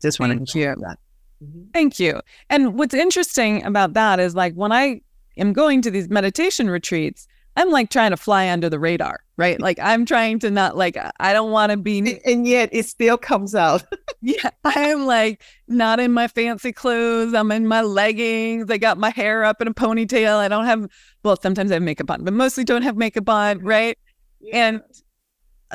Just 0.00 0.20
want 0.20 0.46
to 0.46 0.52
hear 0.52 0.76
that. 0.76 0.98
Mm-hmm. 1.42 1.70
Thank 1.72 1.98
you. 1.98 2.20
And 2.50 2.78
what's 2.78 2.94
interesting 2.94 3.64
about 3.64 3.94
that 3.94 4.20
is 4.20 4.34
like 4.34 4.54
when 4.54 4.70
I 4.70 5.00
am 5.36 5.52
going 5.52 5.82
to 5.82 5.90
these 5.90 6.08
meditation 6.08 6.70
retreats, 6.70 7.26
I'm 7.56 7.70
like 7.70 7.90
trying 7.90 8.10
to 8.10 8.16
fly 8.16 8.50
under 8.50 8.68
the 8.68 8.78
radar, 8.78 9.20
right? 9.36 9.60
Like 9.60 9.78
I'm 9.80 10.04
trying 10.04 10.38
to 10.40 10.50
not 10.50 10.76
like 10.76 10.96
I 11.20 11.32
don't 11.32 11.52
want 11.52 11.70
to 11.70 11.76
be 11.76 12.20
and 12.24 12.46
yet 12.46 12.68
it 12.72 12.86
still 12.86 13.16
comes 13.16 13.54
out. 13.54 13.84
yeah, 14.20 14.50
I'm 14.64 15.06
like 15.06 15.42
not 15.68 16.00
in 16.00 16.12
my 16.12 16.26
fancy 16.28 16.72
clothes. 16.72 17.32
I'm 17.32 17.52
in 17.52 17.66
my 17.68 17.82
leggings. 17.82 18.70
I 18.70 18.78
got 18.78 18.98
my 18.98 19.10
hair 19.10 19.44
up 19.44 19.60
in 19.60 19.68
a 19.68 19.74
ponytail. 19.74 20.36
I 20.36 20.48
don't 20.48 20.66
have 20.66 20.88
well, 21.22 21.38
sometimes 21.40 21.70
I 21.70 21.74
have 21.74 21.82
makeup 21.82 22.10
on, 22.10 22.24
but 22.24 22.34
mostly 22.34 22.64
don't 22.64 22.82
have 22.82 22.96
makeup 22.96 23.28
on, 23.28 23.60
right? 23.60 23.96
Yeah. 24.40 24.68
And 24.68 24.82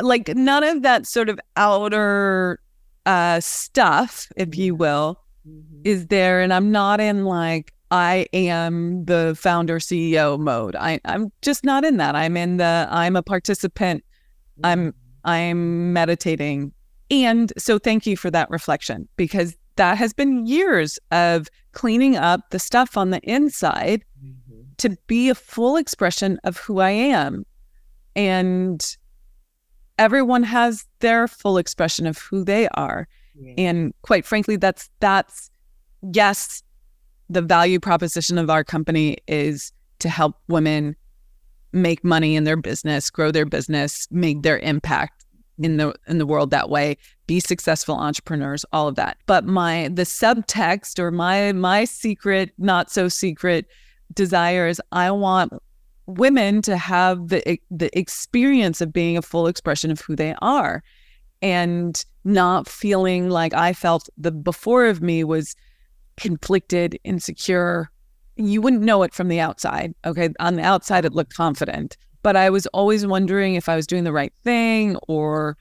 like 0.01 0.27
none 0.29 0.63
of 0.63 0.81
that 0.83 1.07
sort 1.07 1.29
of 1.29 1.39
outer 1.55 2.59
uh, 3.05 3.39
stuff, 3.39 4.31
if 4.35 4.55
you 4.55 4.75
will, 4.75 5.19
mm-hmm. 5.47 5.81
is 5.83 6.07
there. 6.07 6.41
And 6.41 6.53
I'm 6.53 6.71
not 6.71 6.99
in 6.99 7.25
like, 7.25 7.73
I 7.91 8.27
am 8.33 9.05
the 9.05 9.35
founder 9.37 9.79
CEO 9.79 10.39
mode. 10.39 10.75
I, 10.75 10.99
I'm 11.05 11.31
just 11.41 11.63
not 11.63 11.83
in 11.83 11.97
that. 11.97 12.15
I'm 12.15 12.37
in 12.37 12.57
the, 12.57 12.87
I'm 12.89 13.15
a 13.15 13.23
participant. 13.23 14.03
I'm, 14.63 14.93
I'm 15.23 15.93
meditating. 15.93 16.71
And 17.09 17.51
so 17.57 17.79
thank 17.79 18.05
you 18.05 18.15
for 18.15 18.29
that 18.31 18.49
reflection 18.49 19.07
because 19.15 19.55
that 19.77 19.97
has 19.97 20.13
been 20.13 20.45
years 20.45 20.99
of 21.11 21.47
cleaning 21.71 22.15
up 22.15 22.49
the 22.51 22.59
stuff 22.59 22.97
on 22.97 23.09
the 23.09 23.21
inside 23.21 24.03
mm-hmm. 24.23 24.61
to 24.77 24.97
be 25.07 25.29
a 25.29 25.35
full 25.35 25.77
expression 25.77 26.39
of 26.43 26.57
who 26.57 26.79
I 26.79 26.89
am. 26.89 27.45
And 28.15 28.85
everyone 29.97 30.43
has 30.43 30.85
their 30.99 31.27
full 31.27 31.57
expression 31.57 32.07
of 32.07 32.17
who 32.17 32.43
they 32.43 32.67
are. 32.69 33.07
Yeah. 33.35 33.53
And 33.57 33.93
quite 34.01 34.25
frankly, 34.25 34.55
that's 34.55 34.89
that's 34.99 35.49
yes, 36.13 36.63
the 37.29 37.41
value 37.41 37.79
proposition 37.79 38.37
of 38.37 38.49
our 38.49 38.63
company 38.63 39.17
is 39.27 39.71
to 39.99 40.09
help 40.09 40.35
women 40.47 40.95
make 41.71 42.03
money 42.03 42.35
in 42.35 42.43
their 42.43 42.57
business, 42.57 43.09
grow 43.09 43.31
their 43.31 43.45
business, 43.45 44.07
make 44.11 44.41
their 44.41 44.57
impact 44.59 45.25
in 45.59 45.77
the 45.77 45.93
in 46.07 46.17
the 46.17 46.25
world 46.25 46.51
that 46.51 46.69
way, 46.69 46.97
be 47.27 47.39
successful 47.39 47.95
entrepreneurs, 47.95 48.65
all 48.71 48.87
of 48.87 48.95
that. 48.95 49.17
But 49.25 49.45
my 49.45 49.89
the 49.93 50.03
subtext 50.03 50.99
or 50.99 51.11
my 51.11 51.51
my 51.51 51.85
secret, 51.85 52.51
not 52.57 52.89
so 52.89 53.07
secret 53.09 53.67
desire 54.13 54.67
is 54.67 54.81
I 54.91 55.11
want 55.11 55.53
women 56.07 56.61
to 56.63 56.77
have 56.77 57.27
the 57.27 57.59
the 57.69 57.95
experience 57.97 58.81
of 58.81 58.93
being 58.93 59.17
a 59.17 59.21
full 59.21 59.47
expression 59.47 59.91
of 59.91 60.01
who 60.01 60.15
they 60.15 60.33
are 60.41 60.81
and 61.41 62.03
not 62.23 62.67
feeling 62.67 63.29
like 63.29 63.53
I 63.53 63.73
felt 63.73 64.09
the 64.17 64.31
before 64.31 64.87
of 64.87 65.01
me 65.01 65.23
was 65.23 65.55
conflicted, 66.19 66.99
insecure. 67.03 67.89
You 68.35 68.61
wouldn't 68.61 68.83
know 68.83 69.03
it 69.03 69.13
from 69.13 69.27
the 69.27 69.39
outside. 69.39 69.93
Okay. 70.05 70.29
On 70.39 70.55
the 70.55 70.63
outside, 70.63 71.05
it 71.05 71.13
looked 71.13 71.35
confident, 71.35 71.97
but 72.23 72.35
I 72.35 72.49
was 72.49 72.67
always 72.67 73.05
wondering 73.05 73.55
if 73.55 73.67
I 73.67 73.75
was 73.75 73.87
doing 73.87 74.03
the 74.03 74.13
right 74.13 74.33
thing 74.43 74.95
or 75.07 75.57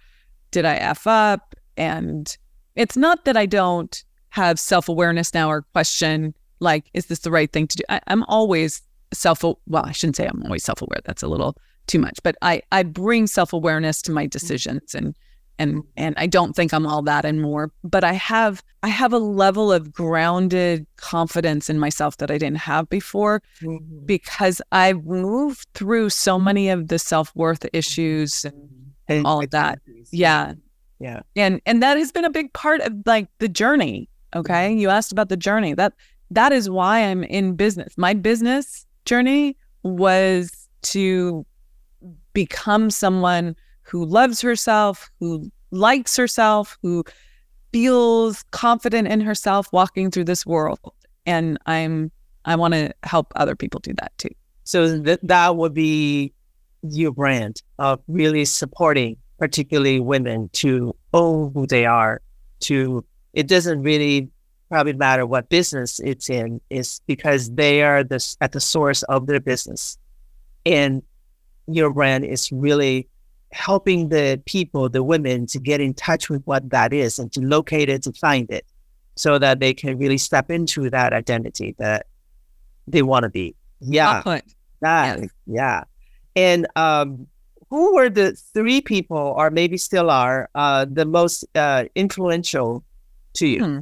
did 0.50 0.64
I 0.64 0.76
F 0.76 1.06
up? 1.06 1.54
And 1.76 2.36
it's 2.76 2.96
not 2.96 3.24
that 3.24 3.36
I 3.36 3.46
don't 3.46 4.02
have 4.30 4.58
self 4.58 4.88
awareness 4.88 5.32
now 5.34 5.50
or 5.50 5.62
question, 5.72 6.34
like, 6.60 6.90
is 6.94 7.06
this 7.06 7.20
the 7.20 7.30
right 7.30 7.50
thing 7.52 7.66
to 7.68 7.76
do? 7.78 7.84
I, 7.88 8.00
I'm 8.06 8.24
always 8.24 8.82
self 9.12 9.42
well 9.42 9.84
i 9.84 9.92
shouldn't 9.92 10.16
say 10.16 10.26
i'm 10.26 10.42
always 10.44 10.64
self-aware 10.64 11.00
that's 11.04 11.22
a 11.22 11.28
little 11.28 11.56
too 11.86 11.98
much 11.98 12.18
but 12.22 12.36
i 12.42 12.60
i 12.72 12.82
bring 12.82 13.26
self-awareness 13.26 14.02
to 14.02 14.12
my 14.12 14.24
mm-hmm. 14.24 14.28
decisions 14.28 14.94
and 14.94 15.14
and 15.58 15.82
and 15.96 16.14
i 16.18 16.26
don't 16.26 16.54
think 16.54 16.72
i'm 16.72 16.86
all 16.86 17.02
that 17.02 17.24
and 17.24 17.42
more 17.42 17.70
but 17.84 18.04
i 18.04 18.12
have 18.12 18.62
i 18.82 18.88
have 18.88 19.12
a 19.12 19.18
level 19.18 19.72
of 19.72 19.92
grounded 19.92 20.86
confidence 20.96 21.68
in 21.68 21.78
myself 21.78 22.16
that 22.18 22.30
i 22.30 22.38
didn't 22.38 22.58
have 22.58 22.88
before 22.88 23.42
mm-hmm. 23.60 24.06
because 24.06 24.62
i've 24.72 25.04
moved 25.04 25.66
through 25.74 26.10
so 26.10 26.38
many 26.38 26.68
of 26.68 26.88
the 26.88 26.98
self-worth 26.98 27.66
issues 27.72 28.44
and, 28.44 28.54
and 29.08 29.26
all 29.26 29.42
of 29.42 29.50
that. 29.50 29.78
yeah. 30.10 30.54
Yeah. 31.00 31.20
And 31.36 31.60
and 31.64 31.80
that 31.80 31.96
has 31.96 32.10
been 32.10 32.24
a 32.24 32.30
big 32.30 32.52
part 32.54 32.80
of 32.80 32.92
like 33.06 33.28
the 33.38 33.48
journey 33.48 34.08
okay? 34.34 34.70
Mm-hmm. 34.70 34.78
you 34.78 34.90
asked 34.90 35.12
about 35.12 35.28
the 35.28 35.36
journey. 35.36 35.74
That 35.74 35.94
that 36.30 36.52
is 36.52 36.68
why 36.68 37.00
i'm 37.00 37.24
in 37.24 37.56
business. 37.56 37.96
My 37.96 38.14
business 38.14 38.86
journey 39.04 39.56
was 39.82 40.68
to 40.82 41.46
become 42.32 42.90
someone 42.90 43.56
who 43.88 44.04
loves 44.04 44.40
herself, 44.40 45.10
who 45.20 45.50
likes 45.70 46.16
herself, 46.16 46.78
who 46.82 47.04
feels 47.72 48.44
confident 48.50 49.08
in 49.08 49.20
herself 49.20 49.68
walking 49.72 50.10
through 50.10 50.24
this 50.24 50.46
world. 50.46 50.78
And 51.26 51.58
I'm 51.66 52.10
I 52.44 52.56
want 52.56 52.74
to 52.74 52.94
help 53.02 53.32
other 53.36 53.54
people 53.54 53.80
do 53.80 53.92
that 54.00 54.16
too. 54.16 54.30
So 54.64 55.02
th- 55.02 55.20
that 55.22 55.56
would 55.56 55.74
be 55.74 56.32
your 56.82 57.12
brand 57.12 57.62
of 57.78 58.00
really 58.08 58.44
supporting 58.44 59.16
particularly 59.38 60.00
women 60.00 60.48
to 60.52 60.94
own 61.12 61.52
who 61.54 61.66
they 61.66 61.86
are 61.86 62.20
to 62.60 63.04
it 63.34 63.46
doesn't 63.46 63.82
really 63.82 64.30
probably 64.68 64.92
matter 64.92 65.26
what 65.26 65.48
business 65.48 66.00
it's 66.00 66.28
in 66.28 66.60
is 66.70 67.00
because 67.06 67.50
they 67.52 67.82
are 67.82 68.02
this 68.04 68.36
at 68.40 68.52
the 68.52 68.60
source 68.60 69.02
of 69.04 69.26
their 69.26 69.40
business 69.40 69.98
and 70.66 71.02
your 71.66 71.92
brand 71.92 72.24
is 72.24 72.50
really 72.52 73.08
helping 73.52 74.08
the 74.08 74.40
people 74.46 74.88
the 74.88 75.02
women 75.02 75.46
to 75.46 75.58
get 75.58 75.80
in 75.80 75.94
touch 75.94 76.28
with 76.28 76.42
what 76.44 76.68
that 76.70 76.92
is 76.92 77.18
and 77.18 77.32
to 77.32 77.40
locate 77.40 77.88
it 77.88 78.02
to 78.02 78.12
find 78.12 78.50
it 78.50 78.64
so 79.16 79.38
that 79.38 79.58
they 79.58 79.72
can 79.72 79.98
really 79.98 80.18
step 80.18 80.50
into 80.50 80.90
that 80.90 81.12
identity 81.12 81.74
that 81.78 82.06
they 82.86 83.02
want 83.02 83.22
to 83.22 83.30
be 83.30 83.54
yeah 83.80 84.22
that, 84.80 85.20
yes. 85.20 85.30
yeah 85.46 85.84
and 86.36 86.66
um 86.76 87.26
who 87.70 87.94
were 87.94 88.08
the 88.08 88.32
three 88.54 88.80
people 88.80 89.34
or 89.36 89.50
maybe 89.50 89.76
still 89.76 90.10
are 90.10 90.48
uh 90.54 90.84
the 90.90 91.04
most 91.04 91.44
uh 91.54 91.84
influential 91.94 92.84
to 93.34 93.46
you 93.46 93.64
hmm 93.64 93.78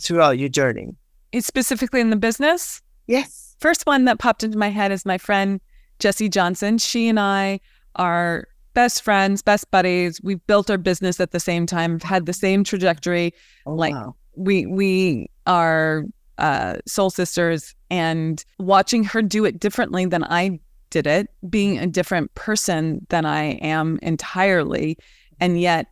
throughout 0.00 0.38
your 0.38 0.48
journey? 0.48 0.94
It's 1.32 1.46
specifically 1.46 2.00
in 2.00 2.10
the 2.10 2.16
business? 2.16 2.82
Yes. 3.06 3.56
First 3.60 3.86
one 3.86 4.04
that 4.06 4.18
popped 4.18 4.44
into 4.44 4.58
my 4.58 4.68
head 4.68 4.92
is 4.92 5.06
my 5.06 5.18
friend 5.18 5.60
Jessie 5.98 6.28
Johnson. 6.28 6.78
She 6.78 7.08
and 7.08 7.18
I 7.18 7.60
are 7.96 8.48
best 8.76 9.02
friends, 9.02 9.40
best 9.40 9.70
buddies. 9.70 10.20
We've 10.22 10.46
built 10.46 10.70
our 10.70 10.76
business 10.76 11.18
at 11.18 11.30
the 11.30 11.40
same 11.40 11.64
time, 11.64 11.98
had 11.98 12.26
the 12.26 12.34
same 12.34 12.62
trajectory. 12.62 13.32
Oh, 13.64 13.72
like 13.72 13.94
wow. 13.94 14.14
we 14.36 14.66
we 14.66 15.30
are 15.46 16.04
uh, 16.36 16.76
soul 16.86 17.08
sisters 17.08 17.74
and 17.90 18.44
watching 18.58 19.02
her 19.02 19.22
do 19.22 19.46
it 19.46 19.58
differently 19.58 20.04
than 20.04 20.24
I 20.24 20.60
did 20.90 21.06
it, 21.06 21.30
being 21.48 21.78
a 21.78 21.86
different 21.86 22.34
person 22.34 23.06
than 23.08 23.24
I 23.24 23.52
am 23.62 23.98
entirely, 24.02 24.98
and 25.40 25.58
yet 25.58 25.86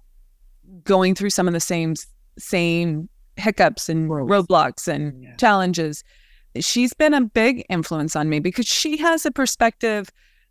going 0.85 1.15
through 1.15 1.31
some 1.31 1.49
of 1.49 1.55
the 1.55 1.61
same 1.61 1.95
same 2.39 3.09
hiccups 3.37 3.89
and 3.89 4.11
roadblocks 4.11 4.87
and 4.87 5.25
yeah. 5.25 5.37
challenges. 5.37 6.05
She's 6.61 6.93
been 6.93 7.15
a 7.15 7.23
big 7.23 7.65
influence 7.71 8.15
on 8.15 8.29
me 8.29 8.41
because 8.41 8.67
she 8.67 8.99
has 8.99 9.25
a 9.25 9.31
perspective. 9.31 10.11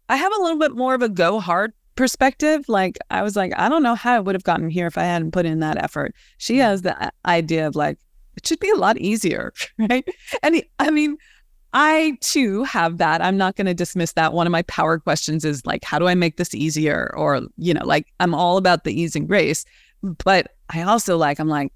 I 0.09 0.15
have 0.15 0.33
a 0.33 0.41
little 0.41 0.59
bit 0.59 0.75
more 0.75 0.95
of 0.95 1.03
a 1.03 1.09
go 1.09 1.39
hard 1.39 1.73
perspective. 1.95 2.67
Like 2.67 2.97
I 3.09 3.21
was 3.21 3.35
like, 3.35 3.53
I 3.57 3.69
don't 3.69 3.83
know 3.83 3.95
how 3.95 4.15
I 4.15 4.19
would 4.19 4.35
have 4.35 4.43
gotten 4.43 4.69
here 4.69 4.87
if 4.87 4.97
I 4.97 5.03
hadn't 5.03 5.31
put 5.31 5.45
in 5.45 5.59
that 5.59 5.81
effort. 5.81 6.13
She 6.37 6.55
mm. 6.55 6.61
has 6.61 6.81
the 6.81 7.01
uh, 7.01 7.09
idea 7.25 7.67
of 7.67 7.75
like, 7.75 7.97
it 8.35 8.47
should 8.47 8.59
be 8.59 8.69
a 8.69 8.75
lot 8.75 8.97
easier, 8.97 9.53
right? 9.77 10.07
And 10.41 10.63
I 10.79 10.91
mean, 10.91 11.17
I 11.73 12.17
too 12.21 12.63
have 12.63 12.99
that. 12.99 13.21
I'm 13.21 13.37
not 13.37 13.55
going 13.55 13.65
to 13.65 13.73
dismiss 13.73 14.13
that. 14.13 14.33
One 14.33 14.45
of 14.45 14.51
my 14.51 14.61
power 14.63 14.99
questions 14.99 15.43
is 15.43 15.65
like, 15.65 15.83
how 15.83 15.97
do 15.97 16.07
I 16.07 16.13
make 16.13 16.37
this 16.37 16.53
easier? 16.53 17.11
Or, 17.17 17.41
you 17.57 17.73
know, 17.73 17.85
like 17.85 18.13
I'm 18.19 18.35
all 18.35 18.57
about 18.57 18.83
the 18.83 18.99
ease 18.99 19.15
and 19.15 19.27
grace. 19.27 19.65
But 20.03 20.53
I 20.69 20.83
also 20.83 21.17
like, 21.17 21.39
I'm 21.39 21.47
like, 21.47 21.71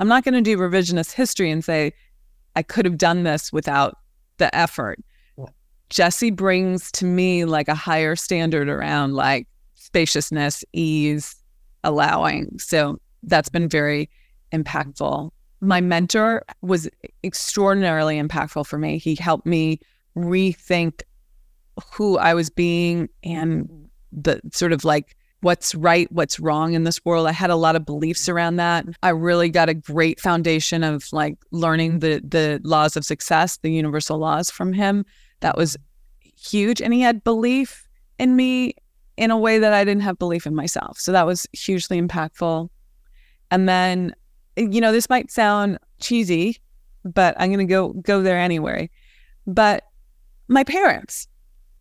I'm 0.00 0.08
not 0.08 0.24
going 0.24 0.34
to 0.34 0.40
do 0.40 0.56
revisionist 0.56 1.12
history 1.12 1.50
and 1.50 1.64
say, 1.64 1.92
I 2.56 2.62
could 2.62 2.84
have 2.84 2.98
done 2.98 3.22
this 3.22 3.52
without 3.52 3.98
the 4.38 4.52
effort. 4.54 4.98
Jesse 5.90 6.30
brings 6.30 6.90
to 6.92 7.04
me 7.04 7.44
like 7.44 7.68
a 7.68 7.74
higher 7.74 8.16
standard 8.16 8.68
around 8.68 9.14
like 9.14 9.46
spaciousness, 9.74 10.64
ease, 10.72 11.36
allowing. 11.84 12.58
So 12.58 12.98
that's 13.22 13.48
been 13.48 13.68
very 13.68 14.08
impactful 14.52 15.30
my 15.60 15.80
mentor 15.80 16.44
was 16.62 16.88
extraordinarily 17.22 18.20
impactful 18.20 18.66
for 18.66 18.78
me. 18.78 18.98
He 18.98 19.14
helped 19.14 19.46
me 19.46 19.80
rethink 20.16 21.02
who 21.92 22.18
I 22.18 22.34
was 22.34 22.50
being 22.50 23.08
and 23.22 23.88
the 24.12 24.40
sort 24.52 24.72
of 24.72 24.84
like 24.84 25.16
what's 25.42 25.74
right, 25.74 26.10
what's 26.12 26.40
wrong 26.40 26.74
in 26.74 26.84
this 26.84 27.02
world. 27.04 27.26
I 27.26 27.32
had 27.32 27.50
a 27.50 27.56
lot 27.56 27.76
of 27.76 27.86
beliefs 27.86 28.28
around 28.28 28.56
that. 28.56 28.86
I 29.02 29.10
really 29.10 29.48
got 29.48 29.68
a 29.68 29.74
great 29.74 30.20
foundation 30.20 30.82
of 30.82 31.10
like 31.12 31.36
learning 31.50 32.00
the 32.00 32.20
the 32.26 32.60
laws 32.64 32.96
of 32.96 33.04
success, 33.04 33.58
the 33.58 33.70
universal 33.70 34.18
laws 34.18 34.50
from 34.50 34.72
him. 34.72 35.04
That 35.40 35.56
was 35.56 35.76
huge 36.22 36.80
and 36.80 36.94
he 36.94 37.00
had 37.00 37.22
belief 37.24 37.88
in 38.18 38.36
me 38.36 38.74
in 39.16 39.30
a 39.30 39.38
way 39.38 39.58
that 39.58 39.72
I 39.72 39.84
didn't 39.84 40.02
have 40.02 40.18
belief 40.18 40.46
in 40.46 40.54
myself. 40.54 40.98
So 40.98 41.12
that 41.12 41.26
was 41.26 41.46
hugely 41.52 42.00
impactful. 42.00 42.68
And 43.50 43.68
then 43.68 44.14
you 44.56 44.80
know, 44.80 44.92
this 44.92 45.08
might 45.08 45.30
sound 45.30 45.78
cheesy, 46.00 46.58
but 47.04 47.34
I'm 47.38 47.50
going 47.50 47.66
to 47.66 47.70
go 47.70 47.92
go 47.92 48.22
there 48.22 48.38
anyway. 48.38 48.90
But 49.46 49.84
my 50.48 50.64
parents 50.64 51.26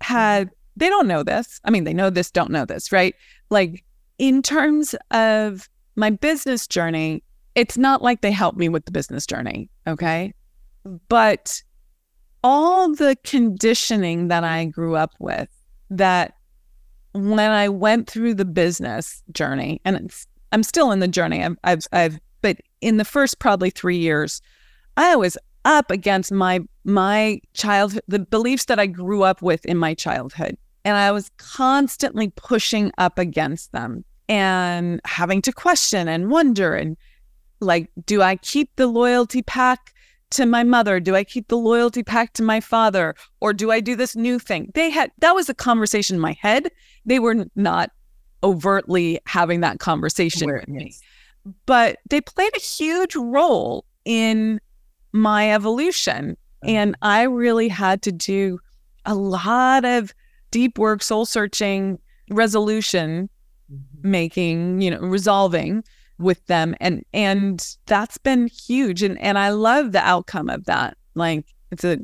had 0.01 0.49
they 0.76 0.88
don't 0.88 1.07
know 1.07 1.24
this. 1.24 1.60
I 1.66 1.72
mean, 1.72 1.84
they 1.84 1.93
know 1.93 2.10
this, 2.10 2.32
don't 2.32 2.51
know 2.51 2.66
this, 2.66 2.91
right? 2.91 3.16
Like 3.49 3.84
in 4.18 4.41
terms 4.41 4.95
of 5.12 5.70
my 5.95 6.10
business 6.10 6.68
journey, 6.68 7.24
it's 7.55 7.78
not 7.78 8.01
like 8.01 8.22
they 8.22 8.32
helped 8.32 8.57
me 8.57 8.70
with 8.70 8.86
the 8.86 8.91
business 8.91 9.26
journey, 9.26 9.70
okay? 9.88 10.34
But 11.10 11.62
all 12.43 12.93
the 12.93 13.17
conditioning 13.23 14.29
that 14.29 14.43
I 14.43 14.65
grew 14.65 14.95
up 14.95 15.13
with 15.19 15.49
that 15.89 16.35
when 17.13 17.51
I 17.51 17.69
went 17.69 18.09
through 18.09 18.35
the 18.35 18.45
business 18.45 19.23
journey, 19.31 19.81
and 19.83 20.11
I'm 20.51 20.63
still 20.63 20.91
in 20.91 20.99
the 20.99 21.07
journey. 21.07 21.43
I've, 21.43 21.57
I've, 21.63 21.87
I've 21.91 22.19
but 22.41 22.57
in 22.81 22.97
the 22.97 23.05
first 23.05 23.39
probably 23.39 23.69
three 23.69 23.97
years, 23.97 24.41
I 24.95 25.15
was 25.15 25.37
up 25.65 25.91
against 25.91 26.31
my 26.31 26.61
my 26.85 27.41
childhood, 27.53 28.03
the 28.07 28.19
beliefs 28.19 28.65
that 28.65 28.79
I 28.79 28.87
grew 28.87 29.23
up 29.23 29.41
with 29.41 29.65
in 29.65 29.77
my 29.77 29.93
childhood, 29.93 30.57
and 30.85 30.95
I 30.95 31.11
was 31.11 31.29
constantly 31.37 32.31
pushing 32.35 32.91
up 32.97 33.19
against 33.19 33.71
them 33.71 34.05
and 34.29 35.01
having 35.05 35.41
to 35.41 35.51
question 35.51 36.07
and 36.07 36.29
wonder 36.29 36.75
and 36.75 36.95
like, 37.59 37.89
do 38.05 38.21
I 38.21 38.37
keep 38.37 38.73
the 38.77 38.87
loyalty 38.87 39.41
pack 39.41 39.93
to 40.32 40.45
my 40.45 40.63
mother? 40.63 40.99
Do 40.99 41.15
I 41.15 41.23
keep 41.23 41.47
the 41.47 41.57
loyalty 41.57 42.03
pact 42.03 42.36
to 42.36 42.43
my 42.43 42.59
father? 42.59 43.15
Or 43.41 43.53
do 43.53 43.71
I 43.71 43.80
do 43.80 43.95
this 43.95 44.15
new 44.15 44.39
thing? 44.39 44.71
They 44.73 44.89
had 44.89 45.11
that 45.19 45.36
was 45.36 45.49
a 45.49 45.53
conversation 45.53 46.15
in 46.15 46.21
my 46.21 46.38
head. 46.39 46.69
They 47.05 47.19
were 47.19 47.45
not 47.55 47.91
overtly 48.43 49.19
having 49.25 49.61
that 49.61 49.80
conversation 49.80 50.47
Where, 50.47 50.63
with 50.65 50.69
yes. 50.69 50.84
me 50.84 50.93
but 51.65 51.97
they 52.09 52.21
played 52.21 52.55
a 52.55 52.59
huge 52.59 53.15
role 53.15 53.86
in 54.05 54.59
my 55.11 55.51
evolution. 55.51 56.38
Mm-hmm. 56.63 56.69
And 56.69 56.95
I 57.01 57.23
really 57.23 57.67
had 57.67 58.01
to 58.03 58.11
do 58.11 58.59
a 59.05 59.15
lot 59.15 59.86
of 59.86 60.13
deep 60.51 60.77
work, 60.77 61.01
soul 61.01 61.25
searching, 61.25 61.99
resolution 62.30 63.30
mm-hmm. 63.71 64.11
making, 64.11 64.82
you 64.82 64.91
know, 64.91 64.99
resolving 64.99 65.84
with 66.20 66.45
them. 66.47 66.76
And 66.80 67.03
and 67.13 67.65
that's 67.86 68.17
been 68.17 68.47
huge. 68.47 69.01
And 69.01 69.20
and 69.20 69.38
I 69.38 69.49
love 69.49 69.91
the 69.91 70.05
outcome 70.05 70.49
of 70.49 70.65
that. 70.65 70.97
Like 71.15 71.45
it's 71.72 71.84
a 71.84 71.99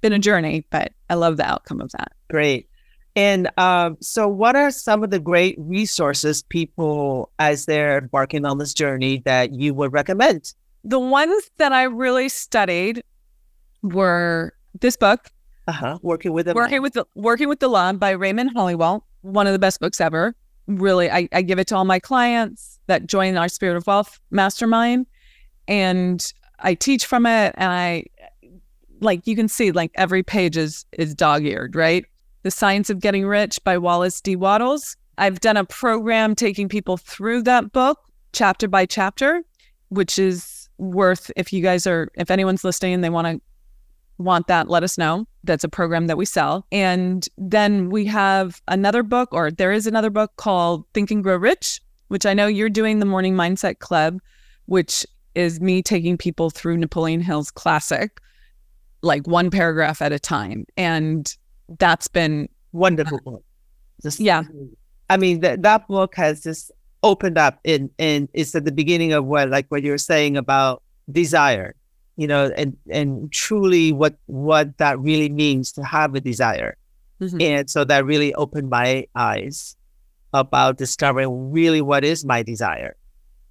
been 0.00 0.12
a 0.12 0.18
journey, 0.18 0.66
but 0.70 0.92
I 1.10 1.14
love 1.14 1.36
the 1.36 1.46
outcome 1.46 1.80
of 1.80 1.90
that. 1.92 2.12
Great. 2.30 2.68
And 3.16 3.50
um, 3.58 3.96
so, 4.00 4.28
what 4.28 4.54
are 4.54 4.70
some 4.70 5.02
of 5.02 5.10
the 5.10 5.18
great 5.18 5.56
resources 5.58 6.42
people, 6.42 7.32
as 7.38 7.66
they're 7.66 7.98
embarking 7.98 8.44
on 8.44 8.58
this 8.58 8.72
journey, 8.72 9.22
that 9.24 9.52
you 9.52 9.74
would 9.74 9.92
recommend? 9.92 10.54
The 10.84 11.00
ones 11.00 11.50
that 11.56 11.72
I 11.72 11.84
really 11.84 12.28
studied 12.28 13.02
were 13.82 14.52
this 14.80 14.96
book, 14.96 15.30
uh-huh. 15.66 15.98
"Working 16.02 16.32
with 16.32 16.46
the 16.46 16.54
Working 16.54 16.80
with 16.80 16.92
the 16.92 17.06
Working 17.16 17.48
with 17.48 17.58
the 17.58 17.68
Law" 17.68 17.92
by 17.94 18.10
Raymond 18.10 18.54
Holliwell 18.54 19.02
One 19.22 19.48
of 19.48 19.52
the 19.52 19.58
best 19.58 19.80
books 19.80 20.00
ever. 20.00 20.36
Really, 20.68 21.10
I, 21.10 21.28
I 21.32 21.42
give 21.42 21.58
it 21.58 21.66
to 21.68 21.76
all 21.76 21.84
my 21.84 21.98
clients 21.98 22.78
that 22.86 23.06
join 23.06 23.36
our 23.36 23.48
Spirit 23.48 23.76
of 23.76 23.86
Wealth 23.86 24.20
Mastermind, 24.30 25.06
and 25.66 26.32
I 26.60 26.74
teach 26.74 27.04
from 27.04 27.26
it. 27.26 27.54
And 27.56 27.72
I, 27.72 28.04
like, 29.00 29.26
you 29.26 29.34
can 29.34 29.48
see, 29.48 29.72
like 29.72 29.90
every 29.96 30.22
page 30.22 30.56
is 30.56 30.84
is 30.92 31.14
dog 31.14 31.44
eared, 31.44 31.74
right? 31.74 32.04
The 32.44 32.50
Science 32.50 32.88
of 32.90 33.00
Getting 33.00 33.26
Rich 33.26 33.64
by 33.64 33.76
Wallace 33.78 34.20
D. 34.20 34.36
Wattles 34.36 34.96
I've 35.18 35.40
done 35.40 35.56
a 35.56 35.64
program 35.64 36.34
taking 36.34 36.68
people 36.68 36.96
through 36.96 37.42
that 37.42 37.72
book 37.72 37.98
chapter 38.32 38.68
by 38.68 38.86
chapter, 38.86 39.42
which 39.88 40.18
is 40.18 40.68
worth 40.78 41.30
if 41.36 41.52
you 41.52 41.60
guys 41.60 41.86
are 41.86 42.10
if 42.14 42.30
anyone's 42.30 42.62
listening 42.62 42.94
and 42.94 43.04
they 43.04 43.10
want 43.10 43.26
to 43.26 43.40
want 44.18 44.46
that, 44.46 44.70
let 44.70 44.84
us 44.84 44.96
know. 44.96 45.26
That's 45.48 45.64
a 45.64 45.68
program 45.68 46.06
that 46.06 46.16
we 46.16 46.24
sell. 46.24 46.66
And 46.70 47.26
then 47.36 47.90
we 47.90 48.04
have 48.04 48.62
another 48.68 49.02
book, 49.02 49.30
or 49.32 49.50
there 49.50 49.72
is 49.72 49.86
another 49.88 50.10
book 50.10 50.36
called 50.36 50.84
Think 50.94 51.10
and 51.10 51.24
Grow 51.24 51.36
Rich, 51.36 51.80
which 52.06 52.24
I 52.24 52.34
know 52.34 52.46
you're 52.46 52.68
doing 52.68 53.00
the 53.00 53.06
Morning 53.06 53.34
Mindset 53.34 53.80
Club, 53.80 54.20
which 54.66 55.06
is 55.34 55.60
me 55.60 55.82
taking 55.82 56.16
people 56.16 56.50
through 56.50 56.76
Napoleon 56.76 57.20
Hill's 57.20 57.50
classic, 57.50 58.20
like 59.02 59.26
one 59.26 59.50
paragraph 59.50 60.02
at 60.02 60.12
a 60.12 60.18
time. 60.18 60.66
And 60.76 61.34
that's 61.78 62.08
been 62.08 62.48
wonderful 62.72 63.18
book. 63.24 63.44
Just, 64.02 64.20
yeah. 64.20 64.42
I 65.10 65.16
mean, 65.16 65.40
that 65.40 65.62
that 65.62 65.88
book 65.88 66.14
has 66.16 66.42
just 66.42 66.70
opened 67.02 67.38
up 67.38 67.58
in, 67.64 67.90
and 67.98 68.28
it's 68.34 68.54
at 68.54 68.64
the 68.64 68.72
beginning 68.72 69.12
of 69.12 69.24
what, 69.24 69.48
like 69.48 69.66
what 69.68 69.82
you're 69.82 69.96
saying 69.96 70.36
about 70.36 70.82
desire, 71.10 71.74
you 72.18 72.26
know, 72.26 72.52
and, 72.56 72.76
and 72.90 73.32
truly 73.32 73.92
what, 73.92 74.16
what 74.26 74.76
that 74.78 74.98
really 74.98 75.28
means 75.28 75.70
to 75.72 75.84
have 75.84 76.16
a 76.16 76.20
desire. 76.20 76.76
Mm-hmm. 77.20 77.40
And 77.40 77.70
so 77.70 77.84
that 77.84 78.04
really 78.04 78.34
opened 78.34 78.68
my 78.68 79.06
eyes 79.14 79.76
about 80.34 80.78
discovering 80.78 81.52
really 81.52 81.80
what 81.80 82.04
is 82.04 82.24
my 82.24 82.42
desire. 82.42 82.96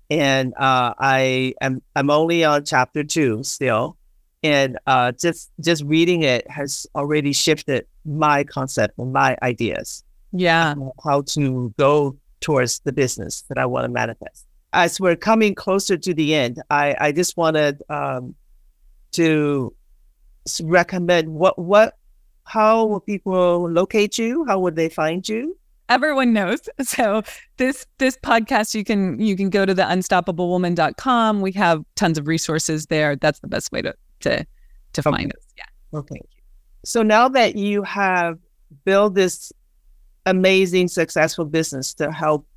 And 0.09 0.53
uh, 0.55 0.93
I 0.99 1.53
am 1.61 1.81
I'm 1.95 2.09
only 2.09 2.45
on 2.45 2.63
chapter 2.63 3.03
two 3.03 3.43
still, 3.43 3.97
and 4.41 4.77
uh, 4.87 5.11
just 5.11 5.51
just 5.59 5.83
reading 5.83 6.23
it 6.23 6.49
has 6.49 6.87
already 6.95 7.33
shifted 7.33 7.85
my 8.05 8.45
concept 8.45 8.97
and 8.99 9.11
my 9.11 9.37
ideas. 9.41 10.05
Yeah, 10.31 10.75
how 11.03 11.23
to 11.23 11.73
go 11.77 12.15
towards 12.39 12.79
the 12.85 12.93
business 12.93 13.43
that 13.49 13.57
I 13.57 13.65
want 13.65 13.83
to 13.83 13.91
manifest. 13.91 14.45
As 14.71 14.97
we're 14.97 15.17
coming 15.17 15.55
closer 15.55 15.97
to 15.97 16.13
the 16.13 16.35
end, 16.35 16.61
I 16.69 16.95
I 17.01 17.11
just 17.11 17.35
wanted 17.35 17.83
um, 17.89 18.33
to 19.13 19.73
recommend 20.63 21.29
what 21.29 21.57
what 21.59 21.97
how 22.43 22.85
will 22.85 23.01
people 23.01 23.69
locate 23.69 24.17
you? 24.17 24.45
How 24.45 24.59
would 24.59 24.75
they 24.75 24.89
find 24.89 25.27
you? 25.27 25.57
everyone 25.89 26.33
knows. 26.33 26.59
So 26.83 27.23
this 27.57 27.85
this 27.97 28.17
podcast 28.17 28.73
you 28.73 28.83
can 28.83 29.19
you 29.19 29.35
can 29.35 29.49
go 29.49 29.65
to 29.65 29.73
the 29.73 29.83
unstoppablewoman.com. 29.83 31.41
We 31.41 31.51
have 31.53 31.83
tons 31.95 32.17
of 32.17 32.27
resources 32.27 32.85
there. 32.85 33.15
That's 33.15 33.39
the 33.39 33.47
best 33.47 33.71
way 33.71 33.81
to 33.81 33.93
to 34.21 34.45
to 34.93 35.01
okay. 35.01 35.09
find 35.09 35.33
us. 35.33 35.43
Yeah. 35.57 35.65
Well, 35.91 36.03
thank 36.03 36.23
you. 36.35 36.41
So 36.85 37.03
now 37.03 37.27
that 37.29 37.55
you 37.55 37.83
have 37.83 38.39
built 38.85 39.15
this 39.15 39.51
amazing, 40.25 40.87
successful 40.87 41.45
business 41.45 41.93
to 41.95 42.11
help 42.11 42.47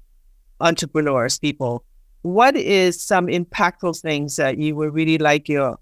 entrepreneurs, 0.60 1.38
people, 1.38 1.84
what 2.22 2.56
is 2.56 3.02
some 3.02 3.26
impactful 3.26 4.00
things 4.00 4.36
that 4.36 4.58
you 4.58 4.76
would 4.76 4.94
really 4.94 5.18
like 5.18 5.48
your 5.48 5.78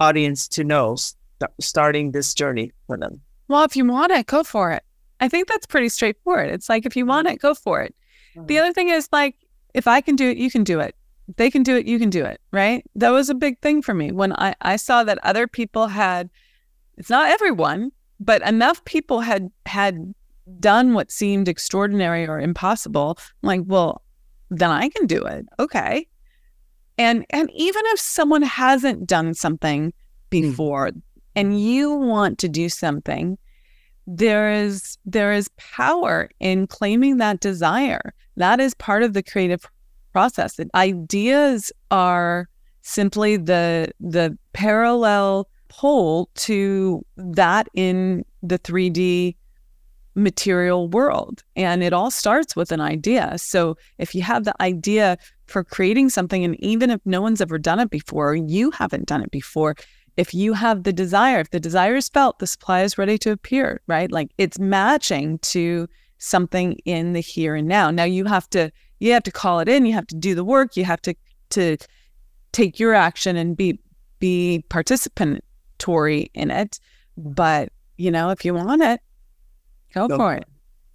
audience 0.00 0.48
to 0.48 0.64
know 0.64 0.96
st- 0.96 1.50
starting 1.60 2.12
this 2.12 2.34
journey 2.34 2.72
for 2.86 2.96
them? 2.96 3.20
Well, 3.48 3.64
if 3.64 3.76
you 3.76 3.84
want 3.84 4.12
it, 4.12 4.26
go 4.26 4.42
for 4.42 4.72
it. 4.72 4.82
I 5.20 5.28
think 5.28 5.48
that's 5.48 5.66
pretty 5.66 5.88
straightforward. 5.88 6.50
It's 6.50 6.68
like 6.68 6.86
if 6.86 6.96
you 6.96 7.06
want 7.06 7.28
it, 7.28 7.40
go 7.40 7.54
for 7.54 7.82
it. 7.82 7.94
Mm-hmm. 8.34 8.46
The 8.46 8.58
other 8.58 8.72
thing 8.72 8.88
is 8.88 9.08
like 9.12 9.36
if 9.74 9.86
I 9.86 10.00
can 10.00 10.16
do 10.16 10.30
it, 10.30 10.38
you 10.38 10.50
can 10.50 10.64
do 10.64 10.80
it. 10.80 10.94
If 11.28 11.36
they 11.36 11.50
can 11.50 11.62
do 11.62 11.76
it, 11.76 11.86
you 11.86 11.98
can 11.98 12.10
do 12.10 12.24
it. 12.24 12.40
Right. 12.50 12.84
That 12.96 13.10
was 13.10 13.28
a 13.28 13.34
big 13.34 13.60
thing 13.60 13.82
for 13.82 13.94
me 13.94 14.10
when 14.12 14.32
I, 14.32 14.54
I 14.62 14.76
saw 14.76 15.04
that 15.04 15.18
other 15.22 15.46
people 15.46 15.86
had, 15.86 16.30
it's 16.96 17.10
not 17.10 17.30
everyone, 17.30 17.92
but 18.18 18.42
enough 18.42 18.84
people 18.84 19.20
had 19.20 19.50
had 19.66 20.14
done 20.58 20.94
what 20.94 21.10
seemed 21.10 21.48
extraordinary 21.48 22.26
or 22.26 22.40
impossible. 22.40 23.16
I'm 23.42 23.46
like, 23.46 23.62
well, 23.66 24.02
then 24.50 24.70
I 24.70 24.88
can 24.88 25.06
do 25.06 25.24
it. 25.24 25.46
Okay. 25.58 26.06
And 27.00 27.24
and 27.30 27.50
even 27.54 27.82
if 27.86 27.98
someone 27.98 28.42
hasn't 28.42 29.06
done 29.06 29.32
something 29.32 29.86
hmm. 29.86 29.90
before 30.30 30.88
mm. 30.88 31.00
and 31.34 31.58
you 31.58 31.92
want 31.94 32.38
to 32.40 32.48
do 32.48 32.68
something, 32.68 33.38
there 34.06 34.52
is 34.52 34.98
there 35.06 35.32
is 35.32 35.48
power 35.56 36.28
in 36.40 36.66
claiming 36.66 37.16
that 37.16 37.40
desire. 37.40 38.12
That 38.36 38.60
is 38.60 38.74
part 38.74 39.02
of 39.02 39.14
the 39.14 39.22
creative 39.22 39.64
process. 40.12 40.60
Ideas 40.74 41.72
are 41.90 42.50
simply 42.82 43.38
the 43.38 43.92
the 43.98 44.36
parallel 44.52 45.48
pole 45.68 46.28
to 46.34 47.02
that 47.16 47.66
in 47.72 48.26
the 48.42 48.58
3D 48.58 49.36
material 50.14 50.88
world. 50.88 51.42
And 51.56 51.82
it 51.82 51.92
all 51.92 52.10
starts 52.10 52.56
with 52.56 52.72
an 52.72 52.80
idea. 52.80 53.38
So 53.38 53.76
if 53.98 54.14
you 54.14 54.22
have 54.22 54.44
the 54.44 54.60
idea 54.60 55.16
for 55.46 55.64
creating 55.64 56.10
something, 56.10 56.44
and 56.44 56.56
even 56.62 56.90
if 56.90 57.00
no 57.04 57.20
one's 57.20 57.40
ever 57.40 57.58
done 57.58 57.80
it 57.80 57.90
before, 57.90 58.34
you 58.34 58.70
haven't 58.70 59.06
done 59.06 59.22
it 59.22 59.30
before, 59.30 59.76
if 60.16 60.34
you 60.34 60.52
have 60.52 60.82
the 60.82 60.92
desire, 60.92 61.40
if 61.40 61.50
the 61.50 61.60
desire 61.60 61.96
is 61.96 62.08
felt, 62.08 62.38
the 62.38 62.46
supply 62.46 62.82
is 62.82 62.98
ready 62.98 63.16
to 63.18 63.30
appear, 63.30 63.80
right? 63.86 64.10
Like 64.10 64.30
it's 64.38 64.58
matching 64.58 65.38
to 65.38 65.88
something 66.18 66.74
in 66.84 67.14
the 67.14 67.20
here 67.20 67.54
and 67.54 67.66
now. 67.66 67.90
Now 67.90 68.04
you 68.04 68.24
have 68.26 68.48
to 68.50 68.70
you 68.98 69.12
have 69.12 69.22
to 69.22 69.32
call 69.32 69.60
it 69.60 69.68
in, 69.68 69.86
you 69.86 69.94
have 69.94 70.06
to 70.08 70.16
do 70.16 70.34
the 70.34 70.44
work, 70.44 70.76
you 70.76 70.84
have 70.84 71.00
to 71.02 71.14
to 71.50 71.78
take 72.52 72.78
your 72.78 72.94
action 72.94 73.36
and 73.36 73.56
be 73.56 73.80
be 74.18 74.64
participatory 74.68 76.30
in 76.34 76.50
it. 76.50 76.78
But 77.16 77.72
you 77.96 78.10
know, 78.10 78.30
if 78.30 78.44
you 78.44 78.54
want 78.54 78.82
it, 78.82 79.00
Go, 79.94 80.08
Go 80.08 80.16
for 80.16 80.34
it. 80.34 80.42
it. 80.42 80.48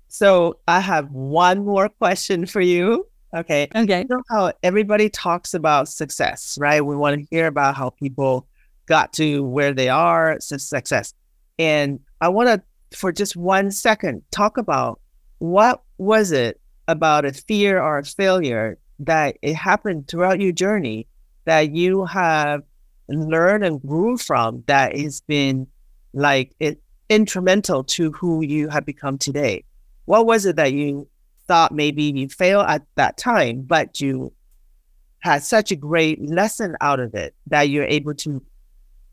So 0.08 0.60
I 0.68 0.80
have 0.80 1.12
one 1.12 1.66
more 1.66 1.90
question 1.90 2.46
for 2.46 2.62
you. 2.62 3.08
Okay. 3.36 3.68
Okay. 3.76 4.02
You 4.02 4.08
know 4.08 4.24
how 4.30 4.54
everybody 4.64 5.10
talks 5.10 5.54
about 5.54 5.90
success, 5.90 6.58
right? 6.60 6.86
We 6.86 6.96
want 6.96 7.20
to 7.20 7.28
hear 7.30 7.48
about 7.48 7.76
how 7.76 7.90
people 7.90 8.48
got 8.86 9.12
to 9.14 9.44
where 9.44 9.74
they 9.74 9.90
are, 9.90 10.40
success. 10.40 11.14
And 11.60 12.00
I 12.22 12.30
want 12.30 12.50
to, 12.50 12.98
for 12.98 13.12
just 13.12 13.36
one 13.36 13.72
second, 13.72 14.22
talk 14.32 14.58
about 14.58 15.02
what 15.40 15.82
was 15.98 16.32
it 16.32 16.62
about 16.88 17.26
a 17.26 17.34
fear 17.34 17.82
or 17.82 17.98
a 17.98 18.06
failure 18.06 18.78
that 19.00 19.38
it 19.42 19.56
happened 19.56 20.08
throughout 20.08 20.40
your 20.40 20.52
journey 20.52 21.08
that 21.46 21.72
you 21.72 22.06
have 22.06 22.62
learned 23.10 23.66
and 23.66 23.82
grew 23.82 24.18
from 24.18 24.64
that 24.68 24.96
has 24.98 25.22
been 25.22 25.68
like 26.14 26.54
it 26.60 26.82
instrumental 27.10 27.84
to 27.84 28.12
who 28.12 28.44
you 28.44 28.70
have 28.70 28.86
become 28.86 29.18
today? 29.18 29.64
What 30.06 30.26
was 30.26 30.46
it 30.46 30.56
that 30.56 30.74
you 30.74 31.08
thought 31.48 31.72
maybe 31.72 32.04
you 32.04 32.30
failed 32.30 32.66
at 32.68 32.84
that 32.96 33.18
time, 33.18 33.62
but 33.62 34.02
you 34.02 34.34
had 35.20 35.44
such 35.44 35.72
a 35.72 35.76
great 35.76 36.22
lesson 36.22 36.76
out 36.82 37.00
of 37.00 37.14
it 37.16 37.34
that 37.48 37.70
you're 37.70 37.86
able 37.86 38.14
to 38.14 38.42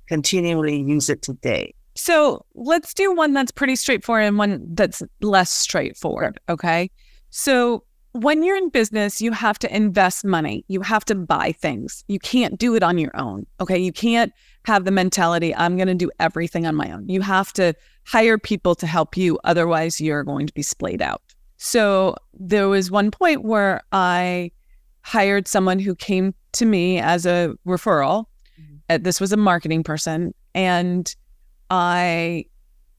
continually 0.06 0.80
use 0.80 1.08
it 1.08 1.22
today? 1.22 1.74
So 1.94 2.44
let's 2.54 2.94
do 2.94 3.14
one 3.14 3.32
that's 3.32 3.52
pretty 3.52 3.76
straightforward 3.76 4.24
and 4.24 4.38
one 4.38 4.66
that's 4.74 5.02
less 5.20 5.50
straightforward. 5.50 6.40
Okay. 6.48 6.90
So 7.30 7.84
when 8.12 8.42
you're 8.42 8.56
in 8.56 8.68
business, 8.68 9.20
you 9.20 9.32
have 9.32 9.58
to 9.60 9.74
invest 9.74 10.24
money. 10.24 10.64
You 10.68 10.80
have 10.82 11.04
to 11.06 11.14
buy 11.14 11.52
things. 11.52 12.04
You 12.08 12.18
can't 12.18 12.58
do 12.58 12.74
it 12.74 12.82
on 12.82 12.98
your 12.98 13.10
own. 13.16 13.46
Okay. 13.60 13.78
You 13.78 13.92
can't 13.92 14.32
have 14.64 14.84
the 14.84 14.90
mentality, 14.90 15.54
I'm 15.54 15.76
going 15.76 15.88
to 15.88 15.94
do 15.94 16.10
everything 16.20 16.66
on 16.66 16.74
my 16.74 16.90
own. 16.92 17.08
You 17.08 17.20
have 17.20 17.52
to 17.54 17.74
hire 18.06 18.38
people 18.38 18.74
to 18.76 18.86
help 18.86 19.16
you. 19.16 19.38
Otherwise, 19.44 20.00
you're 20.00 20.24
going 20.24 20.46
to 20.46 20.54
be 20.54 20.62
splayed 20.62 21.02
out. 21.02 21.22
So 21.56 22.16
there 22.34 22.68
was 22.68 22.90
one 22.90 23.10
point 23.10 23.44
where 23.44 23.82
I 23.92 24.50
hired 25.02 25.48
someone 25.48 25.78
who 25.78 25.94
came 25.94 26.34
to 26.52 26.64
me 26.64 26.98
as 26.98 27.26
a 27.26 27.54
referral. 27.66 28.26
Mm-hmm. 28.60 29.02
This 29.02 29.20
was 29.20 29.32
a 29.32 29.36
marketing 29.36 29.82
person. 29.82 30.34
And 30.54 31.14
I, 31.70 32.46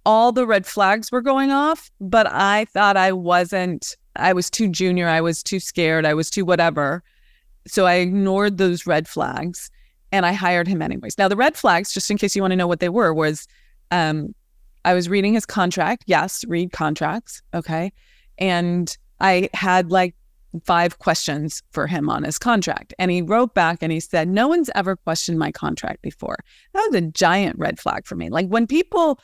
all 0.06 0.32
the 0.32 0.48
red 0.48 0.66
flags 0.66 1.12
were 1.12 1.22
going 1.22 1.52
off, 1.52 1.92
but 2.02 2.28
I 2.28 2.66
thought 2.66 2.98
I 2.98 3.12
wasn't, 3.12 3.96
I 4.16 4.34
was 4.34 4.50
too 4.50 4.68
junior. 4.68 5.08
I 5.08 5.22
was 5.22 5.44
too 5.44 5.60
scared. 5.60 6.06
I 6.06 6.14
was 6.14 6.30
too 6.30 6.46
whatever. 6.46 7.04
So 7.68 7.86
I 7.86 7.96
ignored 7.96 8.58
those 8.58 8.86
red 8.86 9.08
flags 9.08 9.70
and 10.12 10.26
I 10.26 10.34
hired 10.34 10.68
him 10.68 10.82
anyways. 10.82 11.18
Now, 11.18 11.28
the 11.28 11.36
red 11.36 11.56
flags, 11.56 11.94
just 11.94 12.12
in 12.12 12.18
case 12.18 12.36
you 12.36 12.42
want 12.42 12.52
to 12.52 12.58
know 12.58 12.68
what 12.68 12.80
they 12.80 12.90
were, 12.90 13.14
was 13.14 13.48
um, 13.92 14.36
I 14.86 14.94
was 14.94 15.10
reading 15.10 15.34
his 15.34 15.46
contract. 15.46 16.04
Yes, 16.08 16.44
read 16.46 16.72
contracts. 16.72 17.42
Okay. 17.54 17.92
And 18.38 18.96
I 19.20 19.50
had 19.54 19.92
like 19.92 20.16
five 20.66 21.00
questions 21.00 21.64
for 21.72 21.88
him 21.88 22.10
on 22.10 22.24
his 22.24 22.38
contract. 22.38 22.94
And 23.00 23.10
he 23.10 23.22
wrote 23.22 23.56
back 23.56 23.80
and 23.82 23.92
he 23.92 24.00
said, 24.00 24.28
No 24.28 24.48
one's 24.48 24.70
ever 24.76 24.96
questioned 24.96 25.40
my 25.40 25.52
contract 25.52 26.02
before. 26.02 26.38
That 26.74 26.88
was 26.92 26.96
a 26.96 27.08
giant 27.08 27.58
red 27.58 27.80
flag 27.80 28.06
for 28.06 28.16
me. 28.16 28.30
Like 28.30 28.48
when 28.48 28.68
people 28.68 29.20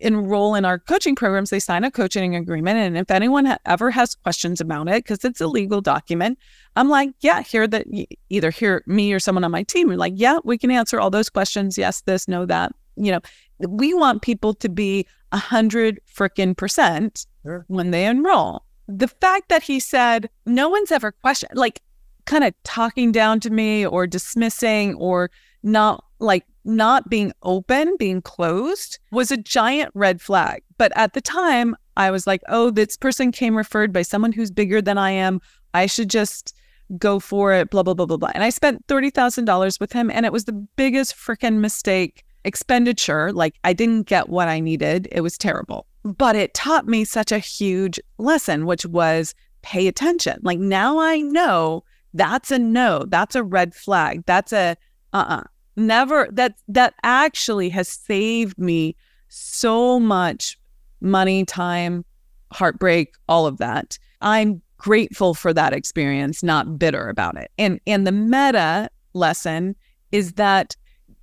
enroll 0.00 0.54
in 0.54 0.64
our 0.64 0.78
coaching 0.78 1.14
programs, 1.14 1.50
they 1.50 1.60
sign 1.60 1.84
a 1.84 1.90
coaching 1.90 2.34
agreement. 2.34 2.78
And 2.78 2.96
if 2.98 3.10
anyone 3.10 3.46
ha- 3.46 3.58
ever 3.66 3.90
has 3.90 4.14
questions 4.14 4.60
about 4.60 4.88
it, 4.88 5.04
because 5.04 5.24
it's 5.24 5.40
a 5.40 5.46
legal 5.46 5.80
document, 5.80 6.38
I'm 6.76 6.88
like, 6.88 7.10
yeah, 7.20 7.42
here 7.42 7.66
that 7.68 7.86
either 8.28 8.50
here 8.50 8.82
me 8.86 9.12
or 9.12 9.20
someone 9.20 9.44
on 9.44 9.50
my 9.50 9.62
team 9.62 9.90
are 9.90 9.96
like, 9.96 10.14
yeah, 10.16 10.38
we 10.44 10.58
can 10.58 10.70
answer 10.70 11.00
all 11.00 11.10
those 11.10 11.30
questions. 11.30 11.78
Yes, 11.78 12.00
this, 12.02 12.28
no, 12.28 12.46
that. 12.46 12.72
You 12.96 13.12
know, 13.12 13.20
we 13.68 13.94
want 13.94 14.22
people 14.22 14.54
to 14.54 14.68
be 14.68 15.06
a 15.32 15.38
hundred 15.38 16.00
freaking 16.12 16.56
percent 16.56 17.26
sure. 17.42 17.64
when 17.68 17.90
they 17.90 18.06
enroll. 18.06 18.64
The 18.86 19.08
fact 19.08 19.48
that 19.48 19.62
he 19.62 19.80
said 19.80 20.28
no 20.46 20.68
one's 20.68 20.92
ever 20.92 21.10
questioned, 21.12 21.56
like, 21.56 21.80
kind 22.26 22.44
of 22.44 22.54
talking 22.62 23.12
down 23.12 23.40
to 23.40 23.50
me 23.50 23.84
or 23.86 24.06
dismissing 24.06 24.94
or 24.94 25.30
not 25.62 26.04
like 26.20 26.46
not 26.64 27.08
being 27.08 27.32
open, 27.42 27.96
being 27.98 28.22
closed 28.22 28.98
was 29.10 29.30
a 29.30 29.36
giant 29.36 29.90
red 29.94 30.20
flag. 30.20 30.62
But 30.78 30.92
at 30.96 31.12
the 31.12 31.20
time, 31.20 31.76
I 31.96 32.10
was 32.10 32.26
like, 32.26 32.42
oh, 32.48 32.70
this 32.70 32.96
person 32.96 33.32
came 33.32 33.56
referred 33.56 33.92
by 33.92 34.02
someone 34.02 34.32
who's 34.32 34.50
bigger 34.50 34.82
than 34.82 34.98
I 34.98 35.10
am. 35.10 35.40
I 35.74 35.86
should 35.86 36.10
just 36.10 36.54
go 36.98 37.18
for 37.20 37.52
it, 37.52 37.70
blah, 37.70 37.82
blah, 37.82 37.94
blah, 37.94 38.06
blah, 38.06 38.16
blah. 38.16 38.30
And 38.34 38.44
I 38.44 38.50
spent 38.50 38.86
$30,000 38.86 39.80
with 39.80 39.92
him, 39.92 40.10
and 40.10 40.26
it 40.26 40.32
was 40.32 40.44
the 40.44 40.52
biggest 40.52 41.16
freaking 41.16 41.58
mistake 41.58 42.24
expenditure. 42.44 43.32
Like, 43.32 43.56
I 43.64 43.72
didn't 43.72 44.06
get 44.06 44.28
what 44.28 44.48
I 44.48 44.60
needed. 44.60 45.08
It 45.12 45.22
was 45.22 45.38
terrible. 45.38 45.86
But 46.02 46.36
it 46.36 46.54
taught 46.54 46.86
me 46.86 47.04
such 47.04 47.32
a 47.32 47.38
huge 47.38 47.98
lesson, 48.18 48.66
which 48.66 48.84
was 48.84 49.34
pay 49.62 49.86
attention. 49.88 50.38
Like, 50.42 50.58
now 50.58 50.98
I 50.98 51.20
know 51.20 51.84
that's 52.12 52.50
a 52.50 52.58
no, 52.58 53.04
that's 53.08 53.34
a 53.34 53.42
red 53.42 53.74
flag, 53.74 54.24
that's 54.26 54.52
a 54.52 54.76
uh 55.12 55.16
uh-uh. 55.16 55.36
uh 55.36 55.42
never 55.76 56.28
that 56.32 56.56
that 56.68 56.94
actually 57.02 57.68
has 57.70 57.88
saved 57.88 58.58
me 58.58 58.96
so 59.28 59.98
much 59.98 60.58
money 61.00 61.44
time 61.44 62.04
heartbreak 62.52 63.14
all 63.28 63.46
of 63.46 63.58
that. 63.58 63.98
I'm 64.20 64.62
grateful 64.78 65.34
for 65.34 65.52
that 65.52 65.72
experience 65.72 66.42
not 66.42 66.78
bitter 66.78 67.08
about 67.08 67.36
it. 67.36 67.50
And 67.58 67.80
and 67.86 68.06
the 68.06 68.12
meta 68.12 68.88
lesson 69.12 69.76
is 70.12 70.34
that 70.34 70.76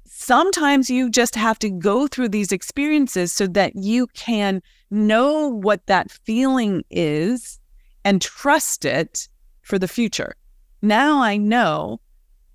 sometimes 0.05 0.89
you 0.89 1.09
just 1.09 1.35
have 1.35 1.57
to 1.59 1.69
go 1.69 2.07
through 2.07 2.29
these 2.29 2.51
experiences 2.51 3.31
so 3.31 3.47
that 3.47 3.75
you 3.75 4.07
can 4.07 4.61
know 4.89 5.47
what 5.47 5.85
that 5.87 6.11
feeling 6.11 6.83
is 6.89 7.59
and 8.03 8.21
trust 8.21 8.83
it 8.83 9.29
for 9.61 9.79
the 9.79 9.87
future. 9.87 10.35
Now 10.81 11.21
i 11.21 11.37
know 11.37 12.01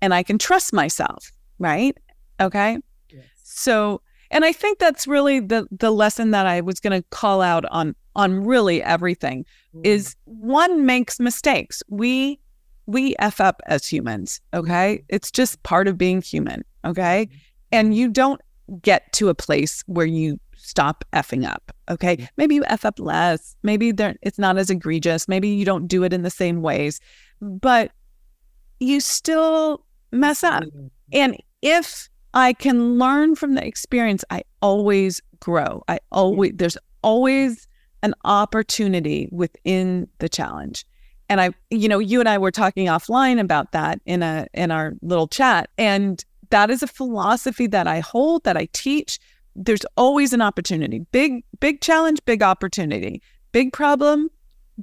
and 0.01 0.13
i 0.13 0.21
can 0.21 0.37
trust 0.37 0.73
myself 0.73 1.31
right? 1.59 1.97
Okay. 2.39 2.77
Yes. 3.09 3.25
So, 3.43 4.01
and 4.31 4.45
I 4.45 4.51
think 4.51 4.79
that's 4.79 5.07
really 5.07 5.39
the 5.39 5.67
the 5.71 5.91
lesson 5.91 6.31
that 6.31 6.45
I 6.45 6.61
was 6.61 6.79
going 6.79 7.01
to 7.01 7.07
call 7.09 7.41
out 7.41 7.65
on 7.65 7.95
on 8.15 8.43
really 8.43 8.83
everything 8.83 9.45
mm. 9.75 9.85
is 9.85 10.15
one 10.25 10.85
makes 10.85 11.19
mistakes. 11.19 11.81
We 11.89 12.39
we 12.87 13.15
f 13.19 13.39
up 13.39 13.61
as 13.67 13.85
humans, 13.85 14.41
okay? 14.53 15.03
It's 15.09 15.29
just 15.29 15.61
part 15.63 15.87
of 15.87 15.97
being 15.97 16.21
human, 16.21 16.63
okay? 16.85 17.27
Mm-hmm. 17.29 17.37
And 17.73 17.95
you 17.95 18.09
don't 18.09 18.41
get 18.81 19.11
to 19.13 19.29
a 19.29 19.35
place 19.35 19.83
where 19.87 20.05
you 20.05 20.39
stop 20.55 21.03
effing 21.13 21.45
up, 21.45 21.71
okay? 21.89 22.27
Maybe 22.37 22.55
you 22.55 22.63
f 22.67 22.85
up 22.85 22.99
less, 22.99 23.55
maybe 23.63 23.91
there 23.91 24.15
it's 24.21 24.39
not 24.39 24.57
as 24.57 24.69
egregious, 24.69 25.27
maybe 25.27 25.47
you 25.47 25.65
don't 25.65 25.87
do 25.87 26.03
it 26.03 26.13
in 26.13 26.23
the 26.23 26.29
same 26.29 26.61
ways, 26.61 26.99
but 27.41 27.91
you 28.79 28.99
still 28.99 29.85
mess 30.11 30.43
up. 30.43 30.63
And 31.13 31.37
if 31.61 32.09
I 32.33 32.53
can 32.53 32.99
learn 32.99 33.35
from 33.35 33.55
the 33.55 33.65
experience, 33.65 34.23
I 34.29 34.43
always 34.61 35.21
grow. 35.39 35.83
I 35.87 35.99
always, 36.11 36.51
mm-hmm. 36.51 36.57
there's 36.57 36.77
always 37.01 37.67
an 38.03 38.13
opportunity 38.25 39.27
within 39.31 40.07
the 40.19 40.29
challenge. 40.29 40.85
And 41.29 41.41
I, 41.41 41.49
you 41.69 41.89
know, 41.89 41.99
you 41.99 42.19
and 42.19 42.29
I 42.29 42.37
were 42.37 42.51
talking 42.51 42.87
offline 42.87 43.39
about 43.39 43.71
that 43.73 43.99
in 44.05 44.23
a 44.23 44.47
in 44.53 44.71
our 44.71 44.93
little 45.01 45.27
chat. 45.27 45.69
And 45.77 46.23
that 46.51 46.69
is 46.69 46.81
a 46.81 46.87
philosophy 46.87 47.67
that 47.67 47.87
I 47.87 47.99
hold, 47.99 48.43
that 48.45 48.55
I 48.55 48.69
teach. 48.71 49.19
There's 49.55 49.85
always 49.97 50.31
an 50.31 50.41
opportunity. 50.41 50.99
Big, 51.11 51.43
big 51.59 51.81
challenge, 51.81 52.19
big 52.25 52.43
opportunity. 52.43 53.21
Big 53.51 53.73
problem, 53.73 54.29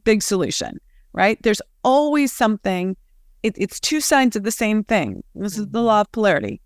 big 0.05 0.23
solution, 0.23 0.79
right? 1.13 1.41
There's 1.43 1.63
always 1.83 2.33
something. 2.33 2.97
It, 3.43 3.55
it's 3.57 3.79
two 3.79 4.01
sides 4.01 4.37
of 4.37 4.43
the 4.43 4.51
same 4.51 4.85
thing. 4.85 5.23
This 5.35 5.53
is 5.57 5.69
the 5.69 5.79
mm-hmm. 5.79 5.87
law 5.87 6.01
of 6.03 6.13
polarity. 6.13 6.61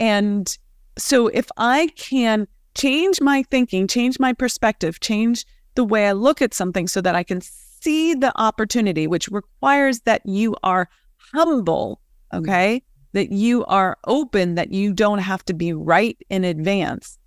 And 0.00 0.56
so 0.96 1.28
if 1.28 1.48
I 1.56 1.88
can 1.96 2.46
change 2.74 3.20
my 3.20 3.42
thinking, 3.50 3.86
change 3.86 4.18
my 4.18 4.32
perspective, 4.32 5.00
change 5.00 5.44
the 5.74 5.84
way 5.84 6.08
I 6.08 6.12
look 6.12 6.42
at 6.42 6.54
something 6.54 6.88
so 6.88 7.00
that 7.00 7.14
I 7.14 7.22
can 7.22 7.40
see 7.40 8.14
the 8.14 8.32
opportunity, 8.40 9.06
which 9.06 9.28
requires 9.28 10.00
that 10.00 10.22
you 10.24 10.56
are 10.62 10.88
humble, 11.34 12.00
okay? 12.32 12.82
That 13.12 13.30
you 13.30 13.64
are 13.66 13.96
open, 14.06 14.54
that 14.56 14.72
you 14.72 14.92
don't 14.92 15.18
have 15.18 15.44
to 15.46 15.54
be 15.54 15.72
right 15.72 16.16
in 16.30 16.44
advance. 16.44 17.18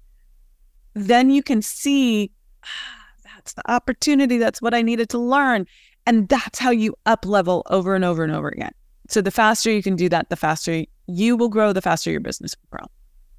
Then 0.93 1.29
you 1.29 1.43
can 1.43 1.61
see 1.61 2.31
ah, 2.63 3.01
that's 3.23 3.53
the 3.53 3.71
opportunity. 3.71 4.37
That's 4.37 4.61
what 4.61 4.73
I 4.73 4.81
needed 4.81 5.09
to 5.09 5.17
learn. 5.17 5.65
And 6.05 6.27
that's 6.29 6.59
how 6.59 6.71
you 6.71 6.95
up 7.05 7.25
level 7.25 7.63
over 7.69 7.95
and 7.95 8.03
over 8.03 8.23
and 8.23 8.33
over 8.33 8.49
again. 8.49 8.73
So 9.11 9.19
the 9.21 9.29
faster 9.29 9.69
you 9.69 9.83
can 9.83 9.97
do 9.97 10.07
that, 10.07 10.29
the 10.29 10.37
faster 10.37 10.85
you 11.05 11.35
will 11.35 11.49
grow, 11.49 11.73
the 11.73 11.81
faster 11.81 12.09
your 12.09 12.21
business 12.21 12.55
will 12.55 12.77
grow. 12.77 12.87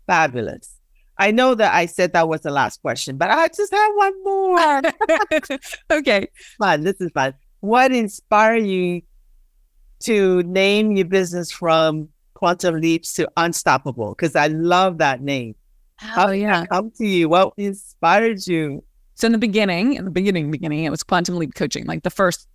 Fabulous. 0.07 0.77
I 1.17 1.31
know 1.31 1.55
that 1.55 1.73
I 1.73 1.87
said 1.87 2.13
that 2.13 2.29
was 2.29 2.43
the 2.43 2.51
last 2.51 2.83
question, 2.83 3.17
but 3.17 3.31
I 3.31 3.49
just 3.49 3.73
have 3.73 3.93
one 3.95 4.23
more. 4.23 4.83
okay. 5.91 6.29
Fun. 6.59 6.83
This 6.83 7.01
is 7.01 7.11
fun. 7.13 7.33
What 7.61 7.91
inspired 7.91 8.67
you 8.67 9.01
to 10.01 10.43
name 10.43 10.93
your 10.93 11.07
business 11.07 11.51
from 11.51 12.11
Quantum 12.35 12.79
Leaps 12.79 13.15
to 13.15 13.31
Unstoppable? 13.39 14.11
Because 14.11 14.37
I 14.37 14.49
love 14.49 14.99
that 14.99 15.23
name. 15.23 15.55
Oh, 16.03 16.07
How 16.07 16.31
yeah. 16.33 16.67
come 16.67 16.91
to 16.99 17.07
you? 17.07 17.31
What 17.31 17.55
inspired 17.57 18.47
you? 18.47 18.85
So 19.15 19.25
in 19.25 19.33
the 19.33 19.39
beginning, 19.39 19.95
in 19.95 20.05
the 20.05 20.11
beginning, 20.11 20.51
beginning, 20.51 20.85
it 20.85 20.91
was 20.91 21.03
Quantum 21.03 21.39
Leap 21.39 21.55
Coaching, 21.55 21.87
like 21.87 22.03
the 22.03 22.11
first 22.11 22.47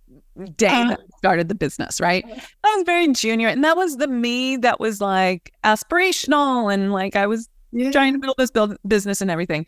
day 0.56 0.68
uh, 0.68 0.88
that 0.88 1.00
started 1.18 1.48
the 1.48 1.54
business, 1.54 2.00
right? 2.00 2.24
I 2.64 2.76
was 2.76 2.84
very 2.84 3.08
junior. 3.12 3.48
And 3.48 3.64
that 3.64 3.76
was 3.76 3.96
the 3.96 4.08
me 4.08 4.56
that 4.58 4.80
was 4.80 5.00
like 5.00 5.52
aspirational 5.64 6.72
and 6.72 6.92
like 6.92 7.16
I 7.16 7.26
was 7.26 7.48
yeah. 7.72 7.90
trying 7.90 8.14
to 8.14 8.18
build 8.18 8.36
this 8.38 8.50
build 8.50 8.76
business 8.86 9.20
and 9.20 9.30
everything. 9.30 9.66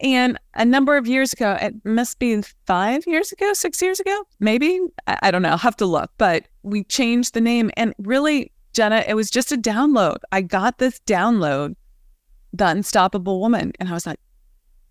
And 0.00 0.38
a 0.54 0.64
number 0.64 0.96
of 0.96 1.06
years 1.06 1.32
ago, 1.32 1.56
it 1.60 1.74
must 1.84 2.18
be 2.18 2.40
five 2.66 3.04
years 3.06 3.32
ago, 3.32 3.52
six 3.52 3.82
years 3.82 3.98
ago, 3.98 4.24
maybe. 4.38 4.80
I, 5.06 5.18
I 5.22 5.30
don't 5.30 5.42
know. 5.42 5.50
I'll 5.50 5.58
have 5.58 5.76
to 5.78 5.86
look. 5.86 6.10
But 6.18 6.46
we 6.62 6.84
changed 6.84 7.34
the 7.34 7.40
name. 7.40 7.70
And 7.76 7.94
really, 7.98 8.52
Jehna, 8.74 9.08
it 9.08 9.14
was 9.14 9.30
just 9.30 9.50
a 9.50 9.56
download. 9.56 10.18
I 10.30 10.42
got 10.42 10.78
this 10.78 11.00
download, 11.00 11.74
The 12.52 12.68
Unstoppable 12.68 13.40
Woman. 13.40 13.72
And 13.80 13.88
I 13.88 13.92
was 13.92 14.06
like, 14.06 14.20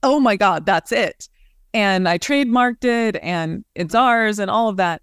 oh 0.04 0.20
my 0.20 0.36
God, 0.36 0.66
that's 0.66 0.92
it. 0.92 1.30
And 1.74 2.08
I 2.08 2.18
trademarked 2.18 2.84
it 2.84 3.18
and 3.22 3.64
it's 3.76 3.96
ours 3.96 4.40
and 4.40 4.52
all 4.52 4.68
of 4.68 4.78
that. 4.78 5.02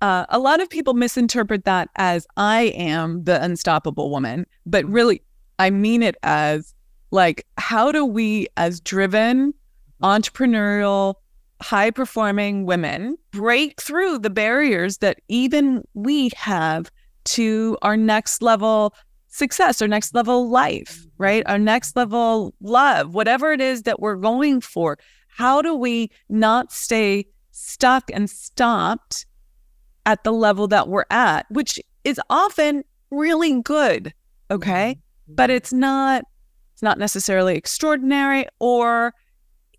Uh, 0.00 0.26
a 0.28 0.38
lot 0.38 0.60
of 0.60 0.70
people 0.70 0.94
misinterpret 0.94 1.64
that 1.64 1.88
as 1.96 2.26
I 2.36 2.62
am 2.76 3.24
the 3.24 3.42
unstoppable 3.42 4.10
woman, 4.10 4.46
but 4.64 4.84
really, 4.86 5.22
I 5.58 5.70
mean 5.70 6.02
it 6.02 6.16
as 6.22 6.74
like, 7.10 7.46
how 7.56 7.90
do 7.90 8.04
we, 8.04 8.46
as 8.56 8.80
driven, 8.80 9.54
entrepreneurial, 10.02 11.14
high 11.60 11.90
performing 11.90 12.64
women, 12.64 13.16
break 13.32 13.80
through 13.80 14.18
the 14.18 14.30
barriers 14.30 14.98
that 14.98 15.20
even 15.28 15.82
we 15.94 16.30
have 16.36 16.90
to 17.24 17.76
our 17.82 17.96
next 17.96 18.42
level 18.42 18.94
success, 19.28 19.82
our 19.82 19.88
next 19.88 20.14
level 20.14 20.48
life, 20.48 21.06
right? 21.18 21.42
Our 21.46 21.58
next 21.58 21.96
level 21.96 22.54
love, 22.60 23.14
whatever 23.14 23.52
it 23.52 23.60
is 23.60 23.82
that 23.82 24.00
we're 24.00 24.16
going 24.16 24.60
for? 24.60 24.98
How 25.28 25.60
do 25.62 25.74
we 25.74 26.10
not 26.28 26.72
stay 26.72 27.26
stuck 27.50 28.10
and 28.12 28.30
stopped 28.30 29.26
at 30.08 30.24
the 30.24 30.32
level 30.32 30.66
that 30.66 30.88
we're 30.88 31.04
at, 31.10 31.44
which 31.50 31.78
is 32.02 32.18
often 32.30 32.82
really 33.10 33.60
good, 33.60 34.14
okay? 34.50 34.98
Mm-hmm. 34.98 35.34
But 35.34 35.50
it's 35.50 35.72
not 35.72 36.24
it's 36.72 36.82
not 36.82 36.98
necessarily 36.98 37.56
extraordinary 37.56 38.46
or 38.58 39.12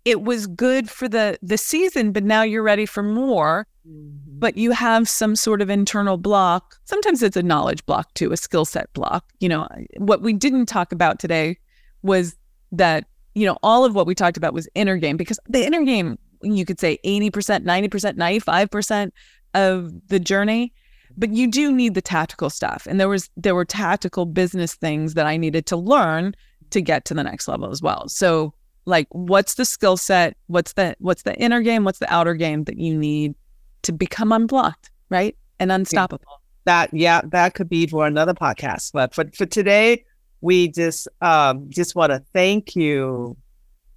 it 0.04 0.22
was 0.22 0.46
good 0.46 0.88
for 0.88 1.08
the 1.08 1.38
the 1.42 1.58
season 1.58 2.12
but 2.12 2.22
now 2.22 2.42
you're 2.42 2.62
ready 2.62 2.84
for 2.84 3.02
more 3.02 3.66
mm-hmm. 3.88 4.38
but 4.38 4.56
you 4.56 4.70
have 4.70 5.08
some 5.08 5.34
sort 5.34 5.62
of 5.62 5.70
internal 5.70 6.18
block 6.18 6.76
sometimes 6.84 7.22
it's 7.22 7.38
a 7.38 7.42
knowledge 7.42 7.84
block 7.86 8.12
too 8.12 8.32
a 8.32 8.36
skill 8.36 8.66
set 8.66 8.92
block 8.92 9.24
you 9.40 9.48
know 9.48 9.66
what 9.96 10.20
we 10.20 10.34
didn't 10.34 10.66
talk 10.66 10.92
about 10.92 11.18
today 11.18 11.56
was 12.02 12.36
that 12.70 13.06
you 13.34 13.46
know 13.46 13.58
all 13.62 13.86
of 13.86 13.94
what 13.94 14.06
we 14.06 14.14
talked 14.14 14.36
about 14.36 14.52
was 14.52 14.68
inner 14.74 14.98
game 14.98 15.16
because 15.16 15.40
the 15.48 15.64
inner 15.64 15.84
game 15.84 16.18
you 16.42 16.66
could 16.66 16.80
say 16.80 16.98
80% 17.04 17.30
90% 17.64 18.16
95% 18.16 19.10
of 19.54 19.92
the 20.08 20.20
journey 20.20 20.72
but 21.16 21.30
you 21.30 21.48
do 21.48 21.72
need 21.72 21.94
the 21.94 22.02
tactical 22.02 22.48
stuff 22.48 22.86
and 22.88 23.00
there 23.00 23.08
was 23.08 23.30
there 23.36 23.54
were 23.54 23.64
tactical 23.64 24.26
business 24.26 24.74
things 24.74 25.14
that 25.14 25.26
i 25.26 25.36
needed 25.36 25.66
to 25.66 25.76
learn 25.76 26.34
to 26.70 26.80
get 26.80 27.04
to 27.06 27.14
the 27.14 27.22
next 27.22 27.48
level 27.48 27.70
as 27.70 27.82
well. 27.82 28.08
So 28.08 28.54
like 28.86 29.06
what's 29.10 29.54
the 29.54 29.64
skill 29.64 29.96
set? 29.96 30.36
What's 30.46 30.72
the 30.72 30.96
what's 30.98 31.22
the 31.22 31.36
inner 31.36 31.60
game? 31.60 31.84
What's 31.84 31.98
the 31.98 32.12
outer 32.12 32.34
game 32.34 32.64
that 32.64 32.78
you 32.78 32.96
need 32.96 33.34
to 33.82 33.92
become 33.92 34.32
unblocked, 34.32 34.90
right? 35.10 35.36
And 35.58 35.70
unstoppable. 35.70 36.40
That 36.64 36.92
yeah, 36.92 37.20
that 37.26 37.54
could 37.54 37.68
be 37.68 37.86
for 37.86 38.06
another 38.06 38.34
podcast. 38.34 38.92
But 38.92 39.14
for, 39.14 39.24
for 39.34 39.46
today, 39.46 40.04
we 40.40 40.68
just 40.68 41.08
um 41.20 41.66
just 41.68 41.94
want 41.94 42.12
to 42.12 42.22
thank 42.32 42.74
you. 42.74 43.36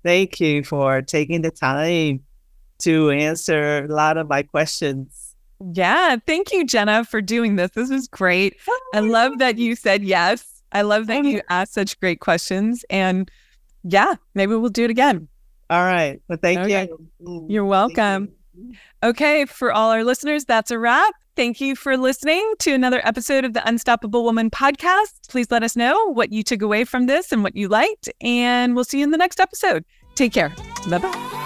Thank 0.04 0.40
you 0.40 0.64
for 0.64 1.02
taking 1.02 1.42
the 1.42 1.52
time 1.52 2.24
to 2.80 3.12
answer 3.12 3.86
a 3.86 3.88
lot 3.88 4.18
of 4.18 4.28
my 4.28 4.44
questions. 4.44 5.23
Yeah, 5.72 6.18
thank 6.28 6.52
you, 6.52 6.66
Jehna, 6.66 7.08
for 7.08 7.22
doing 7.22 7.56
this. 7.56 7.72
This 7.72 7.90
was 7.90 8.08
great. 8.08 8.58
Oh, 8.68 8.82
I 8.94 9.00
love 9.00 9.38
that 9.38 9.58
you 9.58 9.76
said 9.76 10.04
yes 10.04 10.54
I 10.74 10.82
love 10.82 11.08
that 11.08 11.24
you 11.24 11.42
asked 11.50 11.74
such 11.74 12.00
great 12.00 12.20
questions. 12.20 12.84
And 12.90 13.30
yeah, 13.84 14.16
maybe 14.34 14.56
we'll 14.56 14.70
do 14.70 14.84
it 14.84 14.90
again. 14.90 15.28
All 15.70 15.84
right. 15.84 16.22
Well, 16.28 16.40
thank 16.42 16.60
okay. 16.60 16.88
you. 16.88 17.08
Mm, 17.22 17.46
you're 17.50 17.66
welcome. 17.66 18.30
You. 18.56 18.74
Okay. 19.04 19.46
For 19.46 19.72
all 19.72 19.92
our 19.92 20.04
listeners, 20.04 20.46
that's 20.46 20.72
a 20.72 20.80
wrap. 20.80 21.14
Thank 21.36 21.62
you 21.62 21.76
for 21.76 21.98
listening 21.98 22.54
to 22.60 22.74
another 22.74 23.02
episode 23.06 23.46
of 23.46 23.54
the 23.54 23.68
Unstoppable 23.68 24.24
Woman 24.24 24.52
podcast. 24.52 25.30
Please 25.30 25.50
let 25.50 25.64
us 25.64 25.76
know 25.76 26.12
what 26.14 26.32
you 26.32 26.44
took 26.44 26.62
away 26.62 26.84
from 26.84 27.08
this 27.08 27.32
and 27.32 27.44
what 27.44 27.56
you 27.56 27.70
liked. 27.70 28.10
And 28.22 28.76
we'll 28.76 28.84
see 28.84 29.00
you 29.00 29.04
in 29.04 29.12
the 29.12 29.18
next 29.18 29.40
episode. 29.40 29.84
Take 30.16 30.34
care. 30.34 30.54
Bye 30.90 31.00
bye. 31.00 31.43